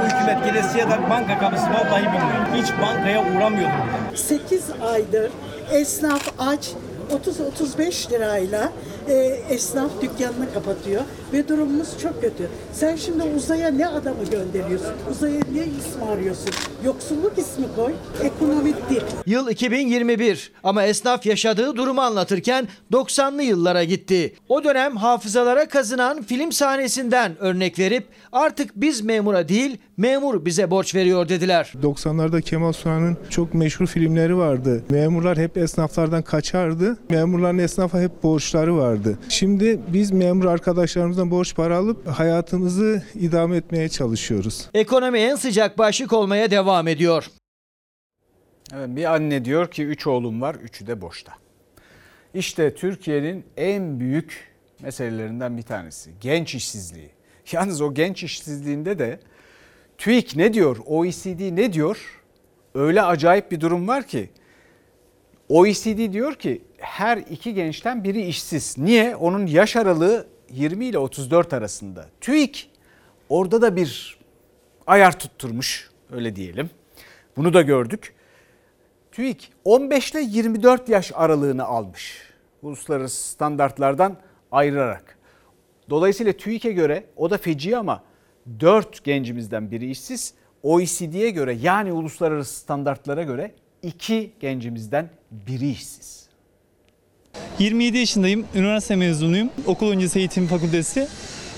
Bu 0.00 0.06
hükümet 0.06 0.44
gelesiye 0.44 0.84
de 0.84 1.10
banka 1.10 1.38
kapısı 1.38 1.66
vallahi 1.66 2.02
bilmiyorum. 2.02 2.46
Hiç 2.54 2.68
bankaya 2.82 3.20
uğramıyordum. 3.20 3.74
8 4.14 4.64
aydır 4.92 5.30
esnaf 5.72 6.28
aç 6.38 6.70
30-35 7.26 8.10
lirayla 8.10 8.72
e, 9.08 9.14
esnaf 9.50 9.90
dükkanını 10.02 10.54
kapatıyor 10.54 11.02
ve 11.32 11.48
durumumuz 11.48 11.88
çok 12.02 12.20
kötü. 12.22 12.48
Sen 12.72 12.96
şimdi 12.96 13.22
uzaya 13.22 13.70
ne 13.70 13.86
adamı 13.86 14.24
gönderiyorsun? 14.24 14.92
Uzaya 15.10 15.40
ne 15.54 15.60
ismi 15.60 16.04
arıyorsun? 16.12 16.50
Yoksulluk 16.84 17.38
ismi 17.38 17.66
koy, 17.76 17.92
ekonomik 18.22 18.90
değil. 18.90 19.02
Yıl 19.26 19.48
2021 19.48 20.52
ama 20.64 20.82
esnaf 20.84 21.26
yaşadığı 21.26 21.76
durumu 21.76 22.00
anlatırken 22.00 22.68
90'lı 22.92 23.42
yıllara 23.42 23.84
gitti. 23.84 24.34
O 24.48 24.64
dönem 24.64 24.96
hafızalara 24.96 25.68
kazınan 25.68 26.22
film 26.22 26.52
sahnesinden 26.52 27.32
örnek 27.38 27.78
verip 27.78 28.06
artık 28.32 28.70
biz 28.76 29.00
memura 29.00 29.48
değil 29.48 29.78
memur 29.96 30.44
bize 30.44 30.70
borç 30.70 30.94
veriyor 30.94 31.28
dediler. 31.28 31.72
90'larda 31.82 32.42
Kemal 32.42 32.72
Sunal'ın 32.72 33.16
çok 33.30 33.54
meşhur 33.54 33.86
filmleri 33.86 34.36
vardı. 34.36 34.82
Memurlar 34.90 35.38
hep 35.38 35.56
esnaflardan 35.56 36.22
kaçardı. 36.22 36.96
Memurların 37.10 37.58
esnafa 37.58 38.00
hep 38.00 38.22
borçları 38.22 38.76
vardı. 38.76 38.93
Şimdi 39.28 39.80
biz 39.88 40.10
memur 40.10 40.44
arkadaşlarımızdan 40.44 41.30
borç 41.30 41.54
para 41.54 41.76
alıp 41.76 42.08
hayatımızı 42.08 43.02
idame 43.14 43.56
etmeye 43.56 43.88
çalışıyoruz. 43.88 44.68
Ekonomi 44.74 45.18
en 45.18 45.34
sıcak 45.34 45.78
başlık 45.78 46.12
olmaya 46.12 46.50
devam 46.50 46.88
ediyor. 46.88 47.30
Evet, 48.74 48.88
bir 48.96 49.14
anne 49.14 49.44
diyor 49.44 49.70
ki 49.70 49.84
3 49.84 50.06
oğlum 50.06 50.40
var, 50.40 50.54
üçü 50.54 50.86
de 50.86 51.00
boşta. 51.00 51.32
İşte 52.34 52.74
Türkiye'nin 52.74 53.44
en 53.56 54.00
büyük 54.00 54.54
meselelerinden 54.82 55.56
bir 55.56 55.62
tanesi 55.62 56.10
genç 56.20 56.54
işsizliği. 56.54 57.10
Yalnız 57.52 57.80
o 57.80 57.94
genç 57.94 58.22
işsizliğinde 58.24 58.98
de 58.98 59.20
TÜİK 59.98 60.36
ne 60.36 60.54
diyor, 60.54 60.76
OECD 60.86 61.56
ne 61.56 61.72
diyor? 61.72 62.20
Öyle 62.74 63.02
acayip 63.02 63.50
bir 63.50 63.60
durum 63.60 63.88
var 63.88 64.06
ki 64.06 64.30
OECD 65.48 66.12
diyor 66.12 66.34
ki 66.34 66.62
her 66.78 67.16
iki 67.16 67.54
gençten 67.54 68.04
biri 68.04 68.22
işsiz. 68.22 68.78
Niye? 68.78 69.16
Onun 69.16 69.46
yaş 69.46 69.76
aralığı 69.76 70.26
20 70.50 70.86
ile 70.86 70.98
34 70.98 71.52
arasında. 71.52 72.06
TÜİK 72.20 72.70
orada 73.28 73.62
da 73.62 73.76
bir 73.76 74.18
ayar 74.86 75.18
tutturmuş 75.18 75.90
öyle 76.12 76.36
diyelim. 76.36 76.70
Bunu 77.36 77.54
da 77.54 77.62
gördük. 77.62 78.14
TÜİK 79.12 79.52
15 79.64 80.12
ile 80.12 80.20
24 80.20 80.88
yaş 80.88 81.12
aralığını 81.14 81.64
almış. 81.64 82.22
Uluslararası 82.62 83.28
standartlardan 83.28 84.16
ayırarak. 84.52 85.18
Dolayısıyla 85.90 86.32
TÜİK'e 86.32 86.72
göre 86.72 87.04
o 87.16 87.30
da 87.30 87.38
feci 87.38 87.76
ama 87.76 88.02
4 88.60 89.04
gencimizden 89.04 89.70
biri 89.70 89.90
işsiz. 89.90 90.34
OECD'ye 90.62 91.30
göre 91.30 91.54
yani 91.54 91.92
uluslararası 91.92 92.60
standartlara 92.60 93.22
göre 93.22 93.54
2 93.88 94.30
gencimizden 94.40 95.08
biri 95.30 95.70
işsiz. 95.70 96.24
27 97.58 97.98
yaşındayım, 97.98 98.46
üniversite 98.54 98.96
mezunuyum. 98.96 99.50
Okul 99.66 99.90
öncesi 99.90 100.18
eğitim 100.18 100.46
fakültesi. 100.46 101.08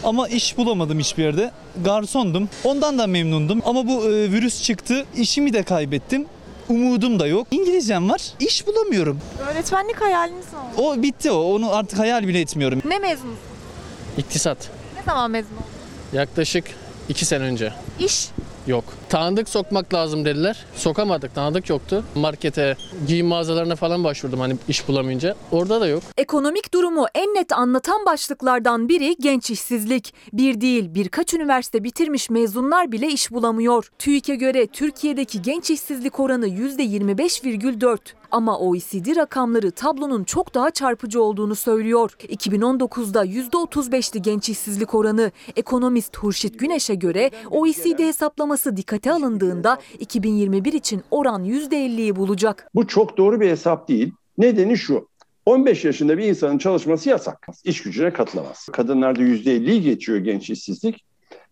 Ama 0.04 0.28
iş 0.28 0.56
bulamadım 0.58 0.98
hiçbir 0.98 1.22
yerde. 1.24 1.50
Garsondum. 1.84 2.48
Ondan 2.64 2.98
da 2.98 3.06
memnundum. 3.06 3.62
Ama 3.64 3.86
bu 3.88 4.04
e, 4.04 4.32
virüs 4.32 4.62
çıktı. 4.62 5.06
İşimi 5.16 5.52
de 5.52 5.62
kaybettim. 5.62 6.26
Umudum 6.68 7.18
da 7.20 7.26
yok. 7.26 7.46
İngilizcem 7.50 8.10
var. 8.10 8.22
İş 8.40 8.66
bulamıyorum. 8.66 9.20
Öğretmenlik 9.50 10.00
hayaliniz 10.00 10.46
ne 10.52 10.82
oldu? 10.82 10.90
O 10.98 11.02
bitti 11.02 11.30
o. 11.30 11.54
Onu 11.54 11.74
artık 11.74 11.98
hayal 11.98 12.28
bile 12.28 12.40
etmiyorum. 12.40 12.82
Ne 12.84 12.98
mezunuz? 12.98 13.38
İktisat. 14.18 14.70
Ne 14.96 15.02
zaman 15.02 15.30
mezun 15.30 15.50
oldunuz? 15.50 15.66
Yaklaşık 16.12 16.64
2 17.08 17.24
sene 17.24 17.44
önce. 17.44 17.72
İş? 18.00 18.28
Yok. 18.66 18.84
Tanıdık 19.08 19.48
sokmak 19.48 19.94
lazım 19.94 20.24
dediler. 20.24 20.64
Sokamadık. 20.74 21.34
Tanıdık 21.34 21.68
yoktu. 21.70 22.04
Markete, 22.14 22.76
giyim 23.06 23.26
mağazalarına 23.26 23.76
falan 23.76 24.04
başvurdum 24.04 24.40
hani 24.40 24.56
iş 24.68 24.88
bulamayınca. 24.88 25.34
Orada 25.52 25.80
da 25.80 25.86
yok. 25.86 26.02
Ekonomik 26.16 26.74
durumu 26.74 27.06
en 27.14 27.34
net 27.34 27.52
anlatan 27.52 28.06
başlıklardan 28.06 28.88
biri 28.88 29.16
genç 29.20 29.50
işsizlik. 29.50 30.14
Bir 30.32 30.60
değil 30.60 30.94
birkaç 30.94 31.34
üniversite 31.34 31.84
bitirmiş 31.84 32.30
mezunlar 32.30 32.92
bile 32.92 33.08
iş 33.08 33.32
bulamıyor. 33.32 33.90
TÜİK'e 33.98 34.34
göre 34.34 34.66
Türkiye'deki 34.66 35.42
genç 35.42 35.70
işsizlik 35.70 36.20
oranı 36.20 36.48
%25,4. 36.48 37.98
Ama 38.30 38.58
OECD 38.58 39.16
rakamları 39.16 39.70
tablonun 39.70 40.24
çok 40.24 40.54
daha 40.54 40.70
çarpıcı 40.70 41.22
olduğunu 41.22 41.54
söylüyor. 41.54 42.10
2019'da 42.20 43.26
%35'ti 43.26 44.22
genç 44.22 44.48
işsizlik 44.48 44.94
oranı. 44.94 45.32
Ekonomist 45.56 46.16
Hurşit 46.16 46.58
Güneş'e 46.58 46.94
göre 46.94 47.30
OECD 47.50 47.98
hesaplaması 47.98 48.76
dikkate 48.96 49.12
alındığında 49.12 49.78
2021 50.00 50.72
için 50.72 51.02
oran 51.10 51.44
%50'yi 51.44 52.16
bulacak. 52.16 52.70
Bu 52.74 52.86
çok 52.86 53.16
doğru 53.16 53.40
bir 53.40 53.50
hesap 53.50 53.88
değil. 53.88 54.12
Nedeni 54.38 54.78
şu. 54.78 55.08
15 55.46 55.84
yaşında 55.84 56.18
bir 56.18 56.24
insanın 56.24 56.58
çalışması 56.58 57.08
yasak. 57.08 57.46
İş 57.64 57.82
gücüne 57.82 58.12
katılamaz. 58.12 58.66
Kadınlarda 58.72 59.22
%50'yi 59.22 59.82
geçiyor 59.82 60.18
genç 60.18 60.50
işsizlik. 60.50 61.04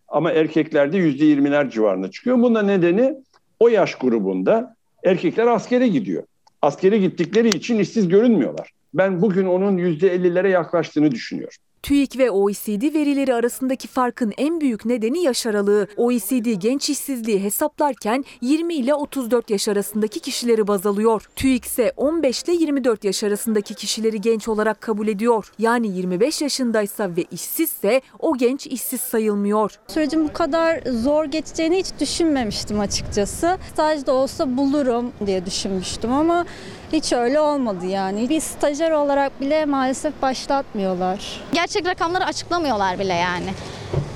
Ama 0.07 0.31
erkeklerde 0.31 0.97
%20'ler 0.97 1.71
civarında 1.71 2.11
çıkıyor. 2.11 2.37
Bunun 2.37 2.55
da 2.55 2.61
nedeni 2.61 3.15
o 3.59 3.67
yaş 3.67 3.95
grubunda 3.95 4.75
erkekler 5.03 5.47
askere 5.47 5.87
gidiyor. 5.87 6.23
Askere 6.61 6.97
gittikleri 6.97 7.49
için 7.49 7.79
işsiz 7.79 8.07
görünmüyorlar. 8.07 8.71
Ben 8.93 9.21
bugün 9.21 9.45
onun 9.45 9.77
%50'lere 9.77 10.49
yaklaştığını 10.49 11.11
düşünüyorum. 11.11 11.57
TÜİK 11.85 12.17
ve 12.17 12.31
OECD 12.31 12.93
verileri 12.93 13.33
arasındaki 13.33 13.87
farkın 13.87 14.33
en 14.37 14.61
büyük 14.61 14.85
nedeni 14.85 15.23
yaş 15.23 15.45
aralığı. 15.45 15.87
OECD 15.97 16.53
genç 16.53 16.89
işsizliği 16.89 17.43
hesaplarken 17.43 18.25
20 18.41 18.73
ile 18.73 18.93
34 18.93 19.49
yaş 19.49 19.67
arasındaki 19.67 20.19
kişileri 20.19 20.67
baz 20.67 20.85
alıyor. 20.85 21.29
TÜİK 21.35 21.65
ise 21.65 21.93
15 21.97 22.43
ile 22.43 22.53
24 22.53 23.03
yaş 23.03 23.23
arasındaki 23.23 23.73
kişileri 23.73 24.21
genç 24.21 24.47
olarak 24.47 24.81
kabul 24.81 25.07
ediyor. 25.07 25.51
Yani 25.59 25.87
25 25.87 26.41
yaşındaysa 26.41 27.15
ve 27.17 27.25
işsizse 27.31 28.01
o 28.19 28.37
genç 28.37 28.67
işsiz 28.67 29.01
sayılmıyor. 29.01 29.79
Sürecin 29.87 30.29
bu 30.29 30.33
kadar 30.33 30.81
zor 30.91 31.25
geçeceğini 31.25 31.77
hiç 31.77 31.87
düşünmemiştim 31.99 32.79
açıkçası. 32.79 33.57
Stajda 33.73 34.13
olsa 34.13 34.57
bulurum 34.57 35.11
diye 35.25 35.45
düşünmüştüm 35.45 36.13
ama 36.13 36.45
hiç 36.93 37.13
öyle 37.13 37.39
olmadı 37.39 37.85
yani. 37.85 38.29
Bir 38.29 38.39
stajyer 38.39 38.91
olarak 38.91 39.41
bile 39.41 39.65
maalesef 39.65 40.21
başlatmıyorlar. 40.21 41.41
Gerçek 41.53 41.85
rakamları 41.85 42.25
açıklamıyorlar 42.25 42.99
bile 42.99 43.13
yani. 43.13 43.49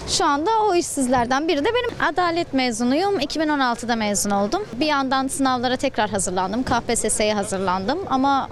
Şu 0.09 0.25
anda 0.25 0.51
o 0.69 0.75
işsizlerden 0.75 1.47
biri 1.47 1.65
de 1.65 1.69
benim. 1.73 2.03
Adalet 2.13 2.53
mezunuyum. 2.53 3.19
2016'da 3.19 3.95
mezun 3.95 4.29
oldum. 4.29 4.65
Bir 4.73 4.85
yandan 4.85 5.27
sınavlara 5.27 5.77
tekrar 5.77 6.09
hazırlandım. 6.09 6.63
KPSS'ye 6.63 7.33
hazırlandım 7.33 7.99
ama 8.09 8.49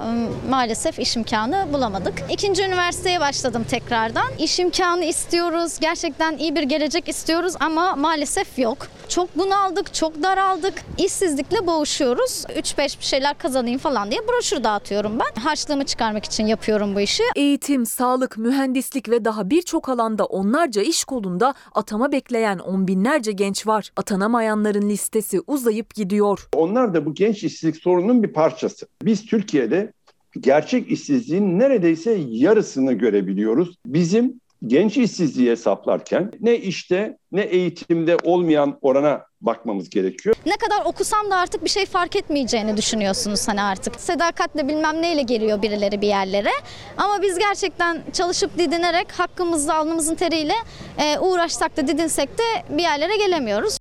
maalesef 0.49 0.99
iş 0.99 1.15
imkanı 1.15 1.67
bulamadık. 1.73 2.13
İkinci 2.29 2.63
üniversiteye 2.63 3.19
başladım 3.19 3.65
tekrardan. 3.69 4.27
İş 4.39 4.59
imkanı 4.59 5.03
istiyoruz. 5.03 5.79
Gerçekten 5.79 6.37
iyi 6.37 6.55
bir 6.55 6.63
gelecek 6.63 7.09
istiyoruz 7.09 7.53
ama 7.59 7.95
maalesef 7.95 8.59
yok. 8.59 8.77
Çok 9.09 9.37
bunaldık, 9.37 9.93
çok 9.93 10.23
daraldık. 10.23 10.73
İşsizlikle 10.97 11.67
boğuşuyoruz. 11.67 12.43
3-5 12.49 12.99
bir 12.99 13.05
şeyler 13.05 13.37
kazanayım 13.37 13.79
falan 13.79 14.11
diye 14.11 14.21
broşür 14.27 14.63
dağıtıyorum 14.63 15.19
ben. 15.19 15.41
Harçlığımı 15.41 15.85
çıkarmak 15.85 16.25
için 16.25 16.47
yapıyorum 16.47 16.95
bu 16.95 16.99
işi. 16.99 17.23
Eğitim, 17.35 17.85
sağlık, 17.85 18.37
mühendislik 18.37 19.09
ve 19.09 19.25
daha 19.25 19.49
birçok 19.49 19.89
alanda 19.89 20.25
onlarca 20.25 20.81
iş 20.81 21.03
kolunda 21.03 21.46
atama 21.75 22.11
bekleyen 22.11 22.59
on 22.59 22.87
binlerce 22.87 23.31
genç 23.31 23.67
var. 23.67 23.91
Atanamayanların 23.95 24.89
listesi 24.89 25.41
uzayıp 25.47 25.95
gidiyor. 25.95 26.49
Onlar 26.55 26.93
da 26.93 27.05
bu 27.05 27.13
genç 27.13 27.43
işsizlik 27.43 27.77
sorununun 27.77 28.23
bir 28.23 28.33
parçası. 28.33 28.87
Biz 29.03 29.25
Türkiye'de 29.25 29.93
gerçek 30.39 30.91
işsizliğin 30.91 31.59
neredeyse 31.59 32.17
yarısını 32.27 32.93
görebiliyoruz. 32.93 33.75
Bizim 33.85 34.41
genç 34.65 34.97
işsizliği 34.97 35.51
hesaplarken 35.51 36.31
ne 36.39 36.55
işte 36.57 37.17
ne 37.31 37.41
eğitimde 37.41 38.17
olmayan 38.23 38.77
orana 38.81 39.25
bakmamız 39.41 39.89
gerekiyor. 39.89 40.35
Ne 40.45 40.57
kadar 40.57 40.85
okusam 40.85 41.31
da 41.31 41.35
artık 41.35 41.63
bir 41.63 41.69
şey 41.69 41.85
fark 41.85 42.15
etmeyeceğini 42.15 42.77
düşünüyorsunuz 42.77 43.47
hani 43.47 43.61
artık. 43.61 43.99
Sedakatle 43.99 44.67
bilmem 44.67 45.01
neyle 45.01 45.21
geliyor 45.21 45.61
birileri 45.61 46.01
bir 46.01 46.07
yerlere. 46.07 46.51
Ama 46.97 47.21
biz 47.21 47.39
gerçekten 47.39 48.03
çalışıp 48.13 48.57
didinerek 48.57 49.11
hakkımızla 49.11 49.75
alnımızın 49.75 50.15
teriyle 50.15 50.53
e, 50.97 51.19
uğraşsak 51.19 51.77
da 51.77 51.87
didinsek 51.87 52.29
de 52.37 52.77
bir 52.77 52.83
yerlere 52.83 53.17
gelemiyoruz. 53.17 53.77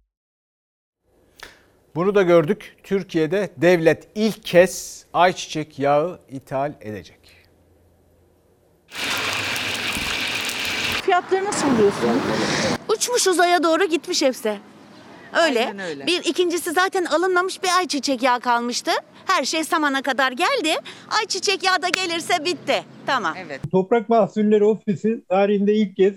Bunu 1.95 2.15
da 2.15 2.23
gördük. 2.23 2.77
Türkiye'de 2.83 3.51
devlet 3.57 4.09
ilk 4.15 4.45
kez 4.45 5.05
ayçiçek 5.13 5.79
yağı 5.79 6.21
ithal 6.29 6.73
edecek. 6.81 7.19
Fiyatları 11.31 11.45
nasıl 11.45 11.71
buluyorsun? 11.71 12.11
Uçmuş 12.89 13.27
uzaya 13.27 13.63
doğru 13.63 13.85
gitmiş 13.85 14.23
hepsi. 14.23 14.59
Öyle. 15.47 15.67
Aynen 15.67 15.79
öyle. 15.79 16.07
Bir 16.07 16.25
ikincisi 16.25 16.73
zaten 16.73 17.05
alınmamış 17.05 17.63
bir 17.63 17.69
ayçiçek 17.79 18.23
yağı 18.23 18.41
kalmıştı. 18.41 18.91
Her 19.27 19.45
şey 19.45 19.65
samana 19.65 20.03
kadar 20.03 20.33
geldi. 20.33 20.75
Ayçiçek 21.21 21.63
yağı 21.65 21.83
da 21.83 21.89
gelirse 21.89 22.45
bitti. 22.45 22.85
Tamam. 23.07 23.35
Evet. 23.47 23.61
Toprak 23.73 24.09
Mahsulleri 24.09 24.65
Ofisi 24.65 25.25
tarihinde 25.29 25.75
ilk 25.75 25.97
kez 25.97 26.15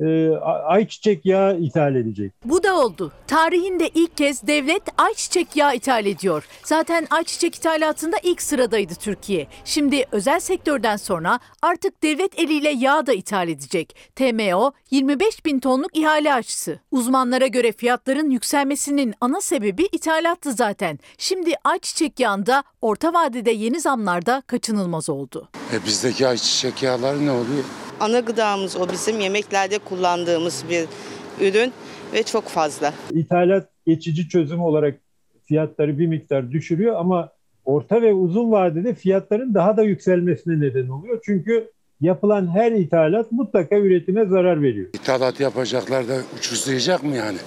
e, 0.00 0.28
ayçiçek 0.66 1.26
yağı 1.26 1.58
ithal 1.58 1.94
edecek. 1.94 2.32
Bu 2.44 2.62
da 2.62 2.78
oldu. 2.78 3.12
Tarihinde 3.26 3.88
ilk 3.88 4.16
kez 4.16 4.46
devlet 4.46 4.82
ayçiçek 4.98 5.56
yağı 5.56 5.76
ithal 5.76 6.06
ediyor. 6.06 6.48
Zaten 6.64 7.06
ayçiçek 7.10 7.54
ithalatında 7.54 8.16
ilk 8.22 8.42
sıradaydı 8.42 8.94
Türkiye. 8.94 9.46
Şimdi 9.64 10.04
özel 10.12 10.40
sektörden 10.40 10.96
sonra 10.96 11.40
artık 11.62 12.02
devlet 12.02 12.38
eliyle 12.38 12.68
yağ 12.70 13.06
da 13.06 13.12
ithal 13.12 13.48
edecek. 13.48 13.96
TMO 14.16 14.72
25 14.90 15.44
bin 15.44 15.60
tonluk 15.60 15.96
ihale 15.96 16.34
açısı. 16.34 16.80
Uzmanlara 16.90 17.46
göre 17.46 17.72
fiyatların 17.72 18.30
yükselmesinin 18.30 19.14
ana 19.20 19.40
sebebi 19.40 19.88
ithalattı 19.92 20.52
zaten. 20.52 20.98
Şimdi 21.18 21.54
ayçiçek 21.64 22.20
yağında 22.20 22.62
orta 22.80 23.12
vadede 23.12 23.50
yeni 23.50 23.80
zamlarda 23.80 24.42
kaçınılmaz 24.46 25.08
oldu. 25.08 25.48
E 25.72 25.84
bizdeki 25.86 26.26
ayçiçek 26.26 26.82
yağları 26.82 27.26
ne 27.26 27.30
oluyor? 27.30 27.64
Ana 28.00 28.20
gıdamız 28.20 28.76
o 28.76 28.88
bizim 28.92 29.20
yemeklerde 29.20 29.78
kullandığımız 29.78 30.64
bir 30.70 30.84
ürün 31.46 31.72
ve 32.12 32.22
çok 32.22 32.44
fazla. 32.44 32.94
İthalat 33.12 33.68
geçici 33.86 34.28
çözüm 34.28 34.60
olarak 34.60 34.94
fiyatları 35.44 35.98
bir 35.98 36.06
miktar 36.06 36.50
düşürüyor 36.50 36.96
ama 36.96 37.28
orta 37.64 38.02
ve 38.02 38.12
uzun 38.12 38.52
vadede 38.52 38.94
fiyatların 38.94 39.54
daha 39.54 39.76
da 39.76 39.82
yükselmesine 39.82 40.60
neden 40.60 40.88
oluyor. 40.88 41.20
Çünkü 41.24 41.70
yapılan 42.00 42.46
her 42.54 42.72
ithalat 42.72 43.32
mutlaka 43.32 43.76
üretime 43.76 44.24
zarar 44.24 44.62
veriyor. 44.62 44.86
İthalat 44.94 45.40
yapacaklar 45.40 46.08
da 46.08 46.16
ucuzlayacak 46.38 47.02
mı 47.02 47.16
yani? 47.16 47.38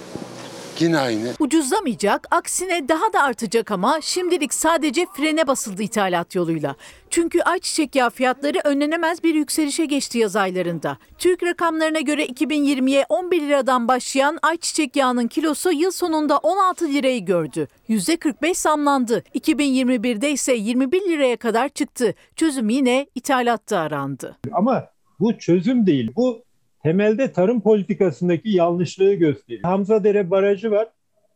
Yine 0.80 0.98
aynı. 0.98 1.32
Ucuzlamayacak, 1.38 2.26
aksine 2.30 2.88
daha 2.88 3.12
da 3.12 3.22
artacak 3.22 3.70
ama 3.70 4.00
şimdilik 4.00 4.54
sadece 4.54 5.06
frene 5.16 5.46
basıldı 5.46 5.82
ithalat 5.82 6.34
yoluyla. 6.34 6.76
Çünkü 7.10 7.42
ayçiçek 7.42 7.94
yağı 7.96 8.10
fiyatları 8.10 8.58
önlenemez 8.64 9.24
bir 9.24 9.34
yükselişe 9.34 9.84
geçti 9.84 10.18
yaz 10.18 10.36
aylarında. 10.36 10.98
Türk 11.18 11.42
rakamlarına 11.42 12.00
göre 12.00 12.26
2020'ye 12.26 13.06
11 13.08 13.42
liradan 13.42 13.88
başlayan 13.88 14.38
ayçiçek 14.42 14.96
yağının 14.96 15.28
kilosu 15.28 15.72
yıl 15.72 15.90
sonunda 15.90 16.38
16 16.38 16.88
lirayı 16.88 17.24
gördü. 17.24 17.68
%45 17.88 18.54
zamlandı. 18.54 19.22
2021'de 19.34 20.30
ise 20.30 20.54
21 20.54 21.00
liraya 21.00 21.36
kadar 21.36 21.68
çıktı. 21.68 22.14
Çözüm 22.36 22.68
yine 22.68 23.06
ithalatta 23.14 23.78
arandı. 23.78 24.36
Ama 24.52 24.84
bu 25.20 25.38
çözüm 25.38 25.86
değil. 25.86 26.10
Bu 26.16 26.47
temelde 26.88 27.32
tarım 27.32 27.60
politikasındaki 27.60 28.50
yanlışlığı 28.50 29.14
gösteriyor. 29.14 29.62
Hamzadere 29.62 30.30
Barajı 30.30 30.70
var. 30.70 30.88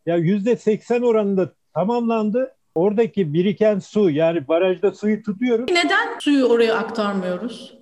Ya 0.06 0.18
%80 0.18 1.04
oranında 1.04 1.52
tamamlandı. 1.74 2.54
Oradaki 2.74 3.34
biriken 3.34 3.78
su 3.78 4.10
yani 4.10 4.48
barajda 4.48 4.92
suyu 4.92 5.22
tutuyoruz. 5.22 5.70
Neden 5.70 6.18
suyu 6.18 6.44
oraya 6.44 6.74
aktarmıyoruz? 6.74 7.78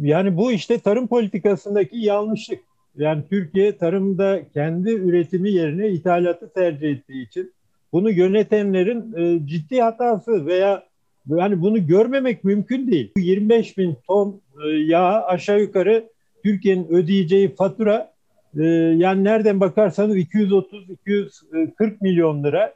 Yani 0.00 0.36
bu 0.36 0.52
işte 0.52 0.78
tarım 0.78 1.06
politikasındaki 1.06 1.98
yanlışlık. 1.98 2.60
Yani 2.96 3.22
Türkiye 3.30 3.76
tarımda 3.76 4.40
kendi 4.54 4.90
üretimi 4.90 5.50
yerine 5.50 5.88
ithalatı 5.88 6.52
tercih 6.52 6.90
ettiği 6.90 7.26
için 7.26 7.52
bunu 7.92 8.10
yönetenlerin 8.10 9.14
e, 9.16 9.46
ciddi 9.46 9.80
hatası 9.80 10.46
veya 10.46 10.84
yani 11.26 11.62
bunu 11.62 11.86
görmemek 11.86 12.44
mümkün 12.44 12.90
değil. 12.90 13.12
25 13.16 13.78
bin 13.78 13.96
ton 14.06 14.40
e, 14.64 14.68
yağ 14.68 15.24
aşağı 15.24 15.60
yukarı 15.60 16.13
Türkiye'nin 16.44 16.88
ödeyeceği 16.88 17.54
fatura 17.54 18.12
e, 18.58 18.64
yani 18.96 19.24
nereden 19.24 19.60
bakarsanız 19.60 20.16
230-240 20.16 21.96
milyon 22.00 22.44
lira. 22.44 22.74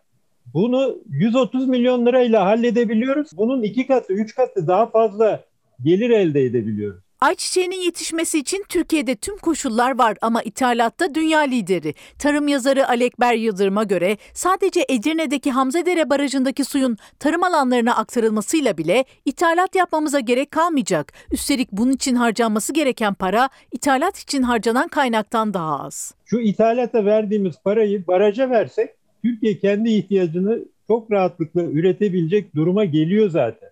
Bunu 0.55 0.99
130 1.11 1.69
milyon 1.69 2.07
lirayla 2.07 2.47
halledebiliyoruz. 2.47 3.31
Bunun 3.37 3.63
iki 3.63 3.87
katı, 3.87 4.13
üç 4.13 4.35
katı 4.35 4.67
daha 4.67 4.87
fazla 4.91 5.45
gelir 5.83 6.11
elde 6.11 6.43
edebiliyoruz. 6.43 7.08
Ayçiçeğinin 7.21 7.81
yetişmesi 7.81 8.39
için 8.39 8.65
Türkiye'de 8.69 9.17
tüm 9.17 9.39
koşullar 9.39 9.99
var 9.99 10.17
ama 10.23 10.43
ithalatta 10.43 11.15
dünya 11.15 11.41
lideri. 11.41 11.95
Tarım 12.19 12.49
yazarı 12.49 12.89
Alekber 12.89 13.35
Yıldırım'a 13.35 13.85
göre 13.85 14.17
sadece 14.35 14.85
Edirne'deki 14.89 15.51
Hamzadere 15.51 16.11
Barajı'ndaki 16.11 16.65
suyun 16.65 16.97
tarım 17.19 17.43
alanlarına 17.43 17.97
aktarılmasıyla 17.97 18.79
bile 18.79 19.05
ithalat 19.25 19.75
yapmamıza 19.75 20.21
gerek 20.21 20.51
kalmayacak. 20.51 21.13
Üstelik 21.33 21.73
bunun 21.73 21.93
için 21.93 22.15
harcanması 22.15 22.73
gereken 22.73 23.15
para 23.15 23.49
ithalat 23.73 24.19
için 24.19 24.43
harcanan 24.43 24.89
kaynaktan 24.89 25.55
daha 25.55 25.81
az. 25.81 26.15
Şu 26.25 26.39
ithalata 26.41 27.05
verdiğimiz 27.05 27.55
parayı 27.65 28.07
baraja 28.07 28.51
versek 28.51 28.91
Türkiye 29.25 29.59
kendi 29.59 29.91
ihtiyacını 29.91 30.65
çok 30.87 31.13
rahatlıkla 31.13 31.63
üretebilecek 31.63 32.55
duruma 32.55 32.85
geliyor 32.85 33.31
zaten. 33.31 33.69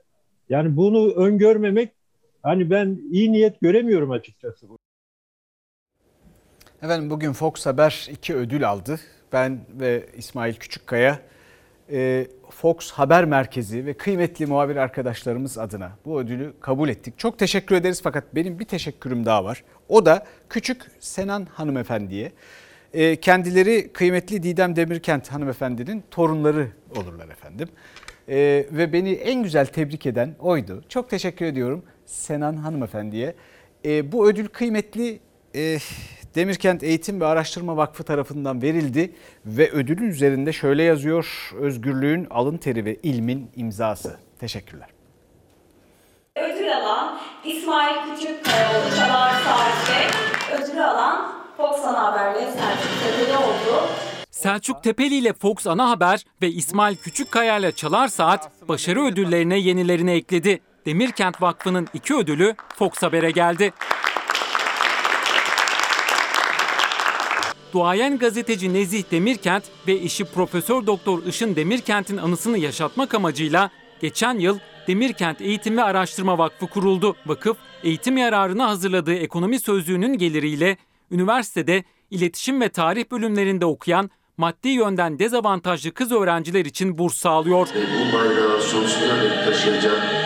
Yani 0.49 0.77
bunu 0.77 1.13
öngörmemek 1.13 1.96
hani 2.47 2.71
ben 2.71 2.99
iyi 3.11 3.33
niyet 3.33 3.61
göremiyorum 3.61 4.11
açıkçası. 4.11 4.67
Efendim 6.83 7.11
bugün 7.11 7.33
Fox 7.33 7.67
Haber 7.67 8.09
iki 8.11 8.35
ödül 8.35 8.69
aldı. 8.69 9.01
Ben 9.33 9.61
ve 9.81 10.07
İsmail 10.17 10.55
Küçükkaya 10.55 11.21
e, 11.91 12.27
Fox 12.51 12.91
Haber 12.91 13.25
Merkezi 13.25 13.87
ve 13.87 13.95
kıymetli 13.95 14.47
muhabir 14.47 14.77
arkadaşlarımız 14.77 15.59
adına 15.59 15.93
bu 16.05 16.21
ödülü 16.21 16.53
kabul 16.61 16.89
ettik. 16.89 17.19
Çok 17.19 17.39
teşekkür 17.39 17.77
ederiz 17.77 18.01
fakat 18.03 18.35
benim 18.35 18.59
bir 18.59 18.65
teşekkürüm 18.65 19.27
daha 19.27 19.45
var. 19.45 19.65
O 19.89 20.07
da 20.07 20.27
küçük 20.49 20.83
Senan 21.01 21.45
hanımefendiye. 21.45 22.33
E, 22.95 23.17
kendileri 23.17 23.93
kıymetli 23.93 24.43
Didem 24.43 24.77
Demirkent 24.77 25.33
hanımefendinin 25.33 26.05
torunları 26.11 26.69
olurlar 26.97 27.29
efendim. 27.29 27.69
E, 28.29 28.67
ve 28.71 28.93
beni 28.93 29.13
en 29.13 29.43
güzel 29.43 29.67
tebrik 29.67 30.07
eden 30.07 30.35
oydu. 30.39 30.85
Çok 30.89 31.11
teşekkür 31.11 31.45
ediyorum 31.45 31.85
Senan 32.07 32.57
hanımefendiye. 32.57 33.35
E, 33.85 34.13
bu 34.13 34.29
ödül 34.29 34.49
kıymetli 34.49 35.21
e, 35.55 35.79
Demirkent 36.35 36.83
Eğitim 36.83 37.21
ve 37.21 37.27
Araştırma 37.27 37.77
Vakfı 37.77 38.05
tarafından 38.05 38.63
verildi 38.63 39.13
ve 39.47 39.71
ödülün 39.71 40.11
üzerinde 40.11 40.53
şöyle 40.53 40.83
yazıyor. 40.83 41.51
Özgürlüğün 41.61 42.27
alın 42.31 42.57
teri 42.57 42.85
ve 42.85 42.95
ilmin 42.95 43.51
imzası. 43.57 44.17
Teşekkürler. 44.39 44.89
Ödül 46.37 46.77
alan 46.77 47.19
İsmail 47.45 48.15
Küçükkayalı 48.15 48.97
Çalar 48.97 49.33
Saat'te 49.45 50.09
ödül 50.57 50.85
alan 50.85 51.33
Fox 51.57 51.85
Ana 51.85 52.03
Haber'le 52.03 52.41
Selçuk 52.41 52.91
Tepeli 53.03 53.37
oldu. 53.37 53.89
Selçuk 54.31 54.83
Tepeli 54.83 55.15
ile 55.15 55.33
Fox 55.33 55.67
Ana 55.67 55.91
Haber 55.91 56.25
ve 56.43 56.49
İsmail 56.49 56.97
Küçükkaya 56.97 57.59
ile 57.59 57.73
Çalar 57.73 58.09
Saat 58.09 58.69
başarı 58.69 59.05
ödüllerine 59.05 59.59
yenilerini 59.59 60.11
ekledi. 60.11 60.61
Demirkent 60.87 61.43
Vakfı'nın 61.43 61.89
iki 61.95 62.15
ödülü 62.15 62.55
Fox 62.77 62.93
Haber'e 63.03 63.31
geldi. 63.31 63.73
Duayen 67.73 68.19
gazeteci 68.19 68.75
Nezih 68.75 69.11
Demirkent 69.11 69.65
ve 69.87 69.93
eşi 69.93 70.25
Profesör 70.25 70.87
Doktor 70.87 71.23
Işın 71.25 71.57
Demirkent'in 71.57 72.17
anısını 72.17 72.59
yaşatmak 72.59 73.15
amacıyla 73.15 73.71
geçen 74.01 74.39
yıl 74.39 74.59
Demirkent 74.87 75.41
Eğitim 75.41 75.77
ve 75.77 75.83
Araştırma 75.83 76.39
Vakfı 76.39 76.67
kuruldu. 76.67 77.17
Vakıf, 77.27 77.57
eğitim 77.83 78.17
yararına 78.17 78.69
hazırladığı 78.69 79.15
ekonomi 79.15 79.61
sözlüğünün 79.61 80.19
geliriyle 80.19 80.77
üniversitede 81.11 81.85
iletişim 82.11 82.61
ve 82.61 82.69
tarih 82.69 83.11
bölümlerinde 83.11 83.67
okuyan 83.67 84.11
maddi 84.37 84.69
yönden 84.69 85.19
dezavantajlı 85.19 85.93
kız 85.93 86.13
öğrenciler 86.13 86.65
için 86.65 86.99
burs 86.99 87.15
sağlıyor. 87.15 87.69
Bu 87.75 88.17
bayrağı 88.17 88.63
sonsuza 88.63 89.45
taşıyacak 89.45 90.26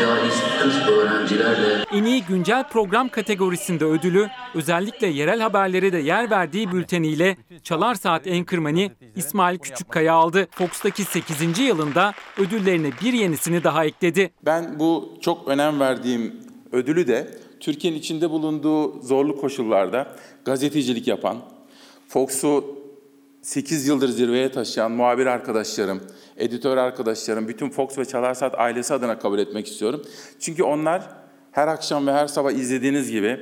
idealist 0.00 0.42
kız 0.62 0.88
öğrencilerle 0.88 1.84
En 1.92 2.04
iyi 2.04 2.24
güncel 2.24 2.68
program 2.68 3.08
kategorisinde 3.08 3.84
ödülü 3.84 4.28
özellikle 4.54 5.06
yerel 5.06 5.40
haberlere 5.40 5.92
de 5.92 5.98
yer 5.98 6.30
verdiği 6.30 6.72
bülteniyle 6.72 7.36
Çalar 7.62 7.94
Saat 7.94 8.26
Enkırmani 8.26 8.92
İsmail 9.16 9.58
Küçükkaya 9.58 10.14
aldı. 10.14 10.48
Fox'taki 10.50 11.04
8. 11.04 11.58
yılında 11.58 12.12
ödüllerine 12.38 12.90
bir 13.02 13.12
yenisini 13.12 13.64
daha 13.64 13.84
ekledi. 13.84 14.30
Ben 14.44 14.78
bu 14.78 15.18
çok 15.20 15.48
önem 15.48 15.80
verdiğim 15.80 16.36
ödülü 16.72 17.06
de 17.06 17.30
Türkiye'nin 17.60 17.98
içinde 17.98 18.30
bulunduğu 18.30 19.02
zorlu 19.02 19.40
koşullarda 19.40 20.16
gazetecilik 20.44 21.08
yapan, 21.08 21.36
Fox'u 22.08 22.79
8 23.42 23.88
yıldır 23.88 24.08
zirveye 24.08 24.52
taşıyan 24.52 24.92
muhabir 24.92 25.26
arkadaşlarım, 25.26 26.00
editör 26.36 26.76
arkadaşlarım, 26.76 27.48
bütün 27.48 27.70
Fox 27.70 27.98
ve 27.98 28.04
Çalarsat 28.04 28.54
ailesi 28.58 28.94
adına 28.94 29.18
kabul 29.18 29.38
etmek 29.38 29.66
istiyorum. 29.66 30.02
Çünkü 30.40 30.62
onlar 30.62 31.02
her 31.52 31.68
akşam 31.68 32.06
ve 32.06 32.12
her 32.12 32.26
sabah 32.26 32.50
izlediğiniz 32.50 33.10
gibi 33.10 33.40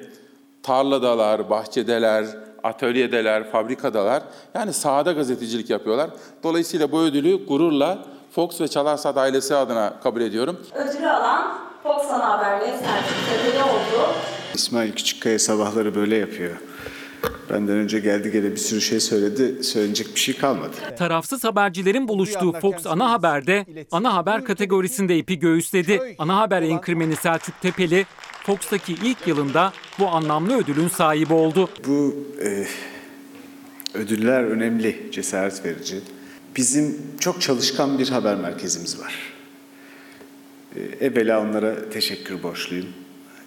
tarladalar, 0.62 1.50
bahçedeler, 1.50 2.26
atölyedeler, 2.62 3.50
fabrikadalar. 3.50 4.22
Yani 4.54 4.72
sahada 4.72 5.12
gazetecilik 5.12 5.70
yapıyorlar. 5.70 6.10
Dolayısıyla 6.42 6.92
bu 6.92 7.00
ödülü 7.00 7.46
gururla 7.46 7.98
Fox 8.30 8.60
ve 8.60 8.68
Çalarsat 8.68 9.16
ailesi 9.16 9.54
adına 9.54 10.00
kabul 10.02 10.20
ediyorum. 10.20 10.60
Ödülü 10.74 11.08
alan 11.08 11.58
Fox 11.82 12.10
Ana 12.10 12.38
Haber'le 12.38 12.60
Tepeli 12.60 13.62
oldu. 13.62 14.14
İsmail 14.54 14.92
Küçükkaya 14.92 15.38
sabahları 15.38 15.94
böyle 15.94 16.16
yapıyor. 16.16 16.56
Benden 17.50 17.76
önce 17.76 18.00
geldi 18.00 18.30
gene 18.32 18.50
bir 18.50 18.56
sürü 18.56 18.80
şey 18.80 19.00
söyledi. 19.00 19.64
Söyleyecek 19.64 20.14
bir 20.14 20.20
şey 20.20 20.36
kalmadı. 20.36 20.76
Tarafsız 20.98 21.44
habercilerin 21.44 22.08
buluştuğu 22.08 22.52
Fox 22.52 22.86
Ana 22.86 23.10
Haber'de 23.10 23.66
ana 23.90 24.14
haber 24.14 24.44
kategorisinde 24.44 25.18
ipi 25.18 25.38
göğüsledi. 25.38 26.16
Ana 26.18 26.36
haber 26.36 26.62
enkırmeni 26.62 27.16
Selçuk 27.16 27.60
Tepeli 27.60 28.06
Fox'taki 28.46 28.92
ilk 28.92 29.26
yılında 29.26 29.72
bu 29.98 30.08
anlamlı 30.08 30.58
ödülün 30.58 30.88
sahibi 30.88 31.32
oldu. 31.32 31.68
Bu 31.86 32.26
e, 32.42 32.66
ödüller 33.94 34.44
önemli, 34.44 35.08
cesaret 35.12 35.64
verici. 35.64 36.00
Bizim 36.56 36.96
çok 37.20 37.40
çalışkan 37.42 37.98
bir 37.98 38.08
haber 38.08 38.36
merkezimiz 38.36 39.00
var. 39.00 39.14
E, 40.76 41.06
evvela 41.06 41.40
onlara 41.40 41.90
teşekkür 41.90 42.42
borçluyum. 42.42 42.86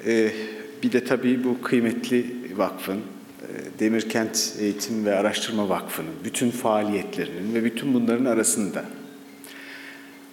E, 0.05 0.31
bir 0.83 0.91
de 0.91 1.05
tabii 1.05 1.43
bu 1.43 1.61
kıymetli 1.61 2.35
vakfın, 2.55 3.01
Demirkent 3.81 4.55
Eğitim 4.59 5.05
ve 5.05 5.15
Araştırma 5.15 5.69
Vakfı'nın 5.69 6.13
bütün 6.23 6.51
faaliyetlerinin 6.51 7.53
ve 7.53 7.63
bütün 7.63 7.93
bunların 7.93 8.25
arasında 8.25 8.85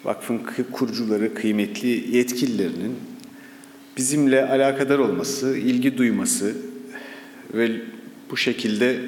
vakfın 0.04 0.42
kurucuları, 0.72 1.34
kıymetli 1.34 2.16
yetkililerinin 2.16 2.96
bizimle 3.96 4.48
alakadar 4.48 4.98
olması, 4.98 5.58
ilgi 5.58 5.98
duyması 5.98 6.56
ve 7.54 7.70
bu 8.30 8.36
şekilde 8.36 9.00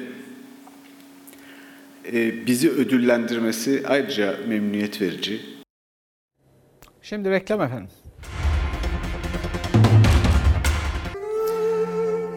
e, 2.13 2.45
bizi 2.47 2.69
ödüllendirmesi 2.69 3.83
ayrıca 3.87 4.37
memnuniyet 4.47 5.01
verici. 5.01 5.41
Şimdi 7.01 7.29
reklam 7.29 7.61
efendim. 7.61 7.89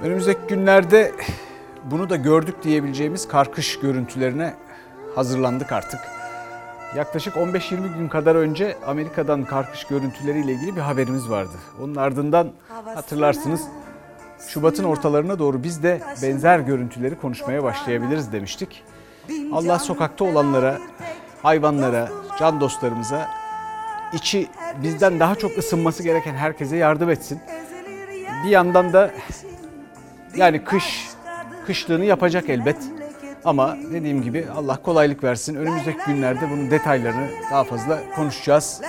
Önümüzdeki 0.03 0.41
günlerde 0.49 1.13
bunu 1.91 2.11
da 2.11 2.17
gördük 2.17 2.63
diyebileceğimiz 2.63 3.29
karkış 3.29 3.81
görüntülerine 3.81 4.55
hazırlandık 5.15 5.73
artık. 5.73 6.01
Yaklaşık 6.97 7.35
15-20 7.35 7.99
gün 7.99 8.09
kadar 8.09 8.35
önce 8.35 8.77
Amerika'dan 8.87 9.45
karkış 9.45 9.85
görüntüleriyle 9.85 10.53
ilgili 10.53 10.77
bir 10.77 10.81
haberimiz 10.81 11.31
vardı. 11.31 11.57
Onun 11.83 11.95
ardından 11.95 12.53
hatırlarsınız 12.95 13.63
Şubat'ın 14.49 14.85
ortalarına 14.85 15.39
doğru 15.39 15.63
biz 15.63 15.83
de 15.83 16.01
benzer 16.23 16.59
görüntüleri 16.59 17.15
konuşmaya 17.15 17.63
başlayabiliriz 17.63 18.33
demiştik. 18.33 18.83
Allah 19.53 19.79
sokakta 19.79 20.25
olanlara, 20.25 20.79
hayvanlara, 21.43 22.09
can 22.39 22.61
dostlarımıza, 22.61 23.29
içi 24.13 24.49
bizden 24.83 25.21
daha 25.21 25.35
çok 25.35 25.59
ısınması 25.59 26.03
gereken 26.03 26.35
herkese 26.35 26.77
yardım 26.77 27.11
etsin. 27.11 27.41
Bir 28.45 28.51
yandan 28.51 28.93
da 28.93 29.11
yani 30.37 30.65
kış, 30.65 31.09
kışlığını 31.65 32.05
yapacak 32.05 32.49
elbet. 32.49 32.77
Ama 33.45 33.77
dediğim 33.93 34.23
gibi 34.23 34.47
Allah 34.57 34.77
kolaylık 34.83 35.25
versin. 35.25 35.55
Önümüzdeki 35.55 35.99
günlerde 36.07 36.51
bunun 36.51 36.71
detaylarını 36.71 37.29
daha 37.51 37.65
fazla 37.65 38.01
konuşacağız. 38.17 38.81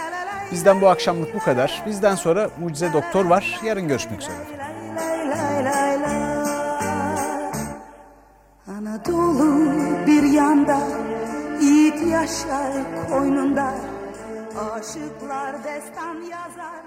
Bizden 0.52 0.82
bu 0.82 0.88
akşamlık 0.88 1.36
bu 1.36 1.40
kadar. 1.40 1.84
Bizden 1.86 2.16
sonra 2.16 2.50
Mucize 2.60 2.94
Doktor 2.94 3.26
var. 3.26 3.60
Yarın 3.66 3.88
görüşmek 3.88 4.22
üzere. 4.22 4.36
Anadolu 8.68 9.72
bir 10.08 10.24
yanda, 10.24 10.80
yiğit 11.62 12.08
yaşar 12.08 12.74
koynunda, 13.10 13.74
aşıklar 14.74 15.64
destan 15.64 16.16
yazar. 16.16 16.76